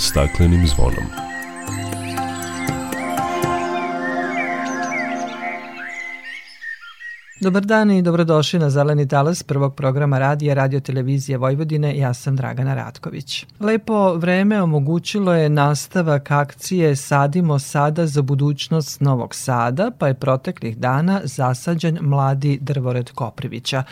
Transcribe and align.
staklenim 0.00 0.66
zvonom. 0.66 1.19
Dobar 7.42 7.64
dan 7.64 7.90
i 7.90 8.02
dobrodošli 8.02 8.58
na 8.58 8.70
Zeleni 8.70 9.08
talas 9.08 9.42
prvog 9.42 9.74
programa 9.74 10.18
radija 10.18 10.54
Radio 10.54 10.80
Televizije 10.80 11.38
Vojvodine. 11.38 11.98
Ja 11.98 12.14
sam 12.14 12.36
Dragana 12.36 12.74
Ratković. 12.74 13.46
Lepo 13.60 14.14
vreme 14.14 14.62
omogućilo 14.62 15.34
je 15.34 15.48
nastavak 15.48 16.30
akcije 16.30 16.96
Sadimo 16.96 17.58
sada 17.58 18.06
za 18.06 18.22
budućnost 18.22 19.00
Novog 19.00 19.34
Sada, 19.34 19.90
pa 19.98 20.08
je 20.08 20.14
proteklih 20.14 20.78
dana 20.78 21.20
zasađen 21.24 21.98
mladi 22.00 22.58
drvored 22.62 23.10
Koprivića. 23.10 23.82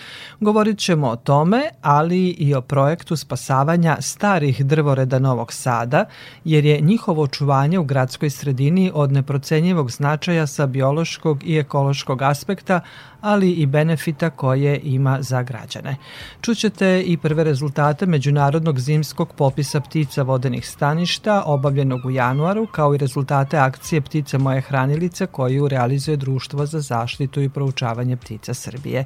Govorit 0.40 0.78
ćemo 0.78 1.08
o 1.08 1.16
tome, 1.16 1.62
ali 1.82 2.28
i 2.28 2.54
o 2.54 2.60
projektu 2.60 3.16
spasavanja 3.16 3.96
starih 4.00 4.66
drvoreda 4.66 5.18
Novog 5.18 5.52
Sada, 5.52 6.04
jer 6.44 6.64
je 6.64 6.80
njihovo 6.80 7.22
očuvanje 7.22 7.78
u 7.78 7.84
gradskoj 7.84 8.30
sredini 8.30 8.90
od 8.94 9.12
neprocenjivog 9.12 9.90
značaja 9.90 10.46
sa 10.46 10.66
biološkog 10.66 11.44
i 11.44 11.58
ekološkog 11.58 12.22
aspekta, 12.22 12.80
ali 13.20 13.50
i 13.50 13.66
benefita 13.66 14.30
koje 14.30 14.80
ima 14.82 15.22
za 15.22 15.42
građane. 15.42 15.96
Čućete 16.40 17.02
i 17.06 17.16
prve 17.16 17.44
rezultate 17.44 18.06
Međunarodnog 18.06 18.80
zimskog 18.80 19.32
popisa 19.32 19.80
ptica 19.80 20.22
vodenih 20.22 20.68
staništa 20.68 21.42
obavljenog 21.46 22.04
u 22.04 22.10
januaru, 22.10 22.66
kao 22.66 22.94
i 22.94 22.98
rezultate 22.98 23.58
akcije 23.58 24.00
Ptice 24.00 24.38
moje 24.38 24.60
hranilice 24.60 25.26
koju 25.26 25.68
realizuje 25.68 26.16
Društvo 26.16 26.66
za 26.66 26.80
zaštitu 26.80 27.40
i 27.40 27.48
proučavanje 27.48 28.16
ptica 28.16 28.54
Srbije. 28.54 29.04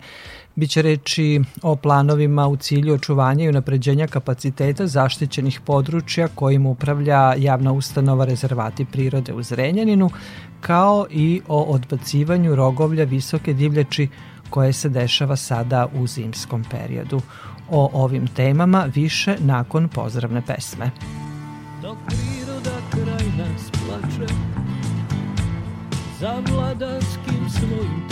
Biće 0.56 0.82
reči 0.82 1.40
o 1.62 1.76
planovima 1.76 2.48
u 2.48 2.56
cilju 2.56 2.94
očuvanja 2.94 3.44
i 3.44 3.48
unapređenja 3.48 4.06
kapaciteta 4.06 4.86
zaštićenih 4.86 5.60
područja 5.60 6.28
kojim 6.28 6.66
upravlja 6.66 7.34
javna 7.38 7.72
ustanova 7.72 8.24
rezervati 8.24 8.84
prirode 8.84 9.32
u 9.32 9.42
Zrenjaninu, 9.42 10.10
kao 10.60 11.06
i 11.10 11.40
o 11.48 11.62
odbacivanju 11.62 12.54
rogovlja 12.54 13.04
visoke 13.04 13.52
divljači 13.52 14.08
koje 14.50 14.72
se 14.72 14.88
dešava 14.88 15.36
sada 15.36 15.86
u 15.94 16.06
zimskom 16.06 16.64
periodu. 16.70 17.20
O 17.70 17.90
ovim 17.92 18.26
temama 18.26 18.88
više 18.94 19.36
nakon 19.40 19.88
pozdravne 19.88 20.42
pesme. 20.46 20.90
Dok 21.82 21.96
priroda 22.06 22.76
kraj 22.90 23.26
nas 23.38 23.70
plače 23.70 24.34
Za 26.20 26.42
vladarskim 26.48 27.50
svojim 27.50 28.11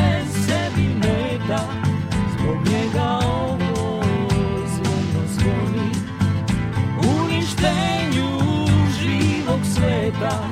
sveta 10.21 10.50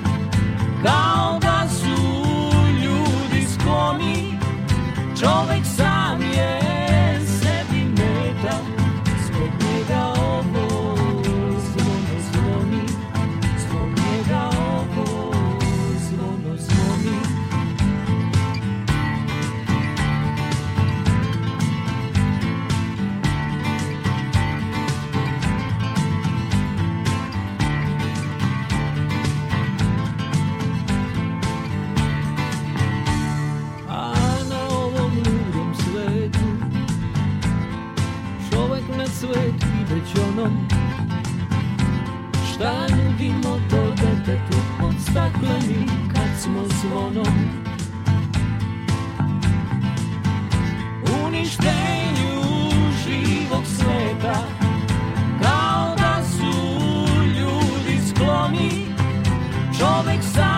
ide 40.40 40.46
ćonom 40.46 40.68
Šta 42.54 42.88
nudimo 42.90 43.60
to 43.70 43.92
detetu 43.92 44.58
Pod 44.80 44.94
staklenim 45.02 45.88
kad 46.14 46.42
smo 46.42 46.64
zvonom 46.82 47.34
Uništenju 51.26 52.42
živog 53.04 53.64
sveta 53.66 54.40
Kao 55.42 55.96
da 55.98 56.24
su 56.24 56.54
ljudi 57.26 58.00
skloni 58.10 58.86
Čovek 59.80 60.24
sam 60.34 60.49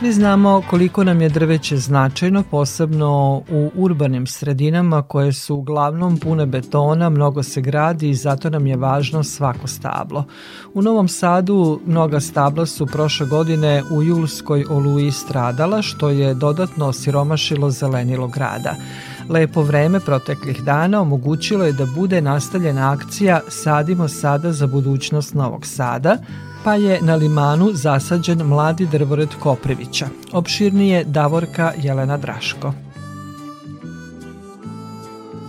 Svi 0.00 0.12
znamo 0.12 0.62
koliko 0.70 1.04
nam 1.04 1.20
je 1.20 1.28
drveće 1.28 1.76
značajno, 1.76 2.42
posebno 2.50 3.42
u 3.50 3.70
urbanim 3.74 4.26
sredinama 4.26 5.02
koje 5.02 5.32
su 5.32 5.54
uglavnom 5.54 6.18
pune 6.18 6.46
betona, 6.46 7.10
mnogo 7.10 7.42
se 7.42 7.60
gradi 7.60 8.10
i 8.10 8.14
zato 8.14 8.50
nam 8.50 8.66
je 8.66 8.76
važno 8.76 9.24
svako 9.24 9.66
stablo. 9.66 10.24
U 10.74 10.82
Novom 10.82 11.08
Sadu 11.08 11.80
mnoga 11.86 12.20
stabla 12.20 12.66
su 12.66 12.86
prošle 12.86 13.26
godine 13.26 13.82
u 13.92 14.02
julskoj 14.02 14.64
oluji 14.70 15.10
stradala, 15.10 15.82
što 15.82 16.10
je 16.10 16.34
dodatno 16.34 16.86
osiromašilo 16.86 17.70
zelenilo 17.70 18.28
grada. 18.28 18.74
Lepo 19.28 19.62
vreme 19.62 20.00
proteklih 20.00 20.62
dana 20.62 21.00
omogućilo 21.00 21.64
je 21.64 21.72
da 21.72 21.86
bude 21.86 22.20
nastavljena 22.20 22.92
akcija 22.92 23.40
Sadimo 23.48 24.08
sada 24.08 24.52
za 24.52 24.66
budućnost 24.66 25.34
Novog 25.34 25.66
Sada, 25.66 26.16
pa 26.64 26.74
je 26.74 26.98
na 27.02 27.14
limanu 27.14 27.70
zasađen 27.72 28.38
mladi 28.38 28.86
drvored 28.86 29.28
Koprivića. 29.40 30.06
Opširnije 30.32 31.04
Davorka 31.04 31.72
Jelena 31.76 32.16
Draško. 32.16 32.72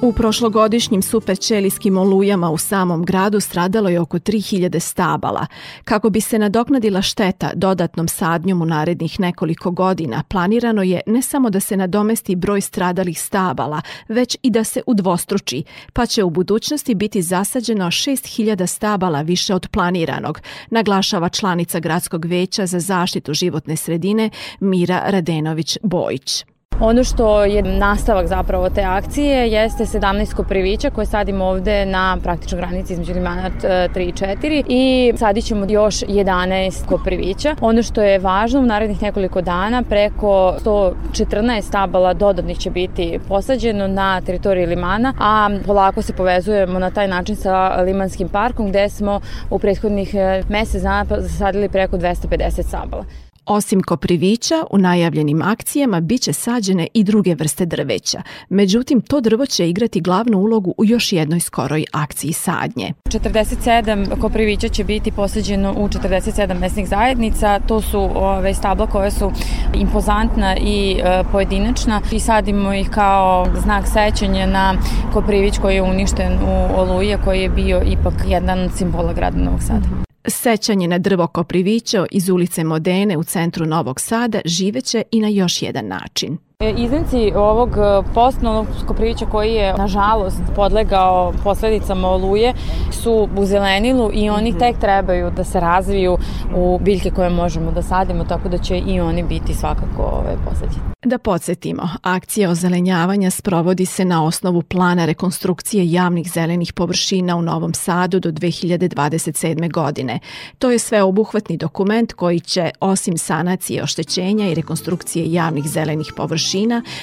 U 0.03 0.13
prošlogodišnjim 0.13 1.01
superčelijskim 1.01 1.97
olujama 1.97 2.49
u 2.49 2.57
samom 2.57 3.05
gradu 3.05 3.39
stradalo 3.39 3.89
je 3.89 3.99
oko 3.99 4.19
3000 4.19 4.79
stabala. 4.79 5.47
Kako 5.83 6.09
bi 6.09 6.21
se 6.21 6.39
nadoknadila 6.39 7.01
šteta 7.01 7.51
dodatnom 7.55 8.07
sadnjom 8.07 8.61
u 8.61 8.65
narednih 8.65 9.19
nekoliko 9.19 9.71
godina, 9.71 10.23
planirano 10.29 10.83
je 10.83 11.01
ne 11.07 11.21
samo 11.21 11.49
da 11.49 11.59
se 11.59 11.77
nadomesti 11.77 12.35
broj 12.35 12.61
stradalih 12.61 13.21
stabala, 13.21 13.81
već 14.07 14.37
i 14.43 14.49
da 14.49 14.63
se 14.63 14.81
udvostruči, 14.87 15.63
pa 15.93 16.05
će 16.05 16.23
u 16.23 16.29
budućnosti 16.29 16.95
biti 16.95 17.21
zasađeno 17.21 17.85
6000 17.85 18.67
stabala 18.67 19.21
više 19.21 19.55
od 19.55 19.67
planiranog, 19.71 20.41
naglašava 20.69 21.29
članica 21.29 21.79
Gradskog 21.79 22.25
veća 22.25 22.65
za 22.65 22.79
zaštitu 22.79 23.33
životne 23.33 23.75
sredine 23.75 24.29
Mira 24.59 25.03
Radenović-Bojić. 25.07 26.43
Ono 26.83 27.03
što 27.03 27.43
je 27.43 27.61
nastavak 27.63 28.27
zapravo 28.27 28.69
te 28.69 28.81
akcije 28.81 29.49
jeste 29.51 29.85
17 29.85 30.33
koprivića 30.33 30.89
koje 30.89 31.05
sadimo 31.05 31.45
ovde 31.45 31.85
na 31.85 32.17
praktično 32.23 32.57
granici 32.57 32.93
između 32.93 33.13
limana 33.13 33.49
3 33.61 33.99
i 34.01 34.11
4 34.11 34.63
i 34.67 35.13
sadit 35.17 35.45
ćemo 35.45 35.65
još 35.69 35.95
11 35.95 36.85
koprivića. 36.85 37.55
Ono 37.61 37.83
što 37.83 38.01
je 38.01 38.19
važno 38.19 38.59
u 38.59 38.65
narednih 38.65 39.01
nekoliko 39.01 39.41
dana 39.41 39.83
preko 39.83 40.55
114 40.65 41.61
stabala 41.61 42.13
dodatnih 42.13 42.57
će 42.57 42.69
biti 42.69 43.19
posađeno 43.27 43.87
na 43.87 44.21
teritoriji 44.21 44.65
limana, 44.65 45.13
a 45.19 45.49
polako 45.65 46.01
se 46.01 46.13
povezujemo 46.13 46.79
na 46.79 46.91
taj 46.91 47.07
način 47.07 47.35
sa 47.35 47.81
Limanskim 47.81 48.29
parkom 48.29 48.69
gde 48.69 48.89
smo 48.89 49.21
u 49.49 49.59
prethodnih 49.59 50.15
e, 50.15 50.43
mesec 50.49 50.81
dana 50.81 51.05
zasadili 51.21 51.69
preko 51.69 51.97
250 51.97 52.67
stabala. 52.67 53.05
Osim 53.45 53.81
koprivića, 53.83 54.55
u 54.71 54.77
najavljenim 54.77 55.41
akcijama 55.41 55.99
biće 55.99 56.33
sađene 56.33 56.87
i 56.93 57.03
druge 57.03 57.35
vrste 57.35 57.65
drveća. 57.65 58.21
Međutim, 58.49 59.01
to 59.01 59.21
drvo 59.21 59.45
će 59.45 59.69
igrati 59.69 60.01
glavnu 60.01 60.37
ulogu 60.37 60.73
u 60.77 60.85
još 60.85 61.13
jednoj 61.13 61.39
skoroj 61.39 61.85
akciji 61.93 62.33
sadnje. 62.33 62.93
47 63.05 64.19
koprivića 64.21 64.67
će 64.67 64.83
biti 64.83 65.11
posađeno 65.11 65.73
u 65.77 65.87
47 65.87 66.59
mesnih 66.59 66.87
zajednica. 66.87 67.59
To 67.59 67.81
su 67.81 68.09
ove 68.15 68.53
stabla 68.53 68.87
koje 68.87 69.11
su 69.11 69.31
impozantna 69.73 70.57
i 70.57 70.99
e, 71.03 71.23
pojedinačna 71.31 72.01
i 72.11 72.19
sadimo 72.19 72.73
ih 72.73 72.89
kao 72.89 73.47
znak 73.63 73.85
sećanja 73.87 74.45
na 74.45 74.73
koprivić 75.13 75.57
koji 75.57 75.75
je 75.75 75.81
uništen 75.81 76.33
u 76.33 76.79
Oluje 76.79 77.17
koji 77.23 77.41
je 77.41 77.49
bio 77.49 77.81
ipak 77.85 78.13
jedan 78.27 78.59
od 78.59 78.71
simbola 78.77 79.13
grada 79.13 79.37
Novog 79.37 79.61
Sada. 79.61 80.10
Sećanje 80.27 80.87
na 80.87 80.97
drvo 80.97 81.27
Koprivićo 81.27 82.05
iz 82.11 82.29
ulice 82.29 82.63
Modene 82.63 83.17
u 83.17 83.23
centru 83.23 83.65
Novog 83.65 84.01
Sada 84.01 84.39
živeće 84.45 85.03
i 85.11 85.19
na 85.19 85.27
još 85.27 85.61
jedan 85.61 85.87
način. 85.87 86.37
E, 86.61 86.73
Iznici 86.77 87.33
ovog 87.35 87.69
e, 87.69 88.13
postnovog 88.13 88.67
koprivića 88.87 89.25
koji 89.25 89.53
je 89.53 89.73
nažalost 89.77 90.41
podlegao 90.55 91.33
posledicama 91.43 92.07
oluje 92.07 92.53
su 92.91 93.29
u 93.37 93.45
zelenilu 93.45 94.09
i 94.13 94.29
oni 94.29 94.49
mhm. 94.49 94.59
tek 94.59 94.77
trebaju 94.79 95.31
da 95.31 95.43
se 95.43 95.59
razviju 95.59 96.17
u 96.55 96.79
biljke 96.79 97.11
koje 97.11 97.29
možemo 97.29 97.71
da 97.71 97.81
sadimo, 97.81 98.23
tako 98.23 98.49
da 98.49 98.57
će 98.57 98.77
i 98.77 98.99
oni 98.99 99.23
biti 99.23 99.53
svakako 99.53 100.01
ove, 100.03 100.37
posađeni. 100.45 100.91
Da 101.05 101.17
podsjetimo, 101.17 101.89
akcija 102.01 102.49
ozelenjavanja 102.49 103.29
sprovodi 103.29 103.85
se 103.85 104.05
na 104.05 104.25
osnovu 104.25 104.61
plana 104.61 105.05
rekonstrukcije 105.05 105.91
javnih 105.91 106.31
zelenih 106.31 106.73
površina 106.73 107.35
u 107.35 107.41
Novom 107.41 107.73
Sadu 107.73 108.19
do 108.19 108.31
2027. 108.31 109.71
godine. 109.71 110.19
To 110.59 110.71
je 110.71 110.79
sveobuhvatni 110.79 111.57
dokument 111.57 112.13
koji 112.13 112.39
će, 112.39 112.69
osim 112.79 113.17
sanacije 113.17 113.83
oštećenja 113.83 114.47
i 114.47 114.55
rekonstrukcije 114.55 115.33
javnih 115.33 115.67
zelenih 115.67 116.13
površina, 116.17 116.50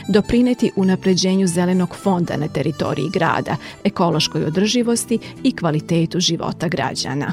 doprineti 0.08 0.70
unapređenju 0.76 1.46
zelenog 1.46 1.96
fonda 1.96 2.36
na 2.36 2.48
teritoriji 2.48 3.10
grada, 3.12 3.56
ekološkoj 3.84 4.44
održivosti 4.44 5.18
i 5.42 5.56
kvalitetu 5.56 6.20
života 6.20 6.68
građana. 6.68 7.32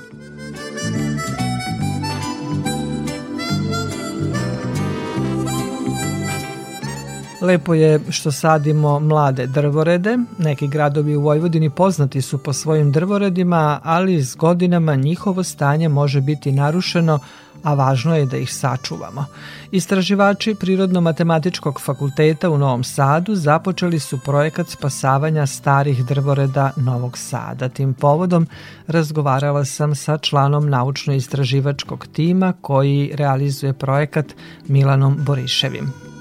Lepo 7.42 7.74
je 7.74 8.00
što 8.10 8.32
sadimo 8.32 9.00
mlade 9.00 9.48
drvorede. 9.48 10.18
Neki 10.38 10.68
gradovi 10.68 11.16
u 11.16 11.22
Vojvodini 11.22 11.70
poznati 11.70 12.22
su 12.22 12.38
po 12.38 12.54
svojim 12.54 12.92
drvoredima, 12.92 13.80
ali 13.84 14.24
s 14.24 14.36
godinama 14.36 14.96
njihovo 14.96 15.44
stanje 15.44 15.90
može 15.90 16.22
biti 16.22 16.52
narušeno, 16.52 17.20
a 17.64 17.74
važno 17.74 18.16
je 18.16 18.26
da 18.26 18.38
ih 18.38 18.54
sačuvamo. 18.54 19.26
Istraživači 19.72 20.56
Prirodno-matematičkog 20.56 21.82
fakulteta 21.82 22.50
u 22.50 22.58
Novom 22.58 22.84
Sadu 22.84 23.36
započeli 23.36 24.00
su 24.00 24.20
projekat 24.26 24.68
spasavanja 24.70 25.48
starih 25.48 26.06
drvoreda 26.06 26.72
Novog 26.78 27.18
Sada. 27.18 27.70
Tim 27.70 27.94
povodom 27.94 28.48
razgovarala 28.88 29.66
sam 29.66 29.96
sa 29.96 30.18
članom 30.18 30.70
naučno-istraživačkog 30.70 32.08
tima 32.14 32.54
koji 32.62 33.12
realizuje 33.16 33.74
projekat 33.74 34.26
Milanom 34.68 35.18
Boriševim. 35.20 36.15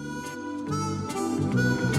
Thank 1.36 1.88
you. 1.88 1.93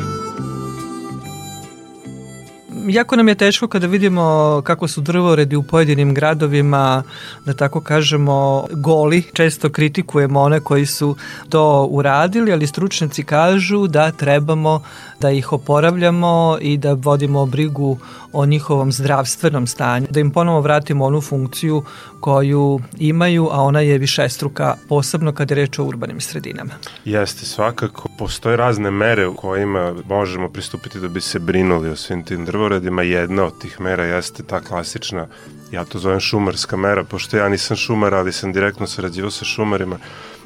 Jako 2.87 3.15
nam 3.15 3.27
je 3.27 3.35
teško 3.35 3.67
kada 3.67 3.87
vidimo 3.87 4.61
kako 4.65 4.87
su 4.87 5.01
drvoredi 5.01 5.55
u 5.55 5.63
pojedinim 5.63 6.13
gradovima, 6.13 7.03
da 7.45 7.53
tako 7.53 7.81
kažemo, 7.81 8.67
goli. 8.71 9.23
Često 9.33 9.69
kritikujemo 9.69 10.41
one 10.41 10.59
koji 10.59 10.85
su 10.85 11.15
to 11.49 11.87
uradili, 11.91 12.53
ali 12.53 12.67
stručnjaci 12.67 13.23
kažu 13.23 13.87
da 13.87 14.11
trebamo 14.11 14.81
da 15.19 15.31
ih 15.31 15.53
oporavljamo 15.53 16.57
i 16.61 16.77
da 16.77 16.93
vodimo 16.93 17.45
brigu 17.45 17.97
o 18.33 18.45
njihovom 18.45 18.91
zdravstvenom 18.91 19.67
stanju, 19.67 20.07
da 20.09 20.19
im 20.19 20.31
ponovo 20.31 20.61
vratimo 20.61 21.05
onu 21.05 21.21
funkciju 21.21 21.83
koju 22.19 22.79
imaju, 22.97 23.49
a 23.51 23.61
ona 23.61 23.79
je 23.79 23.97
višestruka, 23.97 24.75
posebno 24.89 25.33
kad 25.33 25.51
je 25.51 25.55
reč 25.55 25.79
o 25.79 25.83
urbanim 25.83 26.21
sredinama. 26.21 26.73
Jeste, 27.05 27.45
svakako. 27.45 28.09
Postoje 28.17 28.57
razne 28.57 28.91
mere 28.91 29.27
u 29.27 29.35
kojima 29.35 29.93
možemo 30.09 30.49
pristupiti 30.49 30.99
da 30.99 31.07
bi 31.07 31.21
se 31.21 31.39
brinuli 31.39 31.89
o 31.89 31.95
svim 31.95 32.23
tim 32.23 32.45
drvoredima. 32.45 32.75
Jedna 33.04 33.44
od 33.44 33.57
tih 33.62 33.81
mera 33.81 34.04
jeste 34.04 34.44
ta 34.44 34.60
klasična, 34.60 35.27
ja 35.72 35.86
to 35.86 36.00
zovem 36.00 36.19
šumarska 36.19 36.77
mera, 36.77 37.04
pošto 37.04 37.38
ja 37.38 37.50
nisam 37.50 37.77
šumar, 37.77 38.13
ali 38.13 38.33
sam 38.33 38.54
direktno 38.54 38.88
sarađivao 38.88 39.31
sa 39.31 39.45
šumarima, 39.45 39.98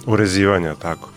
urezivanja, 0.06 0.76
tako 0.76 1.10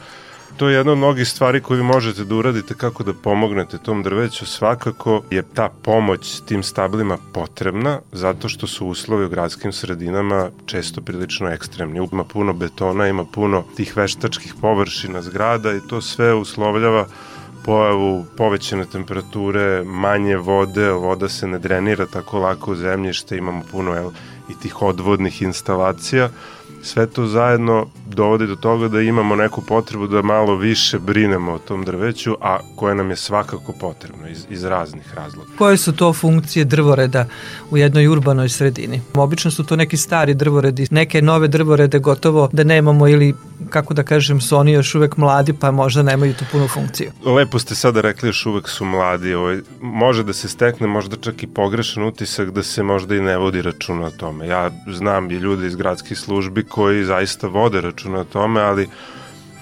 to 0.57 0.69
je 0.69 0.77
jedna 0.77 0.93
od 0.93 0.99
mnogih 0.99 1.29
stvari 1.29 1.61
koju 1.61 1.85
možete 1.85 2.25
da 2.25 2.35
uradite 2.35 2.75
kako 2.75 3.03
da 3.03 3.13
pomognete 3.13 3.79
tom 3.79 4.03
drveću. 4.03 4.47
Svakako 4.47 5.23
je 5.31 5.43
ta 5.55 5.69
pomoć 5.83 6.41
tim 6.41 6.63
stablima 6.63 7.19
potrebna 7.33 8.01
zato 8.13 8.49
što 8.49 8.67
su 8.67 8.87
uslovi 8.87 9.25
u 9.25 9.29
gradskim 9.29 9.73
sredinama 9.73 10.51
često 10.67 11.01
prilično 11.01 11.49
ekstremni. 11.49 12.09
Ima 12.13 12.25
puno 12.25 12.53
betona, 12.53 13.09
ima 13.09 13.25
puno 13.25 13.65
tih 13.77 13.97
veštačkih 13.97 14.55
površina 14.61 15.23
zgrada 15.23 15.73
i 15.73 15.81
to 15.89 16.01
sve 16.01 16.35
uslovljava 16.35 17.07
pojavu 17.65 18.25
povećane 18.37 18.85
temperature, 18.85 19.83
manje 19.85 20.37
vode, 20.37 20.91
voda 20.91 21.29
se 21.29 21.47
ne 21.47 21.59
drenira 21.59 22.07
tako 22.07 22.39
lako 22.39 22.73
u 22.73 22.77
zemljište, 22.77 23.37
imamo 23.37 23.63
puno 23.71 23.97
el, 23.97 24.11
i 24.49 24.55
tih 24.63 24.83
odvodnih 24.83 25.43
instalacija 25.43 26.29
sve 26.83 27.07
to 27.07 27.27
zajedno 27.27 27.87
dovodi 28.07 28.47
do 28.47 28.57
toga 28.57 28.89
da 28.89 29.01
imamo 29.01 29.37
neku 29.37 29.63
potrebu 29.63 30.07
da 30.07 30.23
malo 30.23 30.57
više 30.57 30.99
brinemo 30.99 31.53
o 31.53 31.59
tom 31.59 31.85
drveću, 31.85 32.37
a 32.41 32.59
koje 32.77 32.95
nam 32.95 33.11
je 33.11 33.17
svakako 33.17 33.73
potrebno 33.81 34.29
iz, 34.29 34.47
iz 34.51 34.65
raznih 34.65 35.15
razloga. 35.15 35.51
Koje 35.59 35.77
su 35.77 35.93
to 35.93 36.13
funkcije 36.13 36.65
drvoreda 36.65 37.27
u 37.71 37.77
jednoj 37.77 38.07
urbanoj 38.07 38.49
sredini? 38.49 39.01
Obično 39.15 39.51
su 39.51 39.65
to 39.65 39.77
neki 39.77 39.97
stari 39.97 40.35
drvoredi, 40.35 40.87
neke 40.91 41.23
nove 41.23 41.49
drvorede 41.49 41.99
gotovo 41.99 42.49
da 42.53 42.65
nemamo 42.65 43.09
ili 43.09 43.35
kako 43.71 43.95
da 43.95 44.03
kažem 44.03 44.41
su 44.41 44.57
oni 44.57 44.73
još 44.73 44.95
uvek 44.95 45.17
mladi 45.17 45.53
pa 45.53 45.71
možda 45.71 46.03
nemaju 46.03 46.35
tu 46.35 46.45
punu 46.53 46.69
funkciju. 46.69 47.13
Lepo 47.25 47.59
ste 47.59 47.75
sada 47.75 48.01
rekli 48.01 48.29
još 48.29 48.47
uvek 48.47 48.69
su 48.69 48.85
mladi. 48.85 49.35
Ovaj, 49.35 49.59
može 49.81 50.25
da 50.25 50.33
se 50.33 50.49
stekne 50.49 50.87
možda 50.87 51.17
čak 51.17 51.43
i 51.43 51.47
pogrešan 51.47 52.05
utisak 52.05 52.51
da 52.51 52.63
se 52.63 52.83
možda 52.83 53.17
i 53.17 53.21
ne 53.21 53.37
vodi 53.39 53.63
računa 53.63 54.07
o 54.07 54.11
tome. 54.11 54.47
Ja 54.47 54.71
znam 54.87 55.31
i 55.31 55.35
ljude 55.35 55.67
iz 55.67 55.77
gradskih 55.77 56.19
službi 56.19 56.65
koji 56.65 57.05
zaista 57.05 57.47
vode 57.47 57.81
računa 57.81 58.21
o 58.21 58.25
tome, 58.25 58.61
ali 58.61 58.89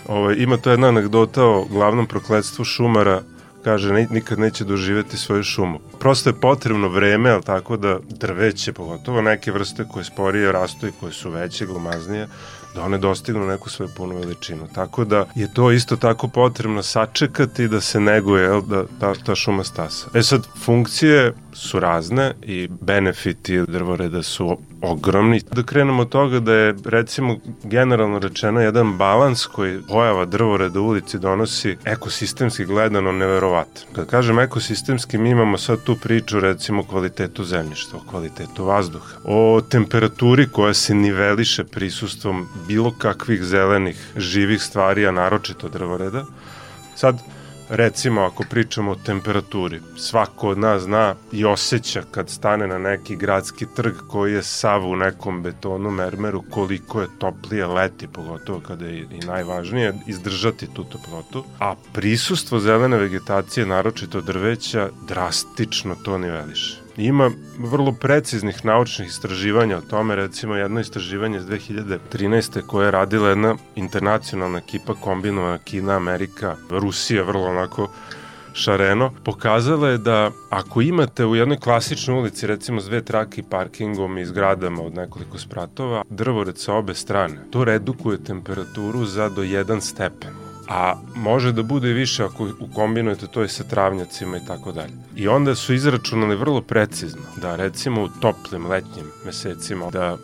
ovaj, 0.09 0.35
ima 0.39 0.57
to 0.57 0.71
jedna 0.71 0.89
anegdota 0.89 1.45
o 1.45 1.65
glavnom 1.65 2.07
prokledstvu 2.07 2.65
šumara 2.65 3.23
kaže 3.65 3.93
nikad 3.93 4.39
neće 4.39 4.65
doživeti 4.65 5.17
svoju 5.17 5.43
šumu. 5.43 5.79
Prosto 5.99 6.31
je 6.31 6.41
potrebno 6.41 6.89
vreme, 6.89 7.31
ali 7.31 7.43
tako 7.43 7.77
da 7.77 7.99
drveće, 8.09 8.73
pogotovo 8.73 9.23
neke 9.23 9.53
vrste 9.53 9.85
koje 9.93 10.05
sporije 10.05 10.53
rastu 10.53 10.87
i 10.89 10.93
koje 11.01 11.13
su 11.13 11.31
veće, 11.31 11.67
glomaznije, 11.67 12.29
da 12.75 12.83
one 12.83 12.99
dostignu 12.99 13.47
neku 13.47 13.71
svoju 13.71 13.91
punu 13.97 14.19
veličinu. 14.19 14.69
Tako 14.75 15.05
da 15.05 15.25
je 15.35 15.55
to 15.55 15.71
isto 15.73 15.97
tako 15.97 16.29
potrebno 16.29 16.83
sačekati 16.83 17.69
da 17.69 17.81
se 17.81 18.01
neguje 18.01 18.49
da, 18.69 18.85
da 19.01 19.15
ta 19.15 19.35
šuma 19.35 19.65
stasa. 19.65 20.07
E 20.15 20.23
sad, 20.23 20.47
funkcije 20.65 21.35
su 21.61 21.81
razne 21.81 22.33
i 22.43 22.69
benefiti 22.81 23.63
drvoreda 23.69 24.23
su 24.23 24.59
ogromni. 24.83 25.41
Da 25.53 25.63
krenemo 25.63 26.03
od 26.03 26.09
toga 26.09 26.41
da 26.41 26.55
je 26.55 26.75
recimo 26.85 27.37
generalno 27.65 28.19
rečeno 28.19 28.61
jedan 28.61 28.97
balans 28.97 29.47
koji 29.47 29.81
pojava 29.89 30.25
drvoreda 30.25 30.81
u 30.81 30.87
ulici 30.87 31.19
donosi 31.19 31.77
ekosistemski 31.85 32.65
gledano 32.65 33.13
neverovatan. 33.13 33.85
Kad 33.95 34.07
kažem 34.07 34.39
ekosistemski 34.39 35.19
mi 35.19 35.31
imamo 35.31 35.59
sad 35.59 35.83
tu 35.83 35.97
priču 35.97 36.41
recimo 36.41 36.83
o 36.83 36.85
kvalitetu 36.85 37.45
zemljišta, 37.45 37.97
o 37.97 38.11
kvalitetu 38.11 38.65
vazduha, 38.65 39.17
o 39.25 39.61
temperaturi 39.61 40.49
koja 40.49 40.75
se 40.75 40.95
niveliše 40.95 41.65
prisustvom 41.65 42.47
bilo 42.69 42.95
kakvih 42.99 43.43
zelenih 43.43 44.13
živih 44.17 44.63
stvari, 44.63 45.07
a 45.07 45.13
naročito 45.13 45.69
drvoreda. 45.69 46.25
Sad, 46.97 47.19
recimo 47.71 48.21
ako 48.21 48.45
pričamo 48.51 48.91
o 48.91 48.95
temperaturi, 48.95 49.81
svako 49.97 50.49
od 50.49 50.59
nas 50.59 50.83
zna 50.83 51.15
i 51.33 51.45
osjeća 51.45 52.03
kad 52.11 52.31
stane 52.31 52.67
na 52.67 52.79
neki 52.79 53.17
gradski 53.17 53.67
trg 53.77 53.95
koji 54.09 54.33
je 54.33 54.43
sav 54.43 54.87
u 54.87 54.97
nekom 54.97 55.43
betonu 55.43 55.91
mermeru 55.91 56.43
koliko 56.51 57.01
je 57.01 57.09
toplije 57.19 57.67
leti, 57.67 58.07
pogotovo 58.07 58.61
kada 58.61 58.87
je 58.87 58.99
i 59.01 59.27
najvažnije 59.27 59.95
izdržati 60.07 60.67
tu 60.75 60.85
toplotu, 60.85 61.45
a 61.59 61.75
prisustvo 61.93 62.59
zelene 62.59 62.97
vegetacije, 62.97 63.67
naročito 63.67 64.21
drveća, 64.21 64.89
drastično 65.09 65.95
to 65.95 66.19
niveliše. 66.19 66.80
Ima 66.97 67.31
vrlo 67.59 67.93
preciznih 67.93 68.65
naučnih 68.65 69.09
istraživanja 69.09 69.77
o 69.77 69.81
tome, 69.81 70.17
recimo 70.17 70.55
jedno 70.55 70.81
istraživanje 70.81 71.39
iz 71.39 71.45
2013. 71.45 72.67
koje 72.67 72.87
je 72.87 72.91
radila 72.91 73.29
jedna 73.29 73.57
internacionalna 73.77 74.59
ekipa 74.59 74.95
kombinovana 74.95 75.59
Kina, 75.59 75.97
Amerika, 75.97 76.57
Rusija, 76.71 77.23
vrlo 77.23 77.47
onako 77.47 77.89
šareno, 78.53 79.13
pokazala 79.25 79.89
je 79.89 79.99
da 79.99 80.31
ako 80.51 80.81
imate 80.81 81.27
u 81.27 81.37
jednoj 81.37 81.59
klasičnoj 81.59 82.19
ulici 82.19 82.47
recimo 82.47 82.81
s 82.81 82.85
dve 82.85 83.05
trake 83.05 83.41
i 83.41 83.45
parkingom 83.51 84.19
i 84.19 84.27
zgradama 84.27 84.83
od 84.83 84.95
nekoliko 84.95 85.39
spratova, 85.39 86.03
drvored 86.11 86.59
sa 86.59 86.75
obe 86.75 86.95
strane, 86.95 87.37
to 87.51 87.65
redukuje 87.65 88.25
temperaturu 88.25 89.05
za 89.05 89.29
do 89.29 89.43
1 89.43 89.81
stepen 89.81 90.40
a 90.71 90.95
može 91.17 91.53
da 91.53 91.63
bude 91.63 91.93
više 91.93 92.25
ako 92.25 92.49
ukombinujete 92.61 93.27
to 93.27 93.45
i 93.45 93.49
sa 93.49 93.65
travnjacima 93.65 94.37
i 94.37 94.47
tako 94.47 94.73
dalje. 94.73 94.93
I 95.17 95.29
onda 95.29 95.55
su 95.55 95.75
izračunali 95.75 96.37
vrlo 96.37 96.61
precizno 96.63 97.23
da 97.37 97.57
recimo 97.57 98.03
u 98.03 98.09
toplim 98.09 98.67
letnjim 98.67 99.07
mesecima 99.25 99.91
da 99.91 100.17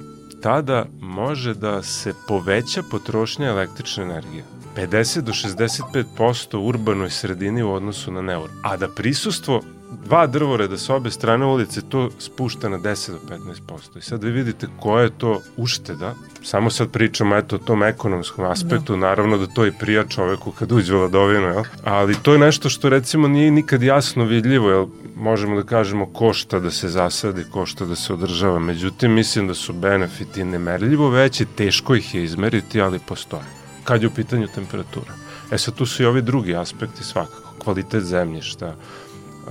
tada 0.42 0.84
može 1.00 1.54
da 1.54 1.82
se 1.82 2.14
poveća 2.28 2.82
potrošnja 2.90 3.48
električne 3.48 4.04
energije. 4.04 4.44
50 4.76 5.20
do 5.20 5.32
65% 5.32 6.56
u 6.56 6.66
urbanoj 6.66 7.10
sredini 7.10 7.62
u 7.62 7.72
odnosu 7.72 8.12
na 8.12 8.22
neur. 8.22 8.50
A 8.62 8.76
da 8.76 8.88
prisustvo 8.88 9.62
dva 9.90 10.26
drvoreda 10.26 10.78
sa 10.78 10.94
obe 10.94 11.10
strane 11.10 11.46
ulice 11.46 11.80
to 11.88 12.10
spušta 12.18 12.68
na 12.68 12.78
10 12.78 13.10
do 13.10 13.18
15%. 13.28 13.98
I 13.98 14.02
sad 14.02 14.24
vi 14.24 14.30
vidite 14.30 14.66
koja 14.80 15.02
je 15.02 15.18
to 15.18 15.40
ušteda. 15.56 16.14
Samo 16.42 16.70
sad 16.70 16.90
pričamo 16.90 17.36
eto 17.36 17.56
o 17.56 17.58
tom 17.58 17.82
ekonomskom 17.82 18.44
aspektu, 18.44 18.92
da. 18.92 18.98
naravno 18.98 19.38
da 19.38 19.46
to 19.46 19.66
i 19.66 19.72
prija 19.72 20.04
čoveku 20.04 20.50
kad 20.50 20.72
uđe 20.72 20.94
u 20.94 21.00
ladovinu, 21.00 21.46
jel? 21.46 21.64
ali 21.84 22.16
to 22.22 22.32
je 22.32 22.38
nešto 22.38 22.68
što 22.68 22.88
recimo 22.88 23.28
nije 23.28 23.50
nikad 23.50 23.82
jasno 23.82 24.24
vidljivo, 24.24 24.70
jel? 24.70 24.86
možemo 25.16 25.56
da 25.56 25.62
kažemo 25.62 26.06
košta 26.06 26.60
da 26.60 26.70
se 26.70 26.88
zasadi, 26.88 27.44
košta 27.50 27.84
da 27.84 27.96
se 27.96 28.12
održava. 28.12 28.58
Međutim, 28.58 29.12
mislim 29.12 29.48
da 29.48 29.54
su 29.54 29.72
benefiti 29.72 30.44
nemerljivo 30.44 31.10
veći, 31.10 31.44
teško 31.44 31.94
ih 31.94 32.14
je 32.14 32.24
izmeriti, 32.24 32.80
ali 32.80 32.98
postoje. 32.98 33.44
Kad 33.84 34.02
je 34.02 34.08
u 34.08 34.14
pitanju 34.14 34.48
temperatura. 34.54 35.12
E 35.50 35.58
sad 35.58 35.74
tu 35.74 35.86
su 35.86 36.02
i 36.02 36.06
ovi 36.06 36.22
drugi 36.22 36.56
aspekti 36.56 37.04
svakako, 37.04 37.52
kvalitet 37.58 38.02
zemljišta, 38.02 38.74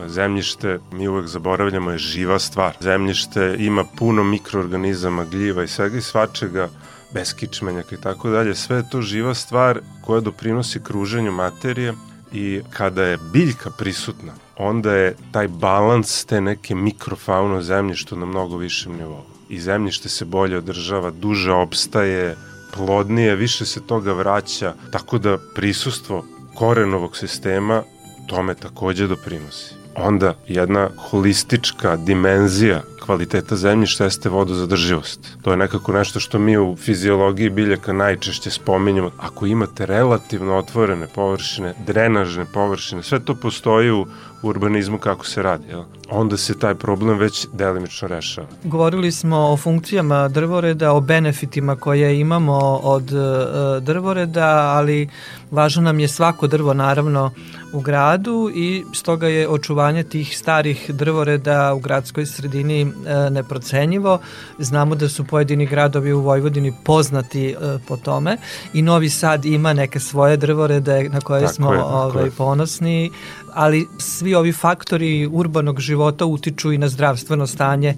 Zemljište, 0.07 0.79
mi 0.91 1.07
uvek 1.07 1.27
zaboravljamo, 1.27 1.91
je 1.91 1.97
živa 1.97 2.39
stvar. 2.39 2.77
Zemljište 2.79 3.55
ima 3.59 3.83
puno 3.97 4.23
mikroorganizama, 4.23 5.25
gljiva 5.25 5.63
i 5.63 5.67
svega 5.67 5.97
i 5.97 6.01
svačega, 6.01 6.69
beskičmenjaka 7.13 7.95
i 7.95 8.01
tako 8.01 8.29
dalje. 8.29 8.55
Sve 8.55 8.77
je 8.77 8.89
to 8.89 9.01
živa 9.01 9.33
stvar 9.33 9.79
koja 10.05 10.21
doprinosi 10.21 10.79
kruženju 10.83 11.31
materije 11.31 11.93
i 12.33 12.61
kada 12.69 13.03
je 13.03 13.19
biljka 13.33 13.69
prisutna, 13.69 14.33
onda 14.57 14.93
je 14.93 15.15
taj 15.31 15.47
balans 15.47 16.25
te 16.25 16.41
neke 16.41 16.75
mikrofauna 16.75 17.61
zemljišta 17.61 18.15
na 18.15 18.25
mnogo 18.25 18.57
višem 18.57 18.97
nivou. 18.97 19.23
I 19.49 19.59
zemljište 19.59 20.09
se 20.09 20.25
bolje 20.25 20.57
održava, 20.57 21.11
duže 21.11 21.51
opstaje, 21.51 22.35
plodnije, 22.73 23.35
više 23.35 23.65
se 23.65 23.81
toga 23.87 24.13
vraća, 24.13 24.73
tako 24.91 25.17
da 25.17 25.37
prisustvo 25.55 26.25
korenovog 26.55 27.17
sistema 27.17 27.83
tome 28.27 28.55
takođe 28.55 29.07
doprinosi 29.07 29.84
onda 29.95 30.33
jedna 30.47 30.89
holistička 30.97 31.95
dimenzija 31.95 32.81
kvaliteta 33.05 33.55
zemljišta 33.55 34.03
jeste 34.03 34.29
vodozadrživost. 34.29 35.19
To 35.41 35.51
je 35.51 35.57
nekako 35.57 35.93
nešto 35.93 36.19
što 36.19 36.39
mi 36.39 36.57
u 36.57 36.75
fiziologiji 36.75 37.49
biljaka 37.49 37.93
najčešće 37.93 38.51
spominjamo. 38.51 39.11
Ako 39.17 39.45
imate 39.45 39.85
relativno 39.85 40.57
otvorene 40.57 41.07
površine, 41.15 41.73
drenažne 41.87 42.45
površine, 42.53 43.03
sve 43.03 43.19
to 43.19 43.35
postoji 43.35 43.91
u 43.91 44.05
urbanizmu 44.41 44.97
kako 44.97 45.25
se 45.25 45.43
radi. 45.43 45.67
Jel? 45.69 45.83
Onda 46.09 46.37
se 46.37 46.59
taj 46.59 46.75
problem 46.75 47.17
već 47.17 47.47
delimično 47.53 48.07
rešava. 48.07 48.47
Govorili 48.63 49.11
smo 49.11 49.37
o 49.37 49.57
funkcijama 49.57 50.27
drvoreda, 50.27 50.91
o 50.93 51.01
benefitima 51.01 51.75
koje 51.75 52.19
imamo 52.19 52.57
od 52.83 53.11
uh, 53.11 53.83
drvoreda, 53.83 54.73
ali 54.75 55.09
važno 55.51 55.81
nam 55.81 55.99
je 55.99 56.07
svako 56.07 56.47
drvo 56.47 56.73
naravno 56.73 57.31
u 57.73 57.79
gradu 57.79 58.51
i 58.55 58.83
stoga 58.93 59.27
je 59.27 59.49
očuvanje 59.49 60.03
tih 60.03 60.37
starih 60.37 60.91
drvoreda 60.91 61.73
u 61.73 61.79
gradskoj 61.79 62.25
sredini 62.25 62.81
e, 62.81 63.29
neprocenjivo. 63.29 64.19
Znamo 64.59 64.95
da 64.95 65.09
su 65.09 65.23
pojedini 65.23 65.65
gradovi 65.65 66.13
u 66.13 66.21
Vojvodini 66.21 66.73
poznati 66.83 67.49
e, 67.49 67.55
po 67.87 67.97
tome 67.97 68.37
i 68.73 68.81
Novi 68.81 69.09
Sad 69.09 69.45
ima 69.45 69.73
neke 69.73 69.99
svoje 69.99 70.37
drvorede 70.37 71.09
na 71.09 71.21
koje 71.21 71.41
tako 71.41 71.53
smo 71.53 71.73
je, 71.73 71.83
ovaj, 71.83 72.29
ponosni 72.37 73.11
ali 73.53 73.87
svi 73.97 74.35
ovi 74.35 74.51
faktori 74.51 75.29
urbanog 75.31 75.79
života 75.79 75.94
utiču 76.25 76.71
i 76.71 76.77
na 76.77 76.89
zdravstveno 76.89 77.47
stanje 77.47 77.95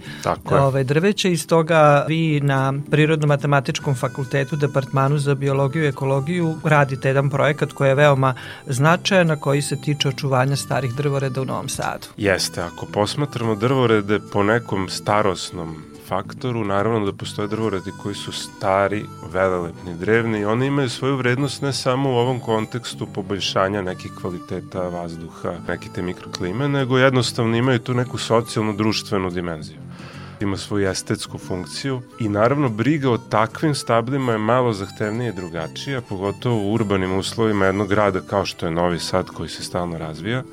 ove, 0.52 0.84
drveća 0.84 1.28
i 1.28 1.38
stoga 1.38 2.06
vi 2.08 2.42
na 2.42 2.74
Prirodno-matematičkom 2.92 3.96
fakultetu 3.96 4.56
Departmanu 4.56 5.18
za 5.18 5.36
biologiju 5.36 5.84
i 5.84 5.88
ekologiju 5.88 6.56
radite 6.64 7.08
jedan 7.08 7.30
projekat 7.30 7.72
koji 7.72 7.90
je 7.90 7.96
veoma 7.96 8.34
značajan, 8.66 9.28
na 9.28 9.36
koji 9.36 9.62
se 9.62 9.82
tiče 9.82 10.08
očuvanja 10.08 10.56
starih 10.56 10.94
drvoreda 10.94 11.42
u 11.42 11.46
Novom 11.46 11.70
Sadu. 11.70 12.08
Jeste, 12.18 12.62
ako 12.62 12.86
posmatramo 12.86 13.56
drvorede 13.56 14.20
po 14.34 14.44
nekom 14.44 14.90
starosnom 14.90 15.97
faktoru, 16.08 16.66
naravno 16.66 17.06
da 17.06 17.14
postoje 17.14 17.48
drvoredi 17.48 17.92
koji 18.04 18.16
su 18.16 18.32
stari, 18.32 19.06
velelepni, 19.34 19.96
drevni 19.96 20.40
i 20.40 20.46
oni 20.46 20.66
imaju 20.66 20.90
svoju 20.90 21.16
vrednost 21.16 21.62
ne 21.62 21.74
samo 21.74 22.10
u 22.10 22.16
ovom 22.16 22.40
kontekstu 22.40 23.08
poboljšanja 23.14 23.82
nekih 23.82 24.12
kvaliteta 24.22 24.82
vazduha, 24.82 25.54
neke 25.68 25.90
te 25.96 26.02
mikroklime, 26.02 26.68
nego 26.70 26.98
jednostavno 26.98 27.58
imaju 27.58 27.80
tu 27.80 27.94
neku 27.94 28.18
socijalnu, 28.18 28.74
društvenu 28.74 29.30
dimenziju. 29.30 29.78
Ima 30.42 30.58
svoju 30.58 30.90
estetsku 30.90 31.38
funkciju 31.38 32.02
i 32.20 32.30
naravno 32.30 32.70
briga 32.70 33.12
o 33.12 33.18
takvim 33.18 33.76
stablima 33.76 34.32
je 34.32 34.38
malo 34.38 34.74
zahtevnije 34.74 35.30
i 35.30 35.36
drugačija, 35.36 36.02
pogotovo 36.02 36.58
u 36.58 36.74
urbanim 36.74 37.18
uslovima 37.18 37.66
jednog 37.66 37.88
grada 37.88 38.22
kao 38.22 38.46
što 38.46 38.66
je 38.66 38.72
Novi 38.72 39.00
Sad 39.00 39.28
koji 39.28 39.50
se 39.50 39.64
stalno 39.64 39.98
razvija, 39.98 40.44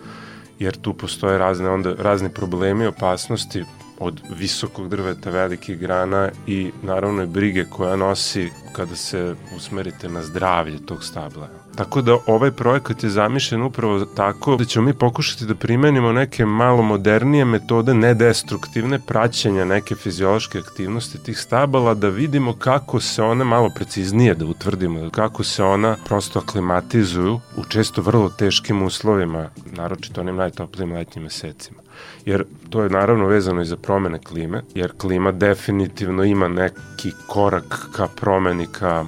jer 0.59 0.77
tu 0.77 0.95
postoje 0.95 1.39
razne 1.39 1.71
onda 1.71 1.95
razni 1.99 2.29
problemi, 2.29 2.87
opasnosti, 2.87 3.65
od 3.99 4.21
visokog 4.39 4.89
drveta, 4.89 5.31
velikih 5.31 5.79
grana 5.79 6.31
i 6.47 6.71
naravno 6.83 7.23
i 7.23 7.27
brige 7.27 7.65
koja 7.65 7.97
nosi 7.97 8.51
kada 8.73 8.97
se 8.97 9.35
usmerite 9.57 10.09
na 10.09 10.23
zdravlje 10.23 10.87
tog 10.87 11.05
stabla. 11.05 11.49
Tako 11.77 12.03
da 12.03 12.17
ovaj 12.27 12.51
projekat 12.51 13.03
je 13.03 13.11
zamišljen 13.11 13.63
upravo 13.63 14.05
tako 14.05 14.57
da 14.57 14.65
ćemo 14.65 14.87
mi 14.87 14.95
pokušati 14.95 15.47
da 15.47 15.55
primenimo 15.55 16.13
neke 16.13 16.47
malo 16.47 16.83
modernije 16.83 17.45
metode 17.45 17.95
nedestruktivne 17.95 18.99
praćenja 19.07 19.65
neke 19.65 19.95
fiziološke 19.95 20.59
aktivnosti 20.59 21.23
tih 21.23 21.39
stabala 21.39 21.95
da 21.95 22.09
vidimo 22.09 22.53
kako 22.53 23.01
se 23.01 23.23
one 23.23 23.45
malo 23.45 23.71
preciznije 23.75 24.35
da 24.35 24.47
utvrdimo 24.47 25.11
kako 25.11 25.45
se 25.45 25.65
ona 25.65 25.97
prosto 26.05 26.39
aklimatizuju 26.39 27.41
u 27.57 27.65
često 27.65 28.03
vrlo 28.03 28.29
teškim 28.29 28.83
uslovima, 28.83 29.51
naročito 29.73 30.21
onim 30.21 30.37
najtoplijim 30.37 30.93
letnjim 30.93 31.25
mesecima 31.25 31.84
jer 32.25 32.45
to 32.71 32.83
je 32.83 32.91
naravno 32.91 33.27
vezano 33.27 33.63
i 33.63 33.65
za 33.65 33.77
promene 33.77 34.19
klime, 34.19 34.63
jer 34.75 34.93
klima 34.99 35.33
definitivno 35.33 36.25
ima 36.25 36.49
neki 36.49 37.13
korak 37.27 37.89
ka 37.93 38.09
promeni, 38.17 38.67
ka 38.67 39.05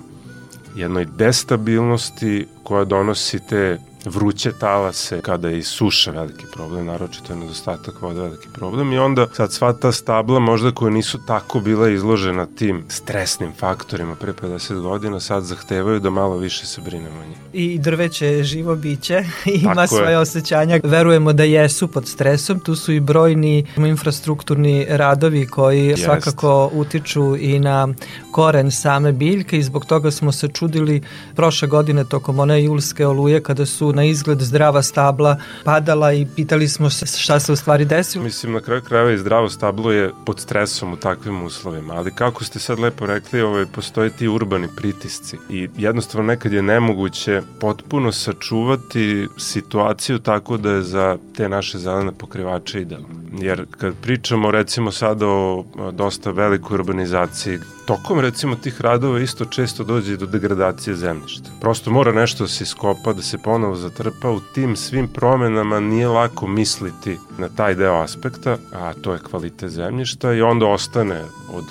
jednoj 0.76 1.07
destabilnosti 1.19 2.47
koja 2.62 2.85
donosi 2.85 3.38
te 3.49 3.78
vruće 4.07 4.53
talase, 4.53 5.21
kada 5.21 5.49
je 5.49 5.59
i 5.59 5.63
suša 5.63 6.11
veliki 6.11 6.45
problem, 6.53 6.87
naročito 6.87 7.33
je 7.33 7.39
nedostatak 7.39 8.03
vode 8.03 8.21
veliki 8.21 8.49
problem 8.55 8.93
i 8.93 8.99
onda 8.99 9.27
sad 9.33 9.53
sva 9.53 9.73
ta 9.73 9.93
stabla 9.93 10.39
možda 10.39 10.71
koje 10.71 10.93
nisu 10.93 11.19
tako 11.27 11.61
bila 11.61 11.89
izložena 11.89 12.47
tim 12.47 12.85
stresnim 12.89 13.53
faktorima 13.59 14.15
pre 14.15 14.33
50 14.33 14.81
godina 14.81 15.21
sad 15.21 15.45
zahtevaju 15.45 16.01
da 16.01 16.11
malo 16.11 16.37
više 16.37 16.67
se 16.67 16.81
brinemo 16.81 17.21
o 17.21 17.29
njih. 17.29 17.39
I 17.53 17.79
drveće 17.79 18.27
je 18.27 18.45
živo 18.45 18.75
biće, 18.75 19.25
ima 19.63 19.75
tako 19.75 19.87
svoje 19.87 20.11
je. 20.11 20.19
osjećanja. 20.19 20.81
Verujemo 20.85 21.33
da 21.33 21.45
jesu 21.45 21.89
pod 21.89 22.09
stresom, 22.09 22.61
tu 22.61 22.77
su 22.77 22.93
i 22.93 23.01
brojni 23.01 23.67
infrastrukturni 23.77 24.87
radovi 24.89 25.47
koji 25.47 25.87
Jest. 25.87 26.05
svakako 26.05 26.71
utiču 26.73 27.37
i 27.37 27.59
na 27.59 27.89
koren 28.31 28.71
same 28.71 29.13
biljke 29.13 29.59
i 29.59 29.63
zbog 29.63 29.85
toga 29.85 30.11
smo 30.11 30.33
se 30.33 30.49
čudili 30.49 31.03
prošle 31.35 31.69
godine 31.69 32.05
tokom 32.05 32.39
one 32.39 32.65
julske 32.65 33.07
oluje 33.07 33.43
kada 33.43 33.67
su 33.67 33.93
na 33.97 34.05
izgled 34.05 34.41
zdrava 34.41 34.83
stabla 34.83 35.37
padala 35.65 36.12
i 36.12 36.26
pitali 36.37 36.69
smo 36.69 36.91
se 36.91 37.07
šta 37.07 37.41
se 37.41 37.53
u 37.53 37.57
stvari 37.57 37.85
desilo. 37.85 38.25
Mislim 38.25 38.53
na 38.53 38.61
kraju 38.61 38.83
krajeva 38.83 39.12
i 39.12 39.19
zdravo 39.19 39.49
stablo 39.49 39.93
je 39.93 40.11
pod 40.26 40.41
stresom 40.41 40.93
u 40.93 40.97
takvim 40.97 41.43
uslovima, 41.43 41.95
ali 41.95 42.15
kako 42.15 42.45
ste 42.45 42.59
sad 42.59 42.79
lepo 42.79 43.07
rekli, 43.07 43.41
ovaj, 43.41 43.67
postoje 43.67 44.11
ti 44.11 44.29
urbani 44.29 44.69
pritisci 44.76 45.37
i 45.50 45.69
jednostavno 45.76 46.26
nekad 46.26 46.53
je 46.53 46.62
nemoguće 46.62 47.43
potpuno 47.61 48.12
sačuvati 48.12 49.29
situaciju 49.38 50.19
tako 50.19 50.57
da 50.57 50.71
je 50.71 50.83
za 50.83 51.19
te 51.37 51.49
naše 51.49 51.79
zelene 51.79 52.12
pokrivače 52.19 52.81
idealno. 52.81 53.09
Jer 53.38 53.67
kad 53.71 53.95
pričamo 54.03 54.50
recimo 54.50 54.93
sada 54.93 55.26
o 55.26 55.65
dosta 55.93 56.31
velikoj 56.31 56.75
urbanizaciji, 56.75 57.59
tokom 57.87 58.21
recimo 58.21 58.57
tih 58.57 58.81
radova 58.81 59.21
isto 59.21 59.45
često 59.45 59.85
dođe 59.85 60.16
do 60.16 60.26
degradacije 60.26 60.97
zemljišta. 60.97 61.50
Prosto 61.61 61.90
mora 61.90 62.12
nešto 62.12 62.45
da 62.45 62.49
se 62.49 62.64
iskopa, 62.64 63.12
da 63.12 63.23
se 63.23 63.38
ponovo 63.38 63.76
zatrpa. 63.76 64.31
U 64.31 64.40
tim 64.55 64.76
svim 64.76 65.09
promenama 65.09 65.81
nije 65.81 66.09
lako 66.09 66.47
misliti 66.47 67.19
na 67.38 67.49
taj 67.49 67.75
deo 67.75 67.95
aspekta, 67.95 68.57
a 68.73 68.93
to 68.93 69.12
je 69.12 69.19
kvalitet 69.19 69.71
zemljišta 69.71 70.33
i 70.33 70.43
onda 70.43 70.66
ostane 70.66 71.25
od 71.52 71.64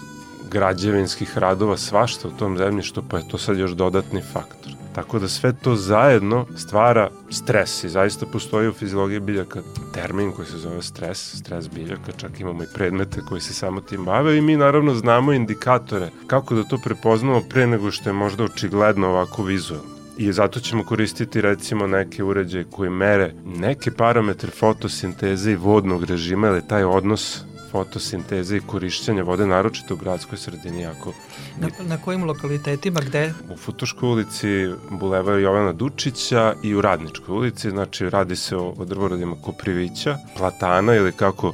građevinskih 0.51 1.37
radova 1.37 1.77
svašta 1.77 2.27
u 2.27 2.31
tom 2.31 2.57
zemljištu, 2.57 3.03
pa 3.09 3.17
je 3.17 3.27
to 3.27 3.37
sad 3.37 3.57
još 3.57 3.71
dodatni 3.71 4.21
faktor. 4.21 4.84
Tako 4.95 5.19
da 5.19 5.27
sve 5.27 5.53
to 5.53 5.75
zajedno 5.75 6.45
stvara 6.57 7.09
stres 7.29 7.83
i 7.83 7.89
zaista 7.89 8.25
postoji 8.25 8.67
u 8.67 8.73
fiziologiji 8.73 9.19
biljaka 9.19 9.61
termin 9.93 10.31
koji 10.31 10.47
se 10.47 10.57
zove 10.57 10.81
stres, 10.81 11.35
stres 11.37 11.69
biljaka, 11.69 12.11
čak 12.17 12.39
imamo 12.39 12.63
i 12.63 12.67
predmete 12.73 13.21
koji 13.29 13.41
se 13.41 13.53
samo 13.53 13.81
tim 13.81 14.05
bave 14.05 14.37
i 14.37 14.41
mi 14.41 14.57
naravno 14.57 14.95
znamo 14.95 15.33
indikatore 15.33 16.09
kako 16.27 16.55
da 16.55 16.63
to 16.63 16.77
prepoznamo 16.77 17.41
pre 17.49 17.67
nego 17.67 17.91
što 17.91 18.09
je 18.09 18.13
možda 18.13 18.43
očigledno 18.43 19.07
ovako 19.07 19.43
vizualno. 19.43 19.95
I 20.17 20.31
zato 20.31 20.59
ćemo 20.59 20.83
koristiti 20.83 21.41
recimo 21.41 21.87
neke 21.87 22.23
uređaje 22.23 22.65
koji 22.71 22.89
mere 22.89 23.33
neke 23.45 23.91
parametre 23.91 24.51
fotosinteze 24.51 25.51
i 25.51 25.55
vodnog 25.55 26.03
režima, 26.03 26.47
ili 26.47 26.67
taj 26.67 26.83
odnos 26.83 27.43
fotosinteze 27.75 28.57
i 28.57 28.61
korišćenja 28.67 29.23
vode, 29.23 29.45
naročito 29.45 29.93
u 29.93 29.97
gradskoj 29.97 30.37
sredini, 30.37 30.81
jako 30.81 31.13
Na, 31.59 31.67
na 31.79 31.97
kojim 31.97 32.23
lokalitetima, 32.23 33.01
gde? 33.01 33.33
U 33.49 33.57
Futoškoj 33.57 34.09
ulici, 34.09 34.47
Bulevar 34.89 35.39
Jovana 35.39 35.73
Dučića 35.73 36.53
i 36.63 36.75
u 36.75 36.81
Radničkoj 36.81 37.35
ulici, 37.35 37.69
znači 37.69 38.09
radi 38.09 38.35
se 38.35 38.55
o, 38.55 38.73
o 38.77 38.85
drvoradima 38.85 39.35
Koprivića, 39.41 40.17
platana 40.37 40.95
ili 40.95 41.11
kako 41.11 41.53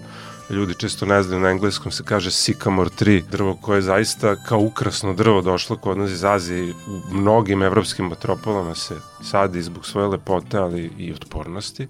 ljudi 0.50 0.74
često 0.74 1.06
ne 1.06 1.24
znaju 1.24 1.42
na 1.42 1.50
engleskom 1.50 1.92
se 1.92 2.04
kaže 2.04 2.30
Sycamore 2.30 3.04
3, 3.04 3.24
drvo 3.32 3.58
koje 3.62 3.78
je 3.78 3.90
zaista 3.90 4.36
kao 4.36 4.60
ukrasno 4.60 5.14
drvo 5.14 5.42
došlo 5.42 5.78
kod 5.78 5.98
nas 5.98 6.12
iz 6.12 6.24
Azije 6.24 6.74
u 6.74 7.16
mnogim 7.16 7.62
evropskim 7.62 8.08
metropolama 8.08 8.76
se 8.76 8.96
sadi 9.24 9.62
zbog 9.62 9.86
svoje 9.86 10.08
lepote, 10.08 10.58
ali 10.58 10.92
i 10.98 11.14
otpornosti 11.14 11.88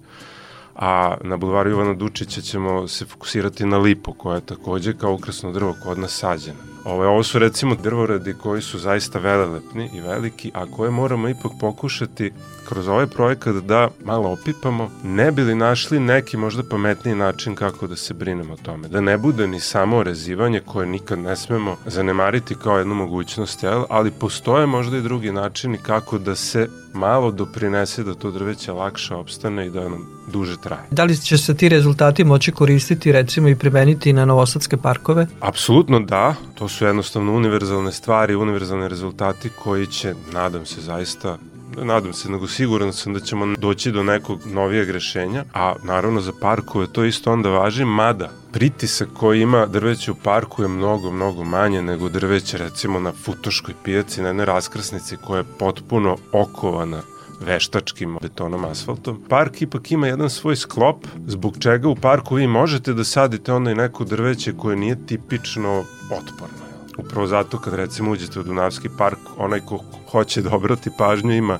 a 0.76 1.14
na 1.20 1.36
bulvaru 1.36 1.70
Ivana 1.70 1.94
Dučića 1.94 2.40
ćemo 2.40 2.88
se 2.88 3.04
fokusirati 3.04 3.66
na 3.66 3.78
lipu 3.78 4.12
koja 4.12 4.34
je 4.34 4.46
takođe 4.46 4.92
kao 4.98 5.14
ukrasno 5.14 5.52
drvo 5.52 5.76
kod 5.82 5.98
nas 5.98 6.18
sađena. 6.18 6.58
Ovo, 6.84 7.08
ovo 7.08 7.22
su 7.22 7.38
recimo 7.38 7.74
drvoredi 7.74 8.34
koji 8.42 8.62
su 8.62 8.78
zaista 8.78 9.18
velelepni 9.18 9.90
i 9.94 10.00
veliki, 10.00 10.50
a 10.54 10.66
koje 10.66 10.90
moramo 10.90 11.28
ipak 11.28 11.52
pokušati 11.60 12.32
kroz 12.72 12.88
ovaj 12.88 13.06
projekat 13.06 13.56
da 13.56 13.88
malo 14.04 14.32
opipamo, 14.32 14.90
ne 15.04 15.32
bi 15.32 15.42
li 15.42 15.54
našli 15.54 16.00
neki 16.00 16.36
možda 16.36 16.62
pametniji 16.62 17.14
način 17.14 17.54
kako 17.54 17.86
da 17.86 17.96
se 17.96 18.14
brinemo 18.14 18.52
o 18.54 18.56
tome. 18.56 18.88
Da 18.88 19.00
ne 19.00 19.18
bude 19.18 19.48
ni 19.48 19.60
samo 19.60 20.02
rezivanje 20.02 20.60
koje 20.60 20.86
nikad 20.86 21.18
ne 21.18 21.36
smemo 21.36 21.76
zanemariti 21.86 22.54
kao 22.54 22.78
jednu 22.78 22.94
mogućnost, 22.94 23.62
jel? 23.62 23.84
ali 23.88 24.10
postoje 24.10 24.66
možda 24.66 24.96
i 24.96 25.02
drugi 25.02 25.32
načini 25.32 25.78
kako 25.78 26.18
da 26.18 26.34
se 26.34 26.68
malo 26.92 27.30
doprinese 27.30 28.04
da 28.04 28.14
to 28.14 28.30
drveće 28.30 28.72
lakše 28.72 29.14
opstane 29.14 29.66
i 29.66 29.70
da 29.70 29.88
nam 29.88 30.06
duže 30.32 30.56
traje. 30.56 30.82
Da 30.90 31.04
li 31.04 31.16
će 31.16 31.38
se 31.38 31.56
ti 31.56 31.68
rezultati 31.68 32.24
moći 32.24 32.52
koristiti 32.52 33.12
recimo 33.12 33.48
i 33.48 33.56
primeniti 33.56 34.12
na 34.12 34.24
novosadske 34.24 34.76
parkove? 34.76 35.26
Apsolutno 35.40 36.00
da, 36.00 36.34
to 36.54 36.68
su 36.68 36.84
jednostavno 36.84 37.32
univerzalne 37.32 37.92
stvari, 37.92 38.34
univerzalne 38.34 38.88
rezultati 38.88 39.48
koji 39.64 39.86
će, 39.86 40.14
nadam 40.32 40.66
se 40.66 40.80
zaista, 40.80 41.38
nadam 41.76 42.12
se, 42.12 42.30
nego 42.30 42.48
siguran 42.48 42.92
sam 42.92 43.12
da 43.12 43.20
ćemo 43.20 43.56
doći 43.58 43.92
do 43.92 44.02
nekog 44.02 44.40
novijeg 44.46 44.90
rešenja, 44.90 45.44
a 45.54 45.74
naravno 45.84 46.20
za 46.20 46.32
parkove 46.40 46.86
to 46.86 47.04
isto 47.04 47.32
onda 47.32 47.48
važi, 47.48 47.84
mada 47.84 48.30
pritisak 48.52 49.08
koji 49.14 49.42
ima 49.42 49.66
drveće 49.66 50.12
u 50.12 50.14
parku 50.14 50.62
je 50.62 50.68
mnogo, 50.68 51.10
mnogo 51.10 51.44
manje 51.44 51.82
nego 51.82 52.08
drveće 52.08 52.58
recimo 52.58 53.00
na 53.00 53.12
Futoškoj 53.12 53.74
pijaci, 53.84 54.22
na 54.22 54.28
jednoj 54.28 54.46
raskrsnici 54.46 55.16
koja 55.16 55.38
je 55.38 55.44
potpuno 55.58 56.16
okovana 56.32 57.02
veštačkim 57.40 58.18
betonom, 58.22 58.64
asfaltom. 58.64 59.22
Park 59.28 59.62
ipak 59.62 59.90
ima 59.90 60.06
jedan 60.06 60.30
svoj 60.30 60.56
sklop, 60.56 61.06
zbog 61.26 61.58
čega 61.58 61.88
u 61.88 61.96
parku 61.96 62.34
vi 62.34 62.46
možete 62.46 62.92
da 62.92 63.04
sadite 63.04 63.52
ono 63.52 63.70
i 63.70 63.74
neko 63.74 64.04
drveće 64.04 64.52
koje 64.56 64.76
nije 64.76 65.06
tipično 65.06 65.84
otporno. 66.10 66.71
Upravo 66.98 67.26
zato 67.26 67.58
kad 67.58 67.74
recimo 67.74 68.10
uđete 68.10 68.40
u 68.40 68.42
Dunavski 68.42 68.88
park, 68.98 69.18
onaj 69.36 69.60
ko 69.60 69.78
hoće 70.10 70.42
da 70.42 70.54
obrati 70.54 70.90
pažnju 70.98 71.32
ima 71.32 71.58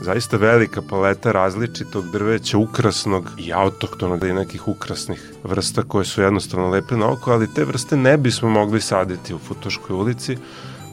zaista 0.00 0.36
velika 0.36 0.82
paleta 0.82 1.32
različitog 1.32 2.10
drveća, 2.10 2.58
ukrasnog 2.58 3.30
i 3.38 3.52
autoktonog 3.52 4.24
i 4.24 4.32
nekih 4.32 4.68
ukrasnih 4.68 5.32
vrsta 5.44 5.82
koje 5.82 6.04
su 6.04 6.22
jednostavno 6.22 6.68
lepe 6.68 6.96
na 6.96 7.12
oko, 7.12 7.32
ali 7.32 7.54
te 7.54 7.64
vrste 7.64 7.96
ne 7.96 8.16
bismo 8.16 8.50
mogli 8.50 8.80
saditi 8.80 9.34
u 9.34 9.38
Futoškoj 9.38 9.96
ulici, 9.96 10.36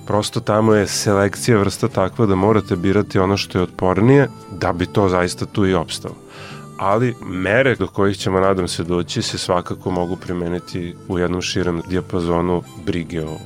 prosto 0.07 0.39
tamo 0.39 0.73
je 0.73 0.87
selekcija 0.87 1.57
vrsta 1.57 1.87
takva 1.87 2.25
da 2.25 2.35
morate 2.35 2.75
birati 2.75 3.19
ono 3.19 3.37
što 3.37 3.57
je 3.57 3.63
otpornije 3.63 4.29
da 4.51 4.73
bi 4.73 4.85
to 4.85 5.09
zaista 5.09 5.45
tu 5.45 5.65
i 5.67 5.73
opstalo. 5.73 6.15
Ali 6.77 7.15
mere 7.25 7.75
do 7.75 7.87
kojih 7.87 8.17
ćemo, 8.17 8.39
nadam 8.39 8.67
se, 8.67 8.83
doći 8.83 9.21
se 9.21 9.37
svakako 9.37 9.91
mogu 9.91 10.15
primeniti 10.15 10.95
u 11.07 11.19
jednom 11.19 11.41
širem 11.41 11.81
dijapazonu 11.89 12.63
brige 12.85 13.25
o, 13.25 13.37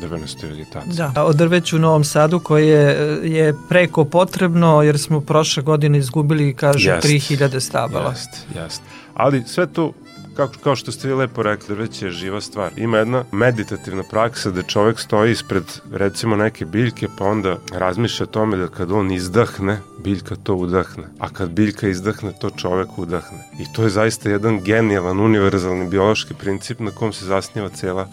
drvenastoj 0.00 0.48
vegetaciji. 0.48 0.92
Da, 1.14 1.24
o 1.24 1.32
drveću 1.32 1.76
u 1.76 1.78
Novom 1.78 2.04
Sadu 2.04 2.40
koje 2.40 2.96
je 3.22 3.54
preko 3.68 4.04
potrebno 4.04 4.82
jer 4.82 4.98
smo 4.98 5.20
prošle 5.20 5.62
godine 5.62 5.98
izgubili, 5.98 6.54
kažu, 6.54 6.90
jest, 6.90 7.06
3000 7.06 7.60
stabala. 7.60 8.10
Jest, 8.10 8.46
jest. 8.54 8.82
Ali 9.14 9.42
sve 9.46 9.66
to 9.66 9.92
kako, 10.38 10.54
kao 10.64 10.76
što 10.76 10.92
ste 10.92 11.08
vi 11.08 11.14
lepo 11.14 11.42
rekli, 11.42 11.74
već 11.74 12.02
je 12.02 12.10
živa 12.10 12.40
stvar. 12.40 12.72
Ima 12.76 12.98
jedna 12.98 13.24
meditativna 13.32 14.02
praksa 14.10 14.50
da 14.50 14.62
čovek 14.62 15.00
stoji 15.00 15.32
ispred 15.32 15.64
recimo 15.92 16.36
neke 16.36 16.64
biljke 16.64 17.08
pa 17.18 17.24
onda 17.24 17.56
razmišlja 17.72 18.24
o 18.24 18.26
tome 18.26 18.56
da 18.56 18.68
kad 18.68 18.92
on 18.92 19.10
izdahne, 19.12 19.80
biljka 20.04 20.36
to 20.36 20.54
udahne. 20.54 21.08
A 21.18 21.28
kad 21.28 21.50
biljka 21.50 21.88
izdahne, 21.88 22.32
to 22.40 22.50
čovek 22.50 22.98
udahne. 22.98 23.50
I 23.58 23.72
to 23.72 23.82
je 23.82 23.90
zaista 23.90 24.30
jedan 24.30 24.60
genijalan, 24.64 25.20
univerzalni 25.20 25.88
biološki 25.88 26.34
princip 26.34 26.80
na 26.80 26.90
kom 26.90 27.12
se 27.12 27.24
zasniva 27.24 27.68
cela 27.68 28.08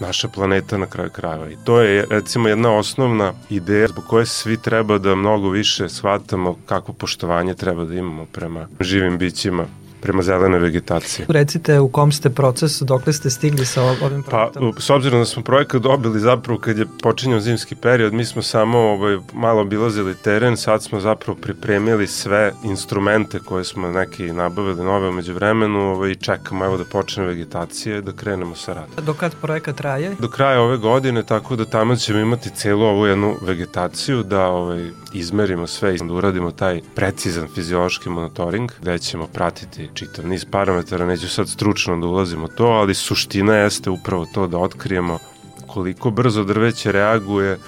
naša 0.00 0.28
planeta 0.28 0.78
na 0.78 0.86
kraju 0.86 1.10
krajeva. 1.10 1.50
I 1.50 1.56
to 1.64 1.80
je 1.80 2.06
recimo 2.10 2.48
jedna 2.48 2.76
osnovna 2.76 3.32
ideja 3.50 3.88
zbog 3.88 4.04
koje 4.06 4.26
svi 4.26 4.56
treba 4.56 4.98
da 4.98 5.14
mnogo 5.14 5.48
više 5.48 5.88
shvatamo 5.88 6.56
kako 6.66 6.92
poštovanje 6.92 7.54
treba 7.54 7.84
da 7.84 7.94
imamo 7.94 8.26
prema 8.32 8.68
živim 8.80 9.18
bićima 9.18 9.66
prema 10.00 10.22
zelenoj 10.22 10.58
vegetaciji. 10.58 11.26
Recite 11.28 11.80
u 11.80 11.88
kom 11.88 12.12
ste 12.12 12.30
procesu, 12.30 12.84
dokle 12.84 13.12
ste 13.12 13.30
stigli 13.30 13.66
sa 13.66 13.82
ovim 13.82 14.22
pa, 14.22 14.30
projektom? 14.30 14.72
Pa, 14.72 14.80
s 14.80 14.90
obzirom 14.90 15.20
da 15.20 15.24
smo 15.24 15.42
projekat 15.42 15.82
dobili 15.82 16.20
zapravo 16.20 16.58
kad 16.58 16.78
je 16.78 16.86
počinjao 17.02 17.40
zimski 17.40 17.74
period, 17.74 18.12
mi 18.12 18.24
smo 18.24 18.42
samo 18.42 18.78
ovaj, 18.78 19.18
malo 19.32 19.60
obilazili 19.60 20.14
teren, 20.14 20.56
sad 20.56 20.82
smo 20.82 21.00
zapravo 21.00 21.38
pripremili 21.42 22.06
sve 22.06 22.52
instrumente 22.64 23.38
koje 23.38 23.64
smo 23.64 23.90
neki 23.90 24.32
nabavili 24.32 24.84
nove 24.84 25.08
umeđu 25.08 25.34
vremenu 25.34 25.80
ovaj, 25.80 26.14
čekamo 26.14 26.64
evo 26.64 26.76
da 26.76 26.84
počne 26.84 27.24
vegetacija 27.24 27.96
i 27.98 28.02
da 28.02 28.12
krenemo 28.12 28.54
sa 28.54 28.72
radom. 28.72 29.04
Do 29.04 29.14
kad 29.14 29.34
projekat 29.40 29.76
traje? 29.76 30.16
Do 30.18 30.28
kraja 30.28 30.60
ove 30.60 30.76
godine, 30.76 31.22
tako 31.22 31.56
da 31.56 31.64
tamo 31.64 31.96
ćemo 31.96 32.18
imati 32.18 32.50
celu 32.50 32.84
ovu 32.84 33.06
jednu 33.06 33.36
vegetaciju, 33.42 34.22
da 34.22 34.46
ovaj, 34.46 34.90
izmerimo 35.12 35.66
sve 35.66 35.94
i 35.94 35.98
da 35.98 36.14
uradimo 36.14 36.50
taj 36.50 36.80
precizan 36.94 37.48
fiziološki 37.54 38.08
monitoring, 38.08 38.70
gde 38.80 38.98
ćemo 38.98 39.26
pratiti 39.26 39.89
čitav 39.94 40.26
niz 40.26 40.44
parametara, 40.44 41.06
neću 41.06 41.28
sad 41.28 41.48
stručno 41.48 41.96
da 42.00 42.06
ulazimo 42.06 42.48
to, 42.48 42.66
ali 42.66 42.94
suština 42.94 43.54
jeste 43.54 43.90
upravo 43.90 44.26
to 44.34 44.46
da 44.46 44.58
otkrijemo 44.58 45.18
koliko 45.66 46.10
brzo 46.10 46.44
drveće 46.44 46.92
reaguje 46.92 47.58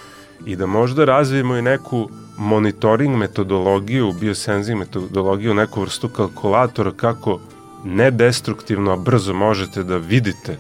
i 0.46 0.56
da 0.56 0.66
možda 0.66 1.04
razvijemo 1.04 1.56
i 1.56 1.62
neku 1.62 2.08
monitoring 2.38 3.16
metodologiju, 3.16 4.12
biosenzing 4.12 4.78
metodologiju, 4.78 5.54
neku 5.54 5.80
vrstu 5.80 6.08
kalkulatora 6.08 6.92
kako 6.92 7.40
nedestruktivno, 7.84 8.92
a 8.92 8.96
brzo 8.96 9.34
možete 9.34 9.82
da 9.82 9.96
vidite 9.96 10.58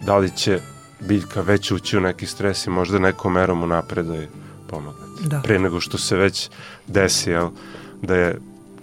da 0.00 0.18
li 0.18 0.30
će 0.36 0.60
biljka 1.00 1.40
već 1.40 1.70
ući 1.70 1.96
u 1.96 2.00
neki 2.00 2.26
stres 2.26 2.66
i 2.66 2.70
možda 2.70 2.98
nekom 2.98 3.32
merom 3.32 3.62
unapred 3.62 4.06
da 4.06 4.14
je 4.14 4.28
pomognete. 4.66 5.28
Da. 5.28 5.40
Pre 5.40 5.58
nego 5.58 5.80
što 5.80 5.98
se 5.98 6.16
već 6.16 6.50
desi, 6.86 7.30
jel, 7.30 7.50
da 8.02 8.16
je 8.16 8.38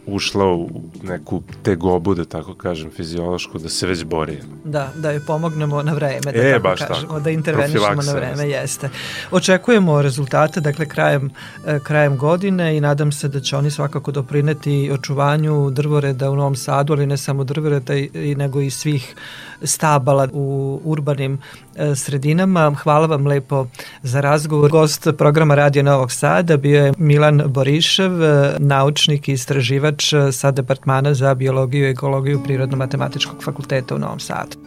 ušla 0.08 0.46
u 0.46 0.70
neku 1.04 1.42
tegobu, 1.64 2.16
da 2.16 2.26
tako 2.26 2.54
kažem, 2.54 2.92
fiziološku, 2.92 3.60
da 3.60 3.70
se 3.70 3.88
već 3.88 4.04
bori. 4.04 4.40
Da, 4.64 4.92
da 4.96 5.12
joj 5.12 5.26
pomognemo 5.26 5.84
na 5.84 5.94
vreme, 5.94 6.32
da 6.32 6.32
e, 6.32 6.52
tako 6.52 6.64
baš 6.64 6.80
kažemo, 6.80 7.08
tako. 7.08 7.20
da 7.20 7.30
intervenišemo 7.30 8.02
na 8.02 8.14
vreme, 8.14 8.50
jeste. 8.50 8.90
Očekujemo 9.32 10.02
rezultate, 10.02 10.62
dakle, 10.62 10.86
krajem, 10.86 11.30
e, 11.68 11.80
krajem 11.84 12.18
godine 12.18 12.78
i 12.78 12.82
nadam 12.82 13.12
se 13.12 13.28
da 13.28 13.40
će 13.40 13.58
oni 13.58 13.72
svakako 13.72 14.12
doprineti 14.12 14.92
očuvanju 14.94 15.70
drvoreda 15.72 16.32
u 16.32 16.36
Novom 16.36 16.56
Sadu, 16.56 16.94
ali 16.94 17.06
ne 17.06 17.18
samo 17.18 17.44
drvoreda, 17.44 17.96
i, 17.96 18.36
nego 18.38 18.62
i 18.62 18.70
svih 18.70 19.16
stabala 19.62 20.28
u 20.34 20.80
urbanim 20.84 21.40
e, 21.76 21.96
sredinama. 21.96 22.76
Hvala 22.84 23.08
vam 23.08 23.28
lepo 23.28 23.68
za 24.04 24.22
razgovor. 24.22 24.72
Gost 24.72 25.08
programa 25.18 25.56
Radio 25.56 25.84
Novog 25.84 26.12
Sada 26.12 26.58
bio 26.58 26.86
je 26.86 26.94
Milan 26.98 27.42
Borišev, 27.48 28.24
e, 28.24 28.56
naučnik 28.60 29.28
i 29.28 29.34
istraživač 29.34 30.14
sa 30.32 30.52
Departmana 30.52 31.14
za 31.14 31.34
biologiju 31.34 31.88
i 31.88 31.92
ekologiju 31.92 32.44
Prirodno-matematičkog 32.44 33.44
fakulteta 33.44 33.96
u 33.96 34.00
Novom 34.00 34.20
Sadu. 34.20 34.58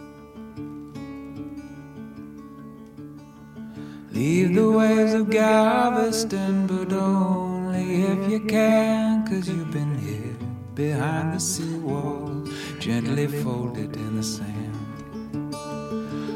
Leave 4.13 4.53
the 4.53 4.61
waves 4.61 5.13
of 5.13 5.29
Galveston, 5.29 6.67
but 6.67 6.91
only 6.91 8.03
if 8.03 8.29
you 8.29 8.39
can, 8.45 9.25
cause 9.25 9.47
you've 9.47 9.71
been 9.71 9.97
here 9.99 10.35
behind 10.75 11.33
the 11.33 11.39
seawall, 11.39 12.45
gently 12.79 13.27
folded 13.27 13.95
in 13.95 14.15
the 14.17 14.23
sand. 14.23 14.70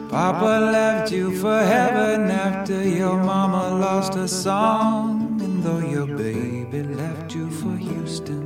Papa 0.10 0.72
left 0.72 1.12
you 1.12 1.36
for 1.40 1.60
heaven 1.60 2.30
after 2.30 2.82
your 2.88 3.18
mama 3.18 3.78
lost 3.80 4.14
her 4.14 4.28
song. 4.28 5.40
And 5.42 5.64
though 5.64 5.80
your 5.80 6.06
baby 6.06 6.84
left 6.84 7.34
you 7.36 7.50
for 7.50 7.76
Houston, 7.76 8.45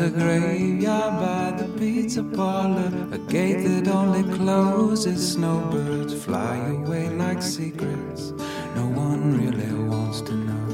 a 0.00 0.08
graveyard 0.08 1.14
by 1.20 1.62
the 1.62 1.68
pizza 1.78 2.22
parlor, 2.22 2.90
a 3.12 3.18
gate 3.18 3.64
that 3.64 3.88
only 3.88 4.22
closes. 4.36 5.32
Snowbirds 5.32 6.14
fly 6.24 6.56
away 6.68 7.10
like 7.10 7.42
secrets 7.42 8.32
no 8.74 8.86
one 8.86 9.36
really 9.38 9.72
wants 9.88 10.22
to 10.22 10.32
know. 10.32 10.68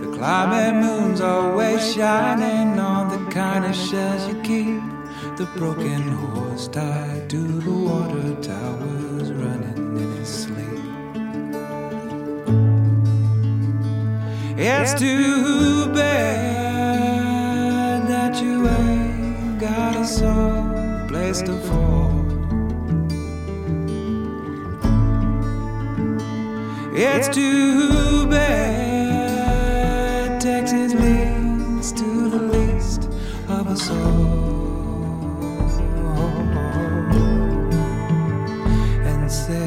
The 0.00 0.16
climbing 0.16 0.80
moon's 0.80 1.20
always 1.20 1.94
shining 1.94 2.78
on 2.78 3.08
the 3.08 3.30
kind 3.30 3.64
of 3.64 3.76
shells 3.76 4.26
you 4.26 4.40
keep. 4.42 4.82
The 5.36 5.48
broken 5.56 6.02
horse 6.02 6.66
tied 6.68 7.30
to 7.30 7.36
the 7.36 7.70
water 7.70 8.34
towers 8.42 9.30
running 9.30 9.98
in 9.98 10.12
his 10.16 10.28
sleep. 10.28 10.56
It's 14.58 14.94
too 14.94 15.92
bad 15.92 16.75
you 18.64 19.56
got 19.58 19.96
a 19.96 20.04
soul, 20.04 21.06
place 21.08 21.42
to 21.42 21.54
fall. 21.60 22.24
It's 26.94 27.28
too 27.28 28.26
bad 28.26 28.96
Texas 30.40 30.94
leads 30.94 31.92
to 31.92 32.30
the 32.30 32.38
least 32.38 33.04
of 33.48 33.68
us 33.68 33.90
all. 33.90 34.46
And 39.04 39.30
says 39.30 39.65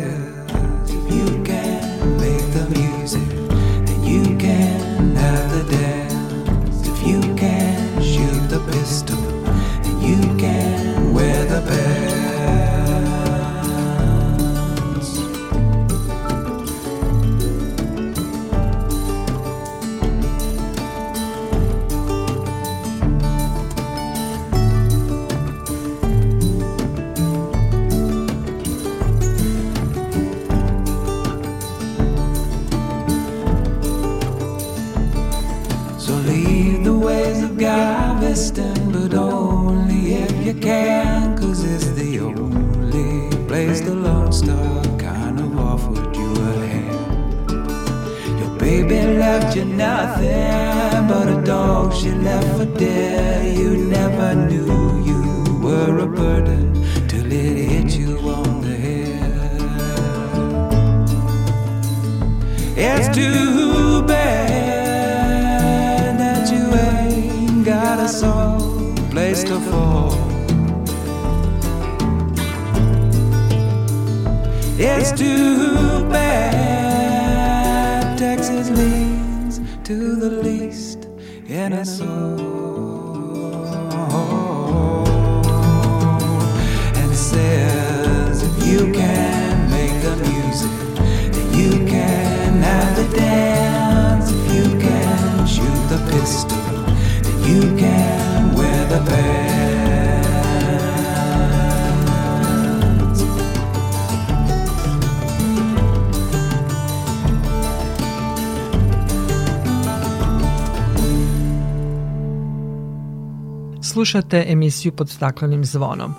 Slušate 114.00 114.46
emisiju 114.48 114.92
pod 114.92 115.10
staklenim 115.10 115.66
zvonom. 115.66 116.14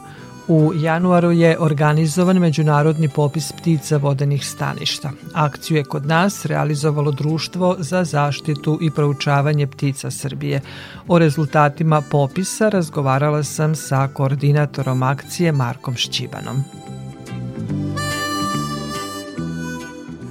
U 0.49 0.73
januaru 0.75 1.31
je 1.31 1.59
organizovan 1.61 2.39
međunarodni 2.39 3.09
popis 3.09 3.53
ptica 3.53 3.97
vodenih 3.97 4.47
staništa. 4.47 5.11
Akciju 5.35 5.77
je 5.77 5.85
kod 5.85 6.07
nas 6.07 6.45
realizovalo 6.47 7.11
Društvo 7.11 7.77
za 7.79 8.05
zaštitu 8.05 8.79
i 8.83 8.91
proučavanje 8.91 9.67
ptica 9.67 10.11
Srbije. 10.11 10.61
O 11.09 11.19
rezultatima 11.19 12.03
popisa 12.11 12.69
razgovarala 12.69 13.43
sam 13.43 13.75
sa 13.75 14.09
koordinatorom 14.09 15.03
akcije 15.03 15.53
Markom 15.53 15.95
Šćibanom. 15.97 16.65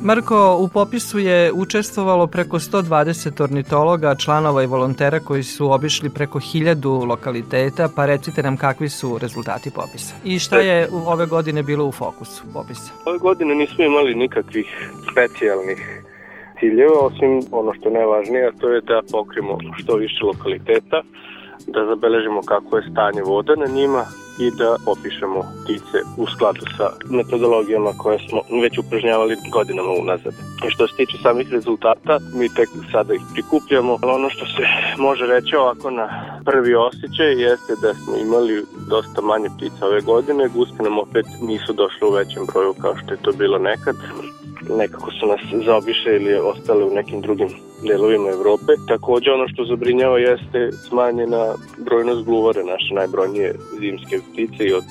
Marko, 0.03 0.57
u 0.59 0.67
popisu 0.67 1.19
je 1.19 1.51
učestvovalo 1.53 2.27
preko 2.27 2.59
120 2.59 3.43
ornitologa, 3.43 4.15
članova 4.15 4.63
i 4.63 4.67
volontera 4.67 5.19
koji 5.19 5.43
su 5.43 5.71
obišli 5.71 6.09
preko 6.09 6.39
1000 6.39 7.07
lokaliteta, 7.07 7.89
pa 7.95 8.05
recite 8.05 8.43
nam 8.43 8.57
kakvi 8.57 8.89
su 8.89 9.17
rezultati 9.17 9.71
popisa. 9.71 10.15
I 10.23 10.39
šta 10.39 10.59
je 10.59 10.87
u 10.91 10.97
ove 11.09 11.25
godine 11.25 11.63
bilo 11.63 11.85
u 11.85 11.91
fokusu 11.91 12.43
popisa? 12.53 12.91
Ove 13.05 13.17
godine 13.17 13.55
nismo 13.55 13.83
imali 13.83 14.15
nikakvih 14.15 14.91
specijalnih 15.11 16.03
ciljeva, 16.59 16.99
osim 16.99 17.41
ono 17.51 17.73
što 17.73 17.89
je 17.89 17.93
najvažnije, 17.93 18.47
a 18.47 18.51
to 18.59 18.69
je 18.69 18.81
da 18.81 19.01
pokrimo 19.11 19.57
što 19.77 19.95
više 19.95 20.25
lokaliteta, 20.25 21.01
da 21.67 21.85
zabeležimo 21.85 22.41
kako 22.41 22.77
je 22.77 22.89
stanje 22.91 23.21
voda 23.21 23.55
na 23.55 23.65
njima 23.65 24.05
i 24.39 24.51
da 24.51 24.75
opišemo 24.85 25.39
ptice 25.63 25.97
u 26.17 26.25
skladu 26.27 26.65
sa 26.77 26.87
metodologijama 27.09 27.91
koje 27.97 28.19
smo 28.29 28.41
već 28.61 28.77
upražnjavali 28.77 29.35
godinama 29.51 29.91
unazad. 30.01 30.33
I 30.67 30.69
što 30.69 30.87
se 30.87 30.95
tiče 30.95 31.17
samih 31.23 31.47
rezultata, 31.51 32.19
mi 32.33 32.53
tek 32.53 32.69
sada 32.91 33.13
ih 33.13 33.21
prikupljamo, 33.33 33.97
ali 34.01 34.11
ono 34.11 34.29
što 34.29 34.45
se 34.45 34.63
može 34.97 35.25
reći 35.25 35.55
ovako 35.55 35.89
na 35.89 36.05
prvi 36.45 36.75
osjećaj 36.75 37.41
jeste 37.41 37.73
da 37.81 37.93
smo 37.93 38.15
imali 38.17 38.65
dosta 38.89 39.21
manje 39.21 39.49
ptica 39.57 39.85
ove 39.85 40.01
godine, 40.01 40.47
guske 40.47 40.83
nam 40.83 40.99
opet 40.99 41.25
nisu 41.41 41.73
došle 41.73 42.07
u 42.07 42.11
većem 42.11 42.43
broju 42.53 42.73
kao 42.81 42.93
što 42.97 43.13
je 43.13 43.21
to 43.21 43.31
bilo 43.31 43.57
nekad, 43.57 43.95
nekako 44.77 45.11
su 45.11 45.27
nas 45.27 45.39
zaobiše 45.65 46.15
ili 46.15 46.33
ostale 46.35 46.83
u 46.83 46.93
nekim 46.93 47.21
drugim 47.21 47.49
delovima 47.87 48.29
Evrope. 48.29 48.73
Takođe 48.87 49.31
ono 49.31 49.47
što 49.47 49.65
zabrinjava 49.65 50.19
jeste 50.19 50.71
smanjena 50.71 51.53
brojnost 51.77 52.25
gluvare, 52.25 52.63
naše 52.63 52.93
najbrojnije 52.93 53.55
zimske 53.79 54.19
ptice 54.31 54.65
i, 54.65 54.73
od, 54.73 54.83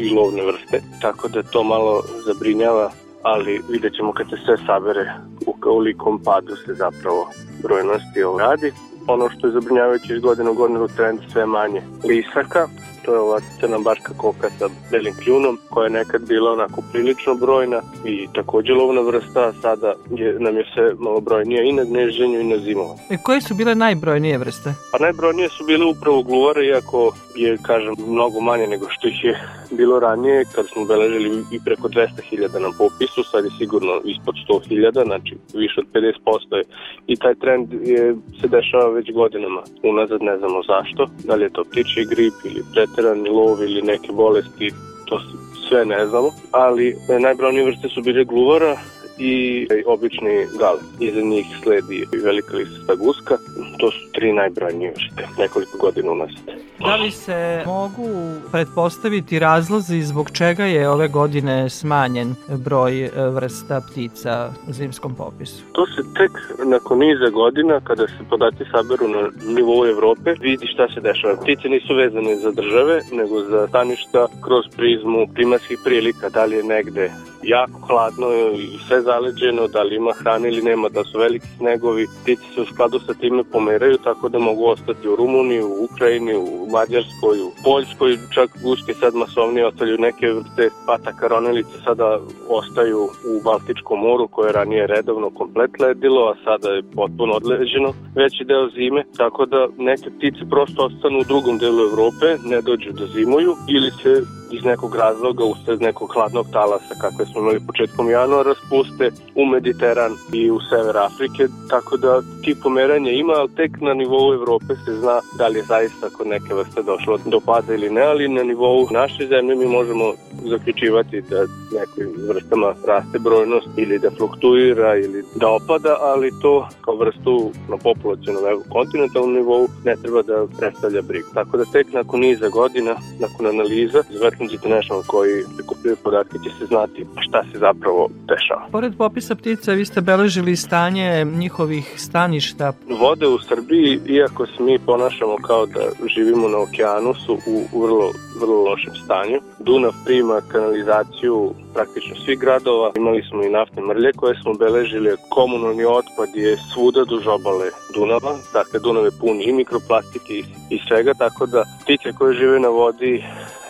i 0.00 0.14
lovne 0.14 0.42
vrste. 0.42 0.82
Tako 1.02 1.28
da 1.28 1.42
to 1.42 1.62
malo 1.62 2.02
zabrinjava, 2.26 2.90
ali 3.22 3.60
vidjet 3.70 3.94
ćemo 3.94 4.12
kad 4.12 4.26
se 4.30 4.36
sve 4.44 4.56
sabere 4.66 5.12
u 5.46 5.52
kolikom 5.60 6.20
padu 6.24 6.56
se 6.56 6.74
zapravo 6.74 7.30
brojnosti 7.62 8.20
radi. 8.38 8.72
Ono 9.08 9.30
što 9.30 9.46
je 9.46 9.52
zabrinjavajuće 9.52 10.14
iz 10.14 10.20
godine 10.20 10.50
u 10.50 10.54
godinu 10.54 10.88
trend 10.96 11.20
sve 11.32 11.46
manje 11.46 11.82
lisaka, 12.04 12.68
to 13.06 13.14
je 13.14 13.20
ova 13.20 13.40
crnabarska 13.60 14.12
koka 14.16 14.50
sa 14.58 14.68
belim 14.90 15.14
kljunom, 15.22 15.58
koja 15.70 15.84
je 15.84 15.90
nekad 15.90 16.28
bila 16.28 16.52
onako 16.52 16.82
prilično 16.92 17.34
brojna 17.34 17.80
i 18.04 18.28
takođe 18.34 18.72
lovna 18.72 19.00
vrsta, 19.00 19.48
a 19.48 19.52
sada 19.62 19.94
je, 20.10 20.38
nam 20.38 20.56
je 20.56 20.64
sve 20.74 20.94
malo 20.98 21.20
brojnije 21.20 21.68
i 21.68 21.72
na 21.72 21.84
gnežđenju 21.84 22.40
i 22.40 22.44
na 22.44 22.58
zimova. 22.58 22.94
E, 23.10 23.16
koje 23.22 23.40
su 23.40 23.54
bile 23.54 23.74
najbrojnije 23.74 24.38
vrste? 24.38 24.74
Pa 24.92 24.98
najbrojnije 24.98 25.48
su 25.48 25.64
bile 25.64 25.84
upravo 25.86 26.22
gluvare, 26.22 26.66
iako 26.66 27.12
je, 27.36 27.58
kažem, 27.62 27.94
mnogo 28.06 28.40
manje 28.40 28.66
nego 28.66 28.86
što 28.90 29.08
ih 29.08 29.24
je 29.24 29.40
bilo 29.70 30.00
ranije, 30.00 30.44
kad 30.54 30.66
smo 30.68 30.84
beležili 30.84 31.44
i 31.52 31.60
preko 31.64 31.88
200.000 31.88 32.58
na 32.58 32.70
popisu, 32.78 33.22
sad 33.30 33.44
je 33.44 33.50
sigurno 33.58 34.00
ispod 34.04 34.34
100.000, 34.48 35.04
znači 35.06 35.36
više 35.54 35.80
od 35.80 35.86
50% 35.94 36.56
je. 36.56 36.64
I 37.06 37.16
taj 37.16 37.34
trend 37.34 37.72
je, 37.72 38.14
se 38.40 38.48
dešava 38.48 38.88
već 38.88 39.12
godinama 39.12 39.62
unazad, 39.82 40.22
ne 40.22 40.38
znamo 40.38 40.62
zašto, 40.62 41.06
da 41.24 41.34
li 41.34 41.42
je 41.44 41.50
to 41.50 41.64
ptiči 41.64 42.06
grip 42.10 42.34
ili 42.44 42.62
pret 42.72 42.90
preterani 42.96 43.28
lov 43.28 43.62
ili 43.62 43.82
neke 43.82 44.12
bolesti, 44.12 44.70
to 45.04 45.20
sve 45.68 45.84
ne 45.84 46.06
znamo, 46.06 46.30
ali 46.50 46.96
najbrojnije 47.20 47.64
vrste 47.64 47.88
su 47.88 48.02
bile 48.02 48.24
gluvara 48.24 48.76
i 49.18 49.66
obični 49.86 50.46
gale. 50.58 50.80
Iza 51.00 51.20
njih 51.20 51.46
sledi 51.62 52.06
velika 52.24 52.56
lista 52.56 52.94
guska. 52.94 53.36
To 53.78 53.90
su 53.90 54.12
tri 54.12 54.32
najbrojnije 54.32 54.90
vrste, 54.90 55.28
nekoliko 55.38 55.78
godina 55.78 56.12
unazad. 56.12 56.66
Da 56.80 56.96
li 56.96 57.10
se 57.10 57.62
mogu 57.66 58.08
pretpostaviti 58.52 59.38
razlozi 59.38 60.02
zbog 60.02 60.30
čega 60.30 60.64
je 60.64 60.88
ove 60.88 61.08
godine 61.08 61.70
smanjen 61.70 62.34
broj 62.48 63.04
e, 63.04 63.10
vrsta 63.30 63.80
ptica 63.80 64.50
u 64.68 64.72
zimskom 64.72 65.14
popisu? 65.14 65.62
To 65.72 65.86
se 65.86 66.02
tek 66.16 66.32
nakon 66.64 66.98
niza 66.98 67.30
godina, 67.30 67.80
kada 67.80 68.06
se 68.06 68.28
podaci 68.30 68.64
saberu 68.72 69.08
na 69.08 69.30
nivou 69.54 69.86
Evrope, 69.86 70.34
vidi 70.40 70.66
šta 70.66 70.88
se 70.94 71.00
dešava. 71.00 71.36
Ptice 71.36 71.68
nisu 71.68 71.94
vezane 71.94 72.36
za 72.36 72.50
države, 72.50 73.00
nego 73.12 73.42
za 73.42 73.66
staništa 73.68 74.26
kroz 74.44 74.64
prizmu 74.76 75.26
klimatskih 75.34 75.78
prilika, 75.84 76.28
da 76.28 76.44
li 76.44 76.56
je 76.56 76.64
negde 76.64 77.10
jako 77.42 77.80
hladno 77.86 78.26
i 78.54 78.78
sve 78.88 79.00
zaleđeno, 79.02 79.68
da 79.68 79.82
li 79.82 79.96
ima 79.96 80.12
hrane 80.12 80.48
ili 80.48 80.62
nema, 80.62 80.88
da 80.88 81.04
su 81.04 81.18
veliki 81.18 81.46
snegovi. 81.58 82.06
Ptice 82.22 82.42
se 82.54 82.60
u 82.60 82.66
skladu 82.66 82.98
sa 82.98 83.14
time 83.14 83.44
pomeraju 83.52 83.96
tako 84.04 84.28
da 84.28 84.38
mogu 84.38 84.66
ostati 84.66 85.08
u 85.08 85.16
Rumuniji, 85.16 85.62
u 85.62 85.84
Ukrajini, 85.84 86.34
u 86.34 86.66
Mađarskoj, 86.72 87.40
u 87.42 87.50
Poljskoj, 87.64 88.18
čak 88.34 88.50
guske 88.62 88.94
sad 88.94 89.14
masovnije 89.14 89.66
ostavljaju 89.66 89.98
neke 89.98 90.26
vrste 90.26 90.68
pataka 90.86 91.28
ronelice 91.28 91.76
sada 91.84 92.18
ostaju 92.48 92.98
u 93.02 93.42
Baltičkom 93.44 93.98
moru 94.00 94.28
koje 94.28 94.48
je 94.48 94.52
ranije 94.52 94.86
redovno 94.86 95.30
komplet 95.30 95.70
ledilo, 95.80 96.22
a 96.30 96.34
sada 96.44 96.68
je 96.70 96.82
potpuno 96.94 97.32
odleđeno 97.32 97.92
veći 98.14 98.44
deo 98.44 98.68
zime, 98.68 99.04
tako 99.16 99.46
da 99.46 99.68
neke 99.78 100.10
ptice 100.10 100.50
prosto 100.50 100.84
ostanu 100.84 101.18
u 101.18 101.24
drugom 101.24 101.58
delu 101.58 101.82
Evrope, 101.90 102.26
ne 102.44 102.62
dođu 102.62 102.92
da 102.92 103.06
zimuju 103.06 103.52
ili 103.68 103.90
se 104.02 104.22
iz 104.56 104.64
nekog 104.64 104.94
razloga 104.94 105.44
usled 105.44 105.82
nekog 105.82 106.10
hladnog 106.14 106.46
talasa 106.52 106.94
kakve 107.00 107.24
smo 107.26 107.40
imali 107.40 107.66
početkom 107.66 108.10
januara 108.10 108.54
spuste 108.54 109.10
u 109.34 109.46
Mediteran 109.46 110.12
i 110.32 110.50
u 110.50 110.58
sever 110.70 110.96
Afrike, 110.96 111.48
tako 111.70 111.96
da 111.96 112.22
ti 112.42 112.56
pomeranja 112.62 113.10
ima, 113.10 113.32
ali 113.32 113.54
tek 113.56 113.80
na 113.80 113.94
nivou 113.94 114.34
Evrope 114.34 114.74
se 114.84 114.92
zna 115.00 115.20
da 115.38 115.48
li 115.48 115.58
je 115.58 115.64
zaista 115.64 116.10
kod 116.10 116.26
neke 116.26 116.54
vrste 116.54 116.82
došlo 116.82 117.18
do 117.26 117.40
pada 117.40 117.74
ili 117.74 117.90
ne, 117.90 118.02
ali 118.02 118.28
na 118.28 118.42
nivou 118.42 118.88
naše 118.90 119.26
zemlje 119.26 119.54
mi 119.54 119.66
možemo 119.66 120.12
zaključivati 120.44 121.20
da 121.30 121.40
nekim 121.78 122.08
vrstama 122.28 122.74
raste 122.86 123.18
brojnost 123.18 123.68
ili 123.76 123.98
da 123.98 124.10
fluktuira 124.10 124.96
ili 124.96 125.24
da 125.34 125.48
opada, 125.48 125.96
ali 126.00 126.32
to 126.42 126.68
kao 126.80 126.96
vrstu 126.96 127.50
na 127.68 127.76
populacijalnom 127.76 128.62
kontinentalnom 128.68 129.32
nivou 129.34 129.68
ne 129.84 129.96
treba 129.96 130.22
da 130.22 130.46
predstavlja 130.58 131.02
brigu. 131.02 131.28
Tako 131.34 131.56
da 131.56 131.64
tek 131.64 131.92
nakon 131.92 132.20
niza 132.20 132.48
godina, 132.48 132.96
nakon 133.20 133.46
analiza, 133.46 134.02
American 134.46 134.54
International 134.54 135.02
koji 135.06 135.44
prikupljaju 135.56 135.96
podatke 135.96 136.38
će 136.44 136.50
se 136.58 136.66
znati 136.66 137.06
šta 137.18 137.42
se 137.52 137.58
zapravo 137.58 138.08
dešava. 138.28 138.68
Pored 138.72 138.92
popisa 138.98 139.34
ptica 139.34 139.72
vi 139.72 139.84
ste 139.84 140.00
beležili 140.00 140.56
stanje 140.56 141.24
njihovih 141.24 141.94
staništa. 141.96 142.72
Vode 143.00 143.26
u 143.26 143.38
Srbiji, 143.38 144.00
iako 144.06 144.46
se 144.46 144.62
mi 144.62 144.78
ponašamo 144.78 145.36
kao 145.36 145.66
da 145.66 145.80
živimo 146.14 146.48
na 146.48 146.58
okeanu, 146.58 147.14
su 147.14 147.38
u 147.46 147.80
vrlo, 147.80 148.12
vrlo 148.40 148.62
lošem 148.62 148.94
stanju. 149.04 149.40
Dunav 149.58 149.92
prima 150.04 150.40
kanalizaciju 150.48 151.52
praktično 151.74 152.14
svih 152.24 152.38
gradova. 152.38 152.92
Imali 152.96 153.22
smo 153.22 153.42
i 153.42 153.50
naftne 153.50 153.82
mrlje 153.82 154.12
koje 154.12 154.34
smo 154.42 154.54
beležili. 154.54 155.16
Komunalni 155.30 155.84
otpad 155.84 156.30
je 156.34 156.58
svuda 156.74 157.04
duž 157.04 157.26
obale 157.26 157.70
Dunava. 157.94 158.36
Dakle, 158.52 158.80
Dunav 158.80 159.04
je 159.04 159.18
pun 159.20 159.36
i 159.42 159.52
mikroplastike 159.52 160.32
i, 160.34 160.44
i 160.70 160.78
svega, 160.88 161.14
tako 161.14 161.46
da 161.46 161.64
ptice 161.82 162.12
koje 162.18 162.34
žive 162.34 162.60
na 162.60 162.68
vodi 162.68 163.24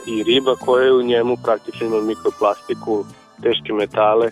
i 0.06 0.22
riba 0.22 0.54
koja 0.56 0.94
u 0.94 1.02
njemu 1.02 1.36
praktično 1.44 1.86
ima 1.86 2.00
mikroplastiku, 2.00 3.04
teške 3.42 3.72
metale, 3.72 4.30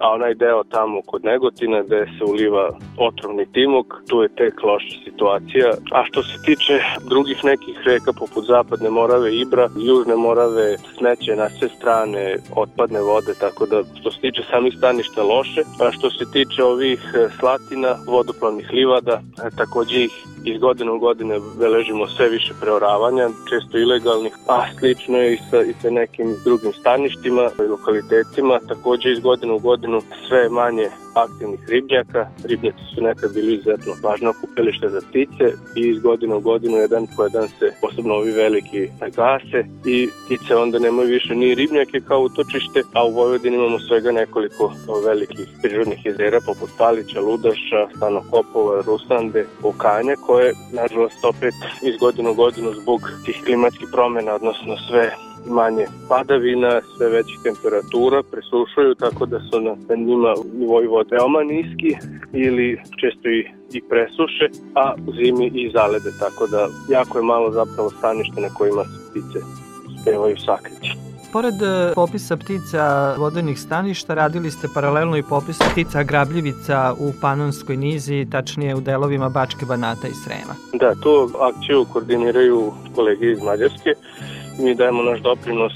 a 0.00 0.10
onaj 0.10 0.34
deo 0.34 0.62
tamo 0.64 1.02
kod 1.06 1.24
Negotina 1.24 1.82
gde 1.82 2.06
se 2.18 2.24
uliva 2.24 2.70
otrovni 2.98 3.46
timok, 3.52 3.86
tu 4.08 4.22
je 4.22 4.28
tek 4.28 4.62
loša 4.62 4.96
situacija. 5.04 5.68
A 5.92 6.04
što 6.04 6.22
se 6.22 6.36
tiče 6.44 6.74
drugih 7.08 7.44
nekih 7.44 7.76
reka 7.84 8.12
poput 8.12 8.44
Zapadne 8.46 8.90
Morave, 8.90 9.36
Ibra, 9.36 9.68
Južne 9.88 10.16
Morave, 10.16 10.76
smeće 10.98 11.36
na 11.36 11.48
sve 11.58 11.68
strane, 11.68 12.36
otpadne 12.56 13.00
vode, 13.00 13.34
tako 13.40 13.66
da 13.66 13.82
što 14.00 14.10
se 14.10 14.20
tiče 14.20 14.42
samih 14.50 14.74
staništa 14.78 15.22
loše. 15.22 15.62
A 15.80 15.92
što 15.92 16.10
se 16.10 16.24
tiče 16.32 16.64
ovih 16.64 17.00
e, 17.14 17.28
slatina, 17.40 17.96
vodoplavnih 18.08 18.70
livada, 18.72 19.20
e, 19.20 19.50
takođe 19.56 20.04
ih 20.04 20.12
iz 20.44 20.58
godine 20.60 20.90
u 20.90 20.98
godine 20.98 21.40
beležimo 21.58 22.06
sve 22.08 22.28
više 22.28 22.52
preoravanja, 22.60 23.28
često 23.50 23.78
ilegalnih, 23.78 24.32
a 24.48 24.62
slično 24.78 25.18
je 25.18 25.34
i 25.34 25.38
sa, 25.50 25.62
i 25.62 25.72
sa 25.82 25.90
nekim 25.90 26.36
drugim 26.44 26.72
staništima 26.72 27.50
i 27.58 27.68
lokalitetima. 27.68 28.60
Takođe 28.68 29.12
iz 29.12 29.20
godine 29.20 29.52
u 29.52 29.58
godinu 29.58 29.89
sve 30.28 30.48
manje 30.48 30.88
aktivnih 31.14 31.60
ribnjaka. 31.68 32.28
Ribnjaci 32.44 32.84
su 32.94 33.02
nekad 33.02 33.34
bili 33.34 33.54
izuzetno 33.54 33.92
važno 34.02 34.32
kupilište 34.40 34.88
za 34.88 35.00
ptice 35.00 35.46
i 35.76 35.80
iz 35.88 35.98
godine 36.02 36.34
u 36.34 36.40
godinu 36.40 36.76
jedan 36.76 37.06
po 37.16 37.22
jedan 37.24 37.48
se 37.48 37.66
posebno 37.80 38.14
ovi 38.14 38.30
veliki 38.30 38.88
gase 39.16 39.60
i 39.86 40.08
ptice 40.24 40.56
onda 40.56 40.78
nemaju 40.78 41.08
više 41.08 41.34
ni 41.34 41.54
ribnjake 41.54 42.00
kao 42.08 42.20
utočište, 42.20 42.82
a 42.94 43.04
u 43.04 43.14
Vojvodini 43.14 43.56
imamo 43.56 43.78
svega 43.78 44.12
nekoliko 44.12 44.72
velikih 45.04 45.48
prirodnih 45.62 46.06
jezera 46.06 46.40
poput 46.46 46.70
Palića, 46.78 47.20
Ludaša, 47.20 47.88
Stanokopova, 47.96 48.82
Rusande, 48.86 49.46
Okanja 49.62 50.14
koje 50.26 50.52
nažalost 50.72 51.24
opet 51.24 51.54
iz 51.82 51.94
godine 52.00 52.30
u 52.30 52.34
godinu 52.34 52.72
zbog 52.82 53.00
tih 53.24 53.42
klimatskih 53.44 53.88
promena, 53.92 54.34
odnosno 54.34 54.76
sve 54.88 55.10
manje 55.46 55.86
padavina, 56.08 56.80
sve 56.96 57.08
većih 57.08 57.38
temperatura, 57.42 58.22
presušuju 58.22 58.94
tako 58.94 59.26
da 59.26 59.40
su 59.40 59.60
na, 59.60 59.76
na 59.88 59.96
njima 59.96 60.34
nivoji 60.54 60.86
vode 60.86 61.16
veoma 61.16 61.42
niski 61.42 61.96
ili 62.32 62.80
često 63.00 63.28
i, 63.28 63.40
i 63.72 63.82
presuše, 63.88 64.46
a 64.74 64.94
u 65.06 65.12
zimi 65.12 65.46
i 65.54 65.70
zalede, 65.72 66.10
tako 66.18 66.46
da 66.46 66.68
jako 66.88 67.18
je 67.18 67.24
malo 67.24 67.52
zapravo 67.52 67.90
stanište 67.90 68.40
na 68.40 68.48
kojima 68.48 68.84
se 68.84 69.10
ptice 69.10 69.38
uspevaju 69.96 70.36
sakriti. 70.36 70.90
Pored 71.32 71.62
e, 71.62 71.92
popisa 71.94 72.36
ptica 72.36 73.14
vodenih 73.18 73.60
staništa, 73.60 74.14
radili 74.14 74.50
ste 74.50 74.68
paralelno 74.74 75.16
i 75.16 75.22
popis 75.22 75.58
ptica 75.72 76.02
grabljivica 76.02 76.94
u 76.98 77.12
Panonskoj 77.20 77.76
nizi, 77.76 78.26
tačnije 78.30 78.74
u 78.74 78.80
delovima 78.80 79.28
Bačke 79.28 79.66
Banata 79.66 80.08
i 80.08 80.14
Srema. 80.24 80.54
Da, 80.72 80.94
tu 81.02 81.30
akciju 81.40 81.86
koordiniraju 81.92 82.72
kolege 82.94 83.32
iz 83.32 83.42
Mađarske 83.42 83.94
mi 84.58 84.74
dajemo 84.74 85.02
naš 85.02 85.20
doprinos 85.20 85.72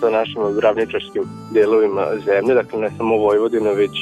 sa 0.00 0.10
našim 0.10 0.42
ravničarskim 0.62 1.24
delovima 1.52 2.06
zemlje, 2.26 2.54
dakle 2.54 2.80
ne 2.80 2.90
samo 2.96 3.16
Vojvodina, 3.16 3.70
već 3.70 3.92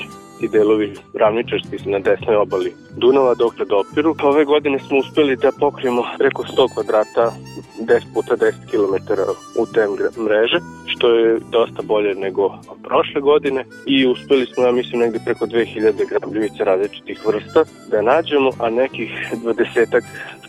ti 0.40 0.48
delovi 0.48 0.94
ravničarski 1.14 1.90
na 1.90 1.98
desnoj 1.98 2.36
obali 2.36 2.74
Dunava 2.96 3.34
dokle 3.34 3.64
dopiru. 3.64 4.14
Ove 4.22 4.44
godine 4.44 4.78
smo 4.78 4.98
uspeli 4.98 5.36
da 5.36 5.50
pokrijemo 5.60 6.02
preko 6.18 6.42
100 6.42 6.74
kvadrata 6.74 7.32
10 7.80 8.02
puta 8.14 8.36
10 8.36 8.52
km 8.70 8.94
u 9.60 9.66
te 9.66 9.86
mreže, 10.22 10.58
što 10.86 11.10
je 11.14 11.38
dosta 11.50 11.82
bolje 11.82 12.14
nego 12.14 12.54
prošle 12.82 13.20
godine 13.20 13.64
i 13.86 14.06
uspeli 14.06 14.46
smo, 14.46 14.64
ja 14.64 14.72
mislim, 14.72 15.00
negde 15.00 15.18
preko 15.24 15.46
2000 15.46 16.08
grabljivica 16.08 16.64
različitih 16.64 17.26
vrsta 17.26 17.64
da 17.90 18.02
nađemo, 18.02 18.50
a 18.58 18.70
nekih 18.70 19.10
20 19.44 20.02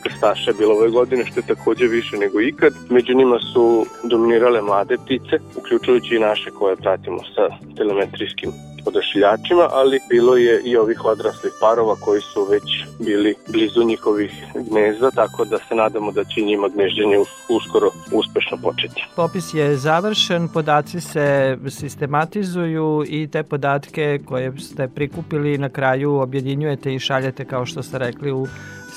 krstaša 0.04 0.52
bilo 0.58 0.74
ove 0.76 0.90
godine, 0.90 1.26
što 1.26 1.40
je 1.40 1.48
takođe 1.48 1.88
više 1.88 2.18
nego 2.18 2.42
ikad. 2.42 2.74
Među 2.90 3.14
njima 3.14 3.40
su 3.54 3.86
dominirale 4.04 4.62
mlade 4.62 4.98
ptice, 5.06 5.36
uključujući 5.56 6.16
i 6.16 6.20
naše 6.20 6.50
koje 6.52 6.76
pratimo 6.76 7.20
sa 7.36 7.58
telemetrijskim 7.78 8.52
odašiljačima, 8.86 9.68
ali 9.72 10.00
bilo 10.10 10.36
je 10.36 10.62
i 10.66 10.78
ovih 10.78 11.06
odraslih 11.06 11.54
parova 11.62 11.96
koji 11.96 12.22
su 12.22 12.44
već 12.44 12.64
bili 13.00 13.36
blizu 13.48 13.84
njihovih 13.84 14.32
gnezda, 14.70 15.12
tako 15.12 15.46
da 15.46 15.58
se 15.58 15.76
nadamo 15.76 16.12
da 16.12 16.24
će 16.24 16.42
njima 16.42 16.68
gnežđenje 16.68 17.18
uskoro 17.50 17.90
uspešno 18.12 18.58
početi. 18.64 19.06
Popis 19.16 19.54
je 19.54 19.76
završen, 19.76 20.48
podaci 20.54 21.02
se 21.02 21.58
sistematizuju 21.70 23.04
i 23.08 23.28
te 23.28 23.44
podatke 23.44 24.20
koje 24.26 24.60
ste 24.60 24.88
prikupili 24.88 25.58
na 25.58 25.70
kraju 25.70 26.16
objedinjujete 26.16 26.96
i 26.96 27.00
šaljete 27.00 27.46
kao 27.46 27.66
što 27.66 27.84
ste 27.84 27.98
rekli 27.98 28.32
u 28.32 28.48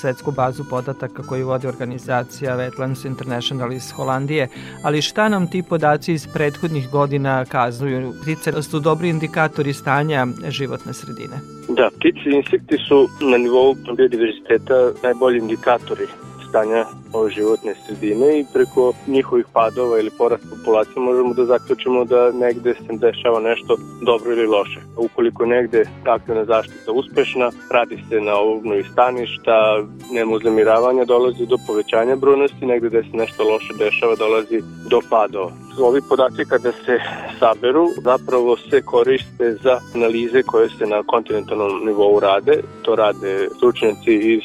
svetsku 0.02 0.32
bazu 0.32 0.64
podataka 0.70 1.22
koju 1.22 1.46
vodi 1.46 1.66
organizacija 1.66 2.56
Wetlands 2.56 3.06
International 3.06 3.72
iz 3.72 3.90
Holandije, 3.96 4.48
ali 4.84 5.02
šta 5.02 5.28
nam 5.28 5.50
ti 5.50 5.62
podaci 5.68 6.12
iz 6.12 6.26
prethodnih 6.34 6.90
godina 6.90 7.44
kazuju? 7.44 8.12
Ptice 8.22 8.62
su 8.62 8.80
dobri 8.80 9.08
indikatori 9.08 9.72
stanja 9.72 10.26
životne 10.48 10.92
sredine. 10.92 11.36
Da, 11.68 11.90
ptice 11.96 12.24
i 12.30 12.36
insekti 12.36 12.76
su 12.88 13.08
na 13.30 13.38
nivou 13.38 13.76
biodiverziteta 13.96 14.78
najbolji 15.02 15.38
indikatori 15.38 16.06
stanja 16.52 16.84
ove 17.12 17.30
životne 17.30 17.74
sredine 17.86 18.40
i 18.40 18.46
preko 18.52 18.92
njihovih 19.06 19.46
padova 19.52 19.98
ili 19.98 20.10
porast 20.18 20.44
populacije 20.50 21.02
možemo 21.02 21.34
da 21.34 21.44
zaključimo 21.44 22.04
da 22.04 22.32
negde 22.32 22.74
se 22.74 22.92
dešava 23.06 23.40
nešto 23.40 23.76
dobro 24.02 24.32
ili 24.32 24.46
loše. 24.46 24.80
Ukoliko 24.96 25.46
negde 25.46 25.84
aktivna 26.06 26.44
zaštita 26.44 26.92
uspešna, 26.92 27.50
radi 27.70 27.96
se 28.08 28.20
na 28.20 28.34
obnovi 28.38 28.84
staništa, 28.92 29.84
nema 30.10 30.34
uzlemiravanja, 30.34 31.04
dolazi 31.04 31.46
do 31.46 31.56
povećanja 31.66 32.16
brojnosti, 32.16 32.66
negde 32.66 32.88
gde 32.88 33.02
se 33.02 33.16
nešto 33.16 33.44
loše 33.44 33.72
dešava, 33.78 34.14
dolazi 34.16 34.62
do 34.90 35.00
padova. 35.10 35.52
Ovi 35.80 36.00
podaci 36.08 36.44
kada 36.48 36.72
se 36.72 36.98
saberu 37.38 37.86
zapravo 38.04 38.56
se 38.56 38.82
koriste 38.82 39.56
za 39.62 39.80
analize 39.94 40.42
koje 40.42 40.68
se 40.68 40.86
na 40.86 41.02
kontinentalnom 41.02 41.86
nivou 41.86 42.20
rade. 42.20 42.62
To 42.82 42.94
rade 42.96 43.48
stručnjaci 43.56 44.14
iz 44.34 44.42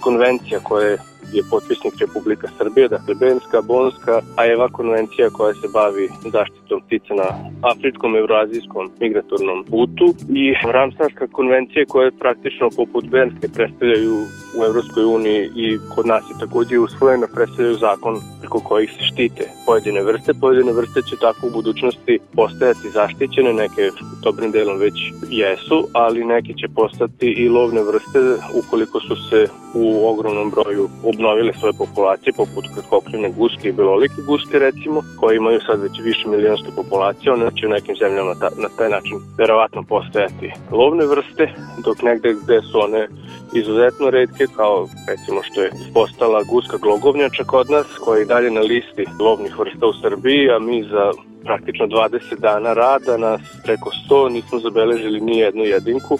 konvencija 0.00 0.60
koje 0.60 0.98
je 1.36 1.50
potpisnik 1.50 1.94
Republika 2.00 2.48
Srbije, 2.58 2.88
dakle 2.88 3.14
Benska, 3.14 3.58
Bonska, 3.62 4.14
a 4.36 4.46
Eva 4.46 4.68
konvencija 4.68 5.30
koja 5.30 5.54
se 5.54 5.68
bavi 5.72 6.08
zaštitom 6.34 6.80
ptica 6.86 7.14
na 7.14 7.28
afričkom, 7.62 8.16
evroazijskom 8.16 8.90
migratornom 9.00 9.64
putu 9.70 10.06
i 10.28 10.54
Ramsarska 10.72 11.26
konvencija 11.26 11.84
koja 11.88 12.04
je 12.04 12.18
praktično 12.18 12.70
poput 12.76 13.04
Benske 13.04 13.48
predstavljaju 13.54 14.14
u 14.58 14.64
Evropskoj 14.68 15.04
uniji 15.04 15.50
i 15.56 15.78
kod 15.94 16.06
nas 16.06 16.24
je 16.30 16.46
takođe 16.46 16.78
usvojena, 16.78 17.26
predstavljaju 17.34 17.74
zakon 17.74 18.14
preko 18.40 18.60
kojih 18.60 18.90
se 18.90 19.04
štite 19.04 19.44
pojedine 19.66 20.02
vrste. 20.02 20.34
Pojedine 20.40 20.72
vrste 20.72 21.02
će 21.02 21.16
tako 21.20 21.46
u 21.46 21.50
budućnosti 21.50 22.18
postajati 22.34 22.90
zaštićene, 22.90 23.52
neke 23.52 23.82
dobrim 24.22 24.50
delom 24.50 24.78
već 24.78 24.94
jesu, 25.28 25.88
ali 25.92 26.24
neke 26.24 26.52
će 26.52 26.66
postati 26.74 27.26
i 27.26 27.48
lovne 27.48 27.82
vrste 27.82 28.18
ukoliko 28.54 29.00
su 29.00 29.16
se 29.30 29.46
u 29.74 30.08
ogromnom 30.08 30.50
broju 30.50 30.88
obnovile 31.24 31.52
svoje 31.60 31.72
populacije, 31.72 32.32
poput 32.32 32.64
kratkokljene 32.74 33.28
guske 33.30 33.68
i 33.68 33.72
belolike 33.72 34.14
guske 34.26 34.58
recimo, 34.58 35.02
koje 35.20 35.36
imaju 35.36 35.60
sad 35.60 35.82
već 35.82 36.00
više 36.04 36.28
milijonske 36.28 36.70
populacije, 36.76 37.32
one 37.32 37.50
će 37.56 37.66
u 37.66 37.70
nekim 37.70 37.96
zemljama 37.96 38.34
ta, 38.40 38.48
na 38.56 38.68
taj 38.78 38.88
način 38.88 39.16
verovatno 39.38 39.82
postojati 39.82 40.52
lovne 40.70 41.06
vrste, 41.06 41.44
dok 41.84 42.02
negde 42.02 42.34
gde 42.42 42.60
su 42.60 42.80
one 42.80 43.08
izuzetno 43.54 44.10
redke, 44.10 44.44
kao 44.56 44.88
recimo 45.08 45.42
što 45.42 45.62
je 45.62 45.70
postala 45.94 46.42
guska 46.42 46.76
glogovnjača 46.76 47.44
kod 47.44 47.70
nas, 47.70 47.86
koja 48.04 48.18
je 48.18 48.24
dalje 48.24 48.50
na 48.50 48.60
listi 48.60 49.04
lovnih 49.20 49.58
vrsta 49.58 49.86
u 49.86 49.92
Srbiji, 50.02 50.50
a 50.50 50.58
mi 50.58 50.82
za 50.82 51.12
praktično 51.44 51.86
20 51.86 52.38
dana 52.38 52.72
rada 52.72 53.16
nas 53.16 53.40
preko 53.64 53.90
100 54.10 54.28
nismo 54.28 54.58
zabeležili 54.58 55.20
ni 55.20 55.38
jednu 55.38 55.64
jedinku. 55.64 56.18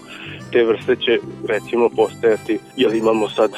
Te 0.53 0.65
vrste 0.65 0.97
će 0.97 1.19
recimo 1.49 1.89
postajati, 1.97 2.59
jer 2.77 2.95
imamo 2.95 3.29
sad 3.29 3.51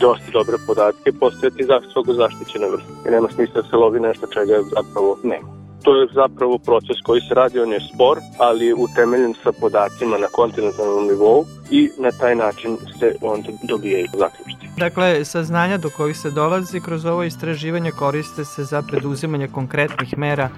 dosta 0.00 0.30
dobre 0.32 0.56
podatke, 0.66 1.12
postojati 1.12 1.64
za 1.64 1.80
svog 1.92 2.06
zaštićene 2.12 2.66
vrste. 2.70 2.92
I 3.06 3.10
nema 3.10 3.28
smisla 3.34 3.62
da 3.62 3.68
se 3.68 3.76
lovi 3.76 4.00
nešto 4.00 4.26
čega 4.26 4.54
zapravo 4.62 5.18
nema. 5.22 5.48
To 5.82 6.00
je 6.00 6.08
zapravo 6.14 6.58
proces 6.58 6.96
koji 7.04 7.20
se 7.20 7.34
radi, 7.34 7.60
on 7.60 7.72
je 7.72 7.80
spor, 7.94 8.18
ali 8.38 8.66
je 8.66 8.74
utemeljen 8.74 9.34
sa 9.42 9.52
podacima 9.52 10.18
na 10.18 10.26
kontinentalnom 10.26 11.06
nivou 11.06 11.44
i 11.70 11.90
na 11.98 12.10
taj 12.12 12.34
način 12.34 12.76
se 12.98 13.14
onda 13.20 13.48
dobijaju 13.62 14.06
zaključci. 14.18 14.68
Dakle, 14.76 15.24
saznanja 15.24 15.78
do 15.78 15.90
kojih 15.96 16.16
se 16.16 16.30
dolazi 16.30 16.80
kroz 16.80 17.04
ovo 17.04 17.22
istraživanje 17.24 17.90
koriste 17.90 18.44
se 18.44 18.64
za 18.64 18.82
preduzimanje 18.82 19.48
konkretnih 19.48 20.18
mera 20.18 20.48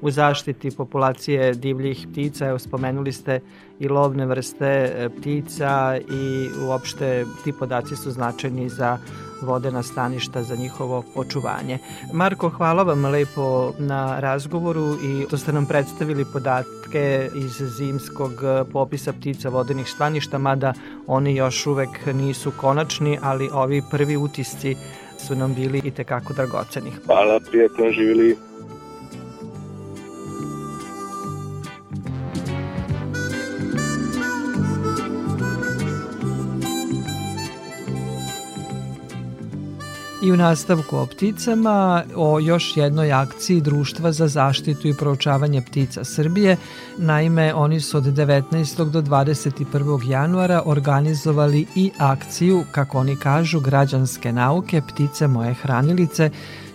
u 0.00 0.10
zaštiti 0.10 0.70
populacije 0.70 1.54
divljih 1.54 2.06
ptica. 2.12 2.46
Evo, 2.46 2.58
spomenuli 2.58 3.12
ste 3.12 3.40
i 3.78 3.88
lovne 3.88 4.26
vrste 4.26 4.66
e, 4.66 5.08
ptica 5.08 5.98
i 6.10 6.50
uopšte 6.66 7.26
ti 7.44 7.52
podaci 7.52 7.96
su 7.96 8.10
značajni 8.10 8.68
za 8.68 8.98
vodena 9.42 9.82
staništa 9.82 10.42
za 10.42 10.56
njihovo 10.56 11.04
očuvanje. 11.14 11.78
Marko, 12.12 12.48
hvala 12.48 12.82
vam 12.82 13.04
lepo 13.04 13.72
na 13.78 14.20
razgovoru 14.20 14.96
i 15.02 15.26
to 15.30 15.38
ste 15.38 15.52
nam 15.52 15.66
predstavili 15.66 16.24
podatke 16.32 17.30
iz 17.34 17.62
zimskog 17.76 18.32
popisa 18.72 19.12
ptica 19.12 19.48
vodenih 19.48 19.88
staništa, 19.88 20.38
mada 20.38 20.59
oni 21.06 21.36
još 21.36 21.66
uvek 21.66 22.06
nisu 22.06 22.52
konačni, 22.56 23.18
ali 23.22 23.50
ovi 23.52 23.82
prvi 23.90 24.16
utisci 24.16 24.76
su 25.18 25.34
nam 25.34 25.54
bili 25.54 25.80
i 25.84 25.90
tekako 25.90 26.32
dragoceni. 26.32 26.90
Hvala, 27.06 27.40
prijetno 27.50 27.90
živjeli. 27.90 28.49
I 40.22 40.32
u 40.32 40.36
nastavku 40.36 40.96
o 40.96 41.06
pticama, 41.06 42.04
o 42.16 42.40
još 42.40 42.76
jednoj 42.76 43.12
akciji 43.12 43.60
Društva 43.60 44.12
za 44.12 44.28
zaštitu 44.28 44.88
i 44.88 44.94
proučavanje 44.94 45.62
ptica 45.62 46.04
Srbije. 46.04 46.56
Naime, 46.98 47.54
oni 47.54 47.80
su 47.80 47.98
od 47.98 48.04
19. 48.04 48.90
do 48.90 49.02
21. 49.02 50.10
januara 50.10 50.62
organizovali 50.66 51.66
i 51.74 51.90
akciju, 51.98 52.64
kako 52.72 52.98
oni 52.98 53.16
kažu, 53.16 53.60
građanske 53.60 54.32
nauke 54.32 54.82
Ptice 54.88 55.26
moje 55.26 55.54
hranilice, 55.54 56.30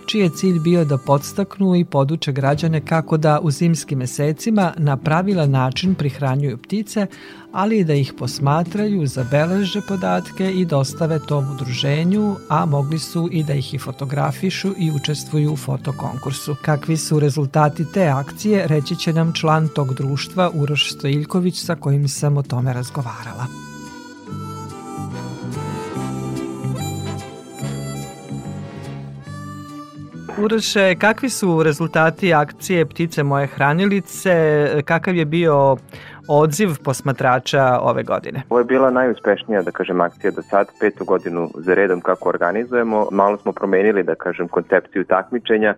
čiji 0.06 0.20
je 0.20 0.30
cilj 0.30 0.58
bio 0.60 0.84
da 0.84 0.98
podstaknu 0.98 1.76
i 1.76 1.84
poduče 1.84 2.32
građane 2.32 2.80
kako 2.80 3.16
da 3.16 3.40
u 3.42 3.50
zimskim 3.50 3.98
mesecima 3.98 4.72
na 4.76 4.96
pravilan 4.96 5.50
način 5.50 5.94
prihranjuju 5.94 6.58
ptice, 6.58 7.06
ali 7.52 7.78
i 7.78 7.84
da 7.84 7.94
ih 7.94 8.12
posmatraju, 8.18 9.06
zabeleže 9.06 9.80
podatke 9.88 10.52
i 10.52 10.64
dostave 10.64 11.18
tom 11.28 11.50
udruženju, 11.54 12.36
a 12.48 12.66
mogli 12.66 12.98
su 12.98 13.28
i 13.32 13.44
da 13.44 13.54
ih 13.54 13.74
i 13.74 13.78
fotografišu 13.78 14.74
i 14.78 14.90
učestvuju 14.90 15.52
u 15.52 15.56
fotokonkursu. 15.56 16.56
Kakvi 16.62 16.96
su 16.96 17.20
rezultati 17.20 17.92
te 17.92 18.06
akcije, 18.08 18.66
reći 18.66 18.96
će 18.96 19.12
nam 19.12 19.32
član 19.32 19.68
tog 19.68 19.94
društva 19.94 20.50
Uroš 20.54 20.92
Stojiljković 20.92 21.64
sa 21.64 21.74
kojim 21.74 22.08
sam 22.08 22.36
o 22.36 22.42
tome 22.42 22.72
razgovarala. 22.72 23.65
Uroše, 30.38 30.94
kakvi 30.94 31.28
su 31.28 31.62
rezultati 31.62 32.34
akcije 32.34 32.86
Ptice 32.86 33.22
moje 33.22 33.46
hranilice? 33.46 34.66
Kakav 34.84 35.16
je 35.16 35.24
bio 35.24 35.76
odziv 36.28 36.68
posmatrača 36.84 37.78
ove 37.80 38.02
godine? 38.02 38.42
Ovo 38.48 38.60
je 38.60 38.64
bila 38.64 38.90
najuspešnija, 38.90 39.62
da 39.62 39.70
kažem, 39.70 40.00
akcija 40.00 40.30
do 40.30 40.42
sad, 40.42 40.66
petu 40.80 41.04
godinu 41.04 41.50
za 41.54 41.74
redom 41.74 42.00
kako 42.00 42.28
organizujemo. 42.28 43.08
Malo 43.12 43.36
smo 43.36 43.52
promenili, 43.52 44.02
da 44.02 44.14
kažem, 44.14 44.48
koncepciju 44.48 45.04
takmičenja 45.04 45.74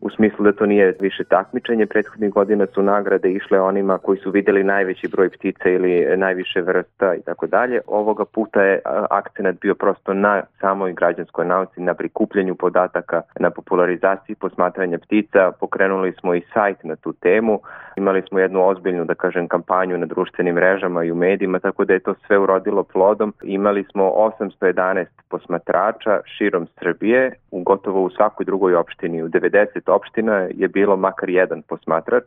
u 0.00 0.10
smislu 0.10 0.44
da 0.44 0.52
to 0.52 0.66
nije 0.66 0.94
više 1.00 1.24
takmičenje. 1.24 1.86
Prethodnih 1.86 2.32
godina 2.32 2.66
su 2.74 2.82
nagrade 2.82 3.32
išle 3.32 3.60
onima 3.60 3.98
koji 3.98 4.18
su 4.18 4.30
videli 4.30 4.64
najveći 4.64 5.08
broj 5.08 5.28
ptica 5.28 5.68
ili 5.68 6.16
najviše 6.16 6.60
vrsta 6.60 7.14
i 7.14 7.22
tako 7.22 7.46
dalje. 7.46 7.80
Ovoga 7.86 8.24
puta 8.24 8.62
je 8.62 8.80
akcenat 9.10 9.60
bio 9.60 9.74
prosto 9.74 10.14
na 10.14 10.42
samoj 10.60 10.92
građanskoj 10.92 11.46
nauci, 11.46 11.80
na 11.80 11.94
prikupljanju 11.94 12.54
podataka, 12.54 13.22
na 13.40 13.50
popularizaciji 13.50 14.36
posmatranja 14.36 14.98
ptica. 14.98 15.52
Pokrenuli 15.60 16.12
smo 16.12 16.34
i 16.34 16.42
sajt 16.54 16.84
na 16.84 16.96
tu 16.96 17.12
temu. 17.12 17.60
Imali 18.00 18.22
smo 18.28 18.38
jednu 18.38 18.68
ozbiljnu, 18.68 19.04
da 19.04 19.14
kažem, 19.14 19.48
kampanju 19.48 19.98
na 19.98 20.06
društvenim 20.06 20.54
mrežama 20.54 21.04
i 21.04 21.12
u 21.12 21.14
medijima, 21.14 21.58
tako 21.58 21.84
da 21.84 21.92
je 21.92 22.06
to 22.06 22.14
sve 22.26 22.38
urodilo 22.38 22.82
plodom. 22.82 23.34
Imali 23.42 23.84
smo 23.90 24.04
811 24.04 25.06
posmatrača 25.28 26.20
širom 26.24 26.66
Srbije, 26.78 27.32
u 27.50 27.62
gotovo 27.62 28.02
u 28.02 28.10
svakoj 28.10 28.44
drugoj 28.44 28.74
opštini. 28.74 29.22
U 29.22 29.28
90 29.28 29.90
opština 29.90 30.48
je 30.54 30.68
bilo 30.68 30.96
makar 30.96 31.30
jedan 31.30 31.62
posmatrač. 31.62 32.24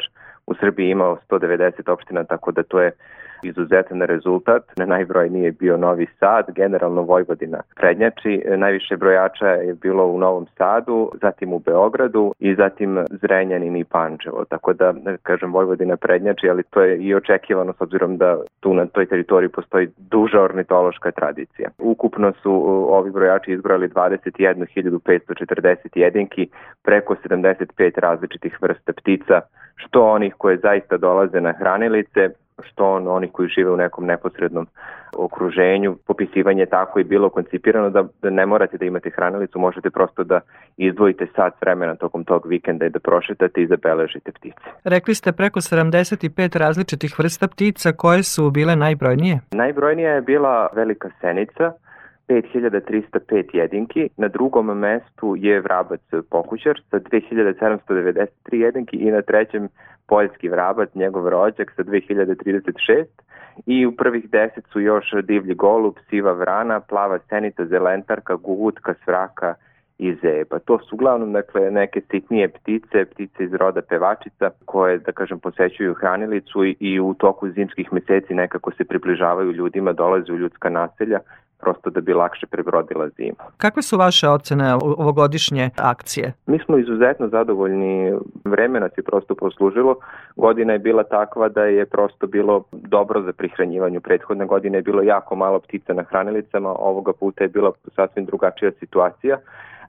U 0.48 0.54
Srbiji 0.56 0.90
imao 0.90 1.18
190 1.30 1.92
opština, 1.92 2.24
tako 2.24 2.52
da 2.52 2.64
to 2.64 2.82
je 2.82 2.92
izuzetan 3.44 4.02
rezultat. 4.02 4.64
Na 4.78 4.86
najbrojniji 4.86 5.44
je 5.44 5.52
bio 5.52 5.78
Novi 5.78 6.08
Sad, 6.20 6.46
generalno 6.56 7.02
Vojvodina 7.02 7.62
prednjači. 7.76 8.44
Najviše 8.58 8.98
brojača 8.98 9.48
je 9.48 9.74
bilo 9.74 10.06
u 10.06 10.18
Novom 10.18 10.48
Sadu, 10.58 11.12
zatim 11.22 11.54
u 11.54 11.60
Beogradu 11.60 12.34
i 12.40 12.56
zatim 12.56 13.06
Zrenjanin 13.10 13.76
i 13.76 13.84
Pančevo. 13.84 14.46
Tako 14.46 14.74
da, 14.74 14.94
kažem, 15.24 15.54
Vojvodina 15.54 15.98
prednjači, 15.98 16.50
ali 16.50 16.64
to 16.64 16.82
je 16.82 16.98
i 16.98 17.16
očekivano 17.16 17.74
s 17.74 17.82
obzirom 17.82 18.18
da 18.18 18.38
tu 18.60 18.74
na 18.74 18.86
toj 18.86 19.06
teritoriji 19.06 19.50
postoji 19.50 19.90
duža 19.98 20.42
ornitološka 20.42 21.12
tradicija. 21.12 21.70
Ukupno 21.80 22.34
su 22.42 22.64
ovi 22.90 23.12
brojači 23.12 23.52
izbrali 23.52 23.90
21.540 23.90 25.76
jedinki, 25.96 26.50
preko 26.84 27.16
75 27.16 28.00
različitih 28.00 28.58
vrsta 28.62 28.94
ptica, 28.94 29.42
što 29.76 30.06
onih 30.06 30.33
koje 30.38 30.58
zaista 30.58 30.98
dolaze 30.98 31.42
na 31.42 31.54
hranilice, 31.60 32.30
što 32.62 32.92
on, 32.92 33.08
oni 33.08 33.28
koji 33.28 33.50
žive 33.50 33.72
u 33.72 33.78
nekom 33.78 34.06
neposrednom 34.06 34.68
okruženju. 35.18 35.96
Popisivanje 36.08 36.66
tako 36.66 37.00
i 37.00 37.04
bilo 37.04 37.30
koncipirano 37.30 37.90
da, 37.90 38.04
da 38.22 38.30
ne 38.30 38.46
morate 38.46 38.78
da 38.78 38.86
imate 38.86 39.10
hranilicu, 39.10 39.60
možete 39.60 39.90
prosto 39.90 40.24
da 40.24 40.40
izdvojite 40.78 41.28
sat 41.36 41.54
vremena 41.62 41.96
tokom 41.96 42.24
tog 42.24 42.48
vikenda 42.48 42.86
i 42.86 42.90
da 42.90 43.00
prošetate 43.00 43.62
i 43.62 43.68
zabeležite 43.68 44.32
ptice. 44.32 44.70
Rekli 44.84 45.16
ste 45.16 45.32
preko 45.32 45.60
75 45.60 46.58
različitih 46.58 47.20
vrsta 47.20 47.48
ptica, 47.48 47.92
koje 47.92 48.24
su 48.24 48.52
bile 48.52 48.76
najbrojnije? 48.76 49.40
Najbrojnija 49.52 50.12
je 50.12 50.22
bila 50.22 50.68
velika 50.76 51.10
senica, 51.22 51.72
5305 52.28 53.56
jedinki, 53.56 54.10
na 54.18 54.28
drugom 54.28 54.80
mestu 54.80 55.36
je 55.38 55.62
vrabac 55.62 56.02
pokućar 56.30 56.82
sa 56.90 57.00
2793 57.00 58.28
jedinki 58.52 58.98
i 58.98 59.12
na 59.12 59.22
trećem 59.22 59.70
poljski 60.08 60.50
vrabac, 60.50 60.90
njegov 60.96 61.30
rođak 61.30 61.72
sa 61.76 61.84
2036 61.84 63.06
i 63.66 63.86
u 63.86 63.96
prvih 63.96 64.30
deset 64.30 64.66
su 64.72 64.80
još 64.80 65.06
divlji 65.24 65.56
golub, 65.56 65.96
siva 66.10 66.32
vrana, 66.32 66.80
plava 66.80 67.20
senica, 67.30 67.66
zelentarka, 67.66 68.36
gugutka, 68.36 68.94
svraka 69.04 69.56
i 69.98 70.16
zeba. 70.22 70.60
To 70.60 70.80
su 70.80 70.96
uglavnom 70.96 71.34
dakle, 71.34 71.72
neke 71.72 72.02
sitnije 72.12 72.48
ptice, 72.50 73.06
ptice 73.06 73.44
iz 73.44 73.54
roda 73.54 73.82
pevačica 73.82 74.50
koje, 74.66 74.98
da 74.98 75.12
kažem, 75.12 75.40
posećuju 75.40 75.94
hranilicu 75.94 76.66
i, 76.66 76.76
i 76.80 77.00
u 77.00 77.14
toku 77.14 77.50
zimskih 77.50 77.94
meseci 77.94 78.34
nekako 78.34 78.72
se 78.72 78.84
približavaju 78.84 79.52
ljudima, 79.52 79.94
dolaze 79.94 80.34
u 80.34 80.38
ljudska 80.38 80.70
naselja 80.70 81.20
prosto 81.64 81.90
da 81.90 82.02
bi 82.02 82.14
lakše 82.14 82.46
prebrodila 82.48 83.10
zimu. 83.10 83.44
Kakve 83.58 83.82
su 83.82 83.98
vaše 83.98 84.30
ocene 84.30 84.74
ovogodišnje 84.76 85.70
akcije? 85.78 86.34
Mi 86.46 86.60
smo 86.66 86.78
izuzetno 86.78 87.28
zadovoljni, 87.28 88.14
vreme 88.46 88.80
nas 88.80 88.92
je 88.98 89.04
prosto 89.04 89.36
poslužilo. 89.36 89.96
Godina 90.36 90.74
je 90.74 90.80
bila 90.80 91.04
takva 91.04 91.50
da 91.50 91.64
je 91.64 91.86
prosto 91.86 92.28
bilo 92.28 92.64
dobro 92.72 93.22
za 93.22 93.34
prihranjivanju. 93.34 94.02
Prethodne 94.02 94.46
godine 94.46 94.78
je 94.78 94.82
bilo 94.82 95.02
jako 95.02 95.36
malo 95.36 95.60
ptica 95.60 95.94
na 95.94 96.04
hranilica, 96.04 96.58
ovoga 96.64 97.14
puta 97.14 97.44
je 97.44 97.48
bila 97.48 97.72
sasvim 97.96 98.26
drugačija 98.26 98.72
situacija 98.80 99.38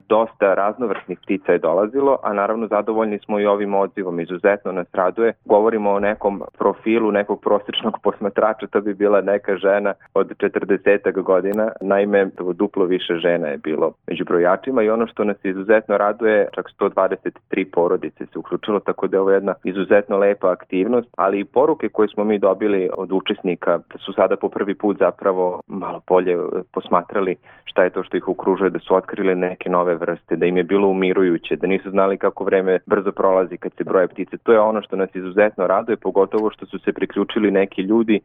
dosta 0.09 0.53
raznovrsnih 0.53 1.19
ptica 1.19 1.51
je 1.51 1.59
dolazilo, 1.59 2.17
a 2.23 2.33
naravno 2.33 2.67
zadovoljni 2.67 3.19
smo 3.19 3.39
i 3.39 3.45
ovim 3.45 3.73
odzivom, 3.73 4.19
izuzetno 4.19 4.71
nas 4.71 4.87
raduje. 4.93 5.33
Govorimo 5.45 5.91
o 5.91 5.99
nekom 5.99 6.41
profilu 6.57 7.11
nekog 7.11 7.41
prosječnog 7.41 7.99
posmatrača, 8.03 8.67
to 8.67 8.81
bi 8.81 8.93
bila 8.93 9.21
neka 9.21 9.57
žena 9.57 9.93
od 10.13 10.37
40 10.37 11.21
godina, 11.21 11.71
naime 11.81 12.29
duplo 12.53 12.85
više 12.85 13.17
žena 13.17 13.47
je 13.47 13.57
bilo 13.57 13.91
među 14.07 14.25
brojačima 14.25 14.83
i 14.83 14.89
ono 14.89 15.07
što 15.07 15.23
nas 15.23 15.37
izuzetno 15.45 15.97
raduje, 15.97 16.47
čak 16.55 16.65
123 16.79 17.65
porodice 17.73 18.25
se 18.25 18.39
uključilo, 18.39 18.79
tako 18.79 19.07
da 19.07 19.17
je 19.17 19.21
ovo 19.21 19.31
jedna 19.31 19.53
izuzetno 19.63 20.17
lepa 20.17 20.51
aktivnost, 20.51 21.07
ali 21.17 21.39
i 21.39 21.45
poruke 21.45 21.89
koje 21.89 22.07
smo 22.07 22.23
mi 22.23 22.39
dobili 22.39 22.89
od 22.97 23.11
učesnika 23.11 23.79
su 24.05 24.13
sada 24.13 24.35
po 24.35 24.49
prvi 24.49 24.75
put 24.75 24.97
zapravo 24.97 25.61
malo 25.67 26.01
bolje 26.07 26.37
posmatrali 26.73 27.35
šta 27.75 27.83
je 27.83 27.89
to 27.89 28.03
što 28.03 28.17
ih 28.17 28.27
okružuje, 28.27 28.69
da 28.69 28.79
su 28.79 28.95
otkrili 28.95 29.35
neke 29.35 29.69
nove 29.69 29.94
vrste, 29.95 30.35
da 30.35 30.45
im 30.45 30.57
je 30.57 30.63
bilo 30.63 30.87
umirujuće, 30.87 31.55
da 31.55 31.67
nisu 31.67 31.89
znali 31.89 32.17
kako 32.17 32.43
vreme 32.43 32.79
brzo 32.85 33.11
prolazi 33.11 33.57
kad 33.57 33.71
se 33.77 33.83
broje 33.83 34.07
ptice. 34.07 34.37
To 34.37 34.51
je 34.51 34.59
ono 34.59 34.81
što 34.81 34.95
nas 34.95 35.15
izuzetno 35.15 35.67
raduje, 35.67 35.97
pogotovo 35.97 36.49
što 36.49 36.65
su 36.65 36.79
se 36.79 36.93
priključili 36.93 37.51
neki 37.51 37.81
ljudi 37.81 38.19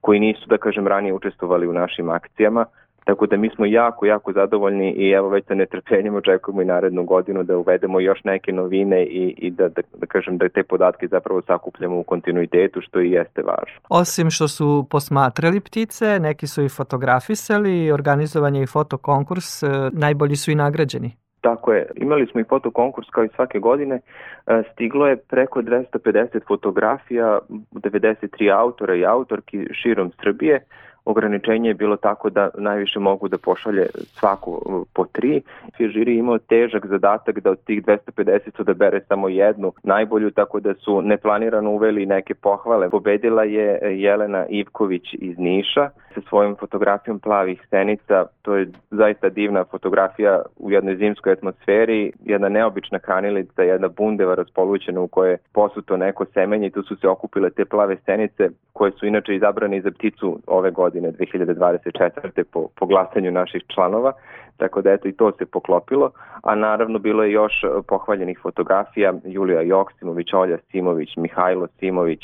koji 0.00 0.20
nisu, 0.20 0.46
da 0.48 0.58
kažem, 0.58 0.86
ranije 0.86 1.14
učestvovali 1.14 1.68
u 1.68 1.72
našim 1.72 2.10
akcijama, 2.10 2.64
Tako 3.06 3.26
da 3.26 3.36
mi 3.36 3.50
smo 3.50 3.66
jako, 3.66 4.06
jako 4.06 4.32
zadovoljni 4.32 4.92
i 4.92 5.10
evo 5.10 5.28
već 5.28 5.46
sa 5.46 5.54
netrpljenjem 5.54 6.14
očekujemo 6.14 6.62
i 6.62 6.64
narednu 6.64 7.04
godinu 7.04 7.42
da 7.42 7.56
uvedemo 7.56 8.00
još 8.00 8.24
neke 8.24 8.52
novine 8.52 9.04
i, 9.04 9.34
i 9.38 9.50
da, 9.50 9.68
da, 9.68 9.82
da 9.94 10.06
kažem 10.06 10.38
da 10.38 10.48
te 10.48 10.62
podatke 10.62 11.08
zapravo 11.08 11.42
sakupljamo 11.42 11.98
u 11.98 12.02
kontinuitetu 12.02 12.80
što 12.80 13.00
i 13.00 13.10
jeste 13.10 13.42
važno. 13.42 13.80
Osim 13.88 14.30
što 14.30 14.48
su 14.48 14.86
posmatrali 14.90 15.60
ptice, 15.60 16.18
neki 16.20 16.46
su 16.46 16.64
i 16.64 16.68
fotografisali, 16.68 17.92
organizovan 17.92 18.54
je 18.54 18.62
i 18.62 18.66
fotokonkurs, 18.66 19.62
e, 19.62 19.66
najbolji 19.92 20.36
su 20.36 20.50
i 20.50 20.54
nagrađeni. 20.54 21.10
Tako 21.40 21.72
je, 21.72 21.86
imali 21.96 22.26
smo 22.26 22.40
i 22.40 22.44
fotokonkurs 22.48 23.08
kao 23.10 23.24
i 23.24 23.28
svake 23.34 23.58
godine, 23.58 24.00
e, 24.46 24.62
stiglo 24.72 25.06
je 25.06 25.16
preko 25.16 25.62
250 25.62 26.46
fotografija, 26.48 27.38
93 27.72 28.52
autora 28.58 28.94
i 28.94 29.04
autorki 29.04 29.66
širom 29.72 30.12
Srbije, 30.22 30.64
ograničenje 31.06 31.70
je 31.70 31.74
bilo 31.74 31.96
tako 31.96 32.30
da 32.30 32.50
najviše 32.58 32.98
mogu 32.98 33.28
da 33.28 33.38
pošalje 33.38 33.86
svaku 33.96 34.50
uh, 34.50 34.86
po 34.94 35.04
tri. 35.04 35.42
Žiri 35.78 36.16
imao 36.16 36.38
težak 36.38 36.86
zadatak 36.86 37.40
da 37.40 37.50
od 37.50 37.60
tih 37.64 37.82
250 37.84 38.60
odabere 38.60 39.00
samo 39.08 39.28
jednu 39.28 39.72
najbolju, 39.82 40.30
tako 40.30 40.60
da 40.60 40.74
su 40.74 41.02
neplanirano 41.02 41.70
uveli 41.70 42.06
neke 42.06 42.34
pohvale. 42.34 42.90
Pobedila 42.90 43.44
je 43.44 43.78
Jelena 43.82 44.46
Ivković 44.48 45.14
iz 45.14 45.38
Niša 45.38 45.90
sa 46.14 46.20
svojom 46.28 46.56
fotografijom 46.56 47.18
plavih 47.20 47.62
stenica. 47.66 48.24
To 48.42 48.56
je 48.56 48.68
zaista 48.90 49.28
divna 49.28 49.64
fotografija 49.64 50.42
u 50.56 50.70
jednoj 50.70 50.96
zimskoj 50.96 51.32
atmosferi, 51.32 52.12
jedna 52.24 52.48
neobična 52.48 52.98
hranilica, 53.04 53.62
jedna 53.62 53.88
bundeva 53.88 54.34
raspolućena 54.34 55.00
u 55.00 55.08
kojoj 55.08 55.30
je 55.30 55.38
posuto 55.52 55.96
neko 55.96 56.24
semenje 56.24 56.66
i 56.66 56.70
tu 56.70 56.82
su 56.82 56.96
se 56.96 57.08
okupile 57.08 57.50
te 57.50 57.64
plave 57.64 57.96
stenice 57.96 58.48
koje 58.72 58.92
su 58.92 59.06
inače 59.06 59.34
izabrane 59.34 59.80
za 59.80 59.90
pticu 59.90 60.38
ove 60.46 60.70
godine 60.70 60.95
2024. 61.00 62.44
po, 62.44 62.68
po 62.74 62.86
glasanju 62.86 63.30
naših 63.30 63.62
članova 63.74 64.12
tako 64.56 64.82
da 64.82 64.92
eto 64.92 65.08
i 65.08 65.12
to 65.12 65.32
se 65.38 65.46
poklopilo, 65.46 66.10
a 66.42 66.54
naravno 66.54 66.98
bilo 66.98 67.22
je 67.22 67.32
još 67.32 67.64
e, 67.64 67.68
pohvaljenih 67.88 68.38
fotografija 68.42 69.14
Julija 69.24 69.60
Joksimović, 69.60 70.32
Olja 70.32 70.58
Simović, 70.70 71.16
Mihajlo 71.16 71.66
Simović, 71.78 72.20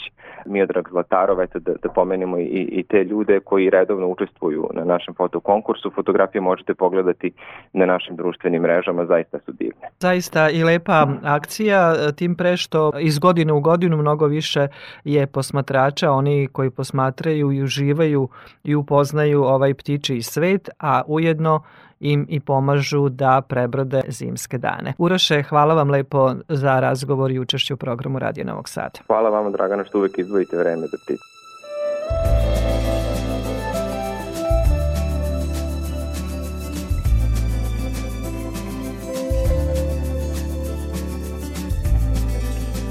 Miodrag 0.47 0.89
Zlatarov, 0.91 1.41
eto 1.41 1.59
da, 1.59 1.73
da 1.83 1.89
pomenemo 1.89 2.39
i, 2.39 2.69
i 2.73 2.83
te 2.83 3.05
ljude 3.05 3.41
koji 3.41 3.71
redovno 3.71 4.07
učestvuju 4.07 4.69
na 4.75 4.85
našem 4.85 5.15
fotokonkursu. 5.15 5.91
Fotografije 5.91 6.41
možete 6.41 6.75
pogledati 6.75 7.33
na 7.73 7.87
našim 7.87 8.17
društvenim 8.17 8.63
mrežama, 8.63 9.07
zaista 9.07 9.39
su 9.39 9.53
divne. 9.53 9.89
Zaista 9.99 10.51
i 10.51 10.65
lepa 10.65 11.07
akcija, 11.25 11.95
tim 12.17 12.35
pre 12.35 12.57
što 12.57 12.93
iz 13.01 13.19
godine 13.19 13.53
u 13.53 13.61
godinu 13.61 13.97
mnogo 13.97 14.27
više 14.27 14.69
je 15.05 15.27
posmatrača, 15.27 16.11
oni 16.11 16.49
koji 16.53 16.71
posmatraju 16.71 17.53
i 17.53 17.63
uživaju 17.63 18.29
i 18.65 18.75
upoznaju 18.75 19.43
ovaj 19.43 19.75
ptiči 19.75 20.23
svet, 20.23 20.69
a 20.79 21.03
ujedno 21.07 21.63
im 22.03 22.27
i 22.29 22.41
pomažu 22.41 23.09
da 23.09 23.41
prebrode 23.49 24.03
zimske 24.09 24.59
dane. 24.59 24.95
Uroše, 24.99 25.43
hvala 25.43 25.75
vam 25.75 25.91
lepo 25.91 26.35
za 26.49 26.81
razgovor 26.81 27.31
i 27.31 27.39
učešću 27.39 27.75
u 27.75 27.77
programu 27.77 28.19
Radio 28.19 28.45
Novog 28.45 28.69
Sada. 28.69 28.99
Hvala 29.07 29.31
vama, 29.31 29.51
Dragana, 29.51 29.85
što 29.85 29.99
uvek 29.99 30.19
izdvojite 30.19 30.57
vreme 30.57 30.87
za 30.87 30.97
ptice. 30.97 31.23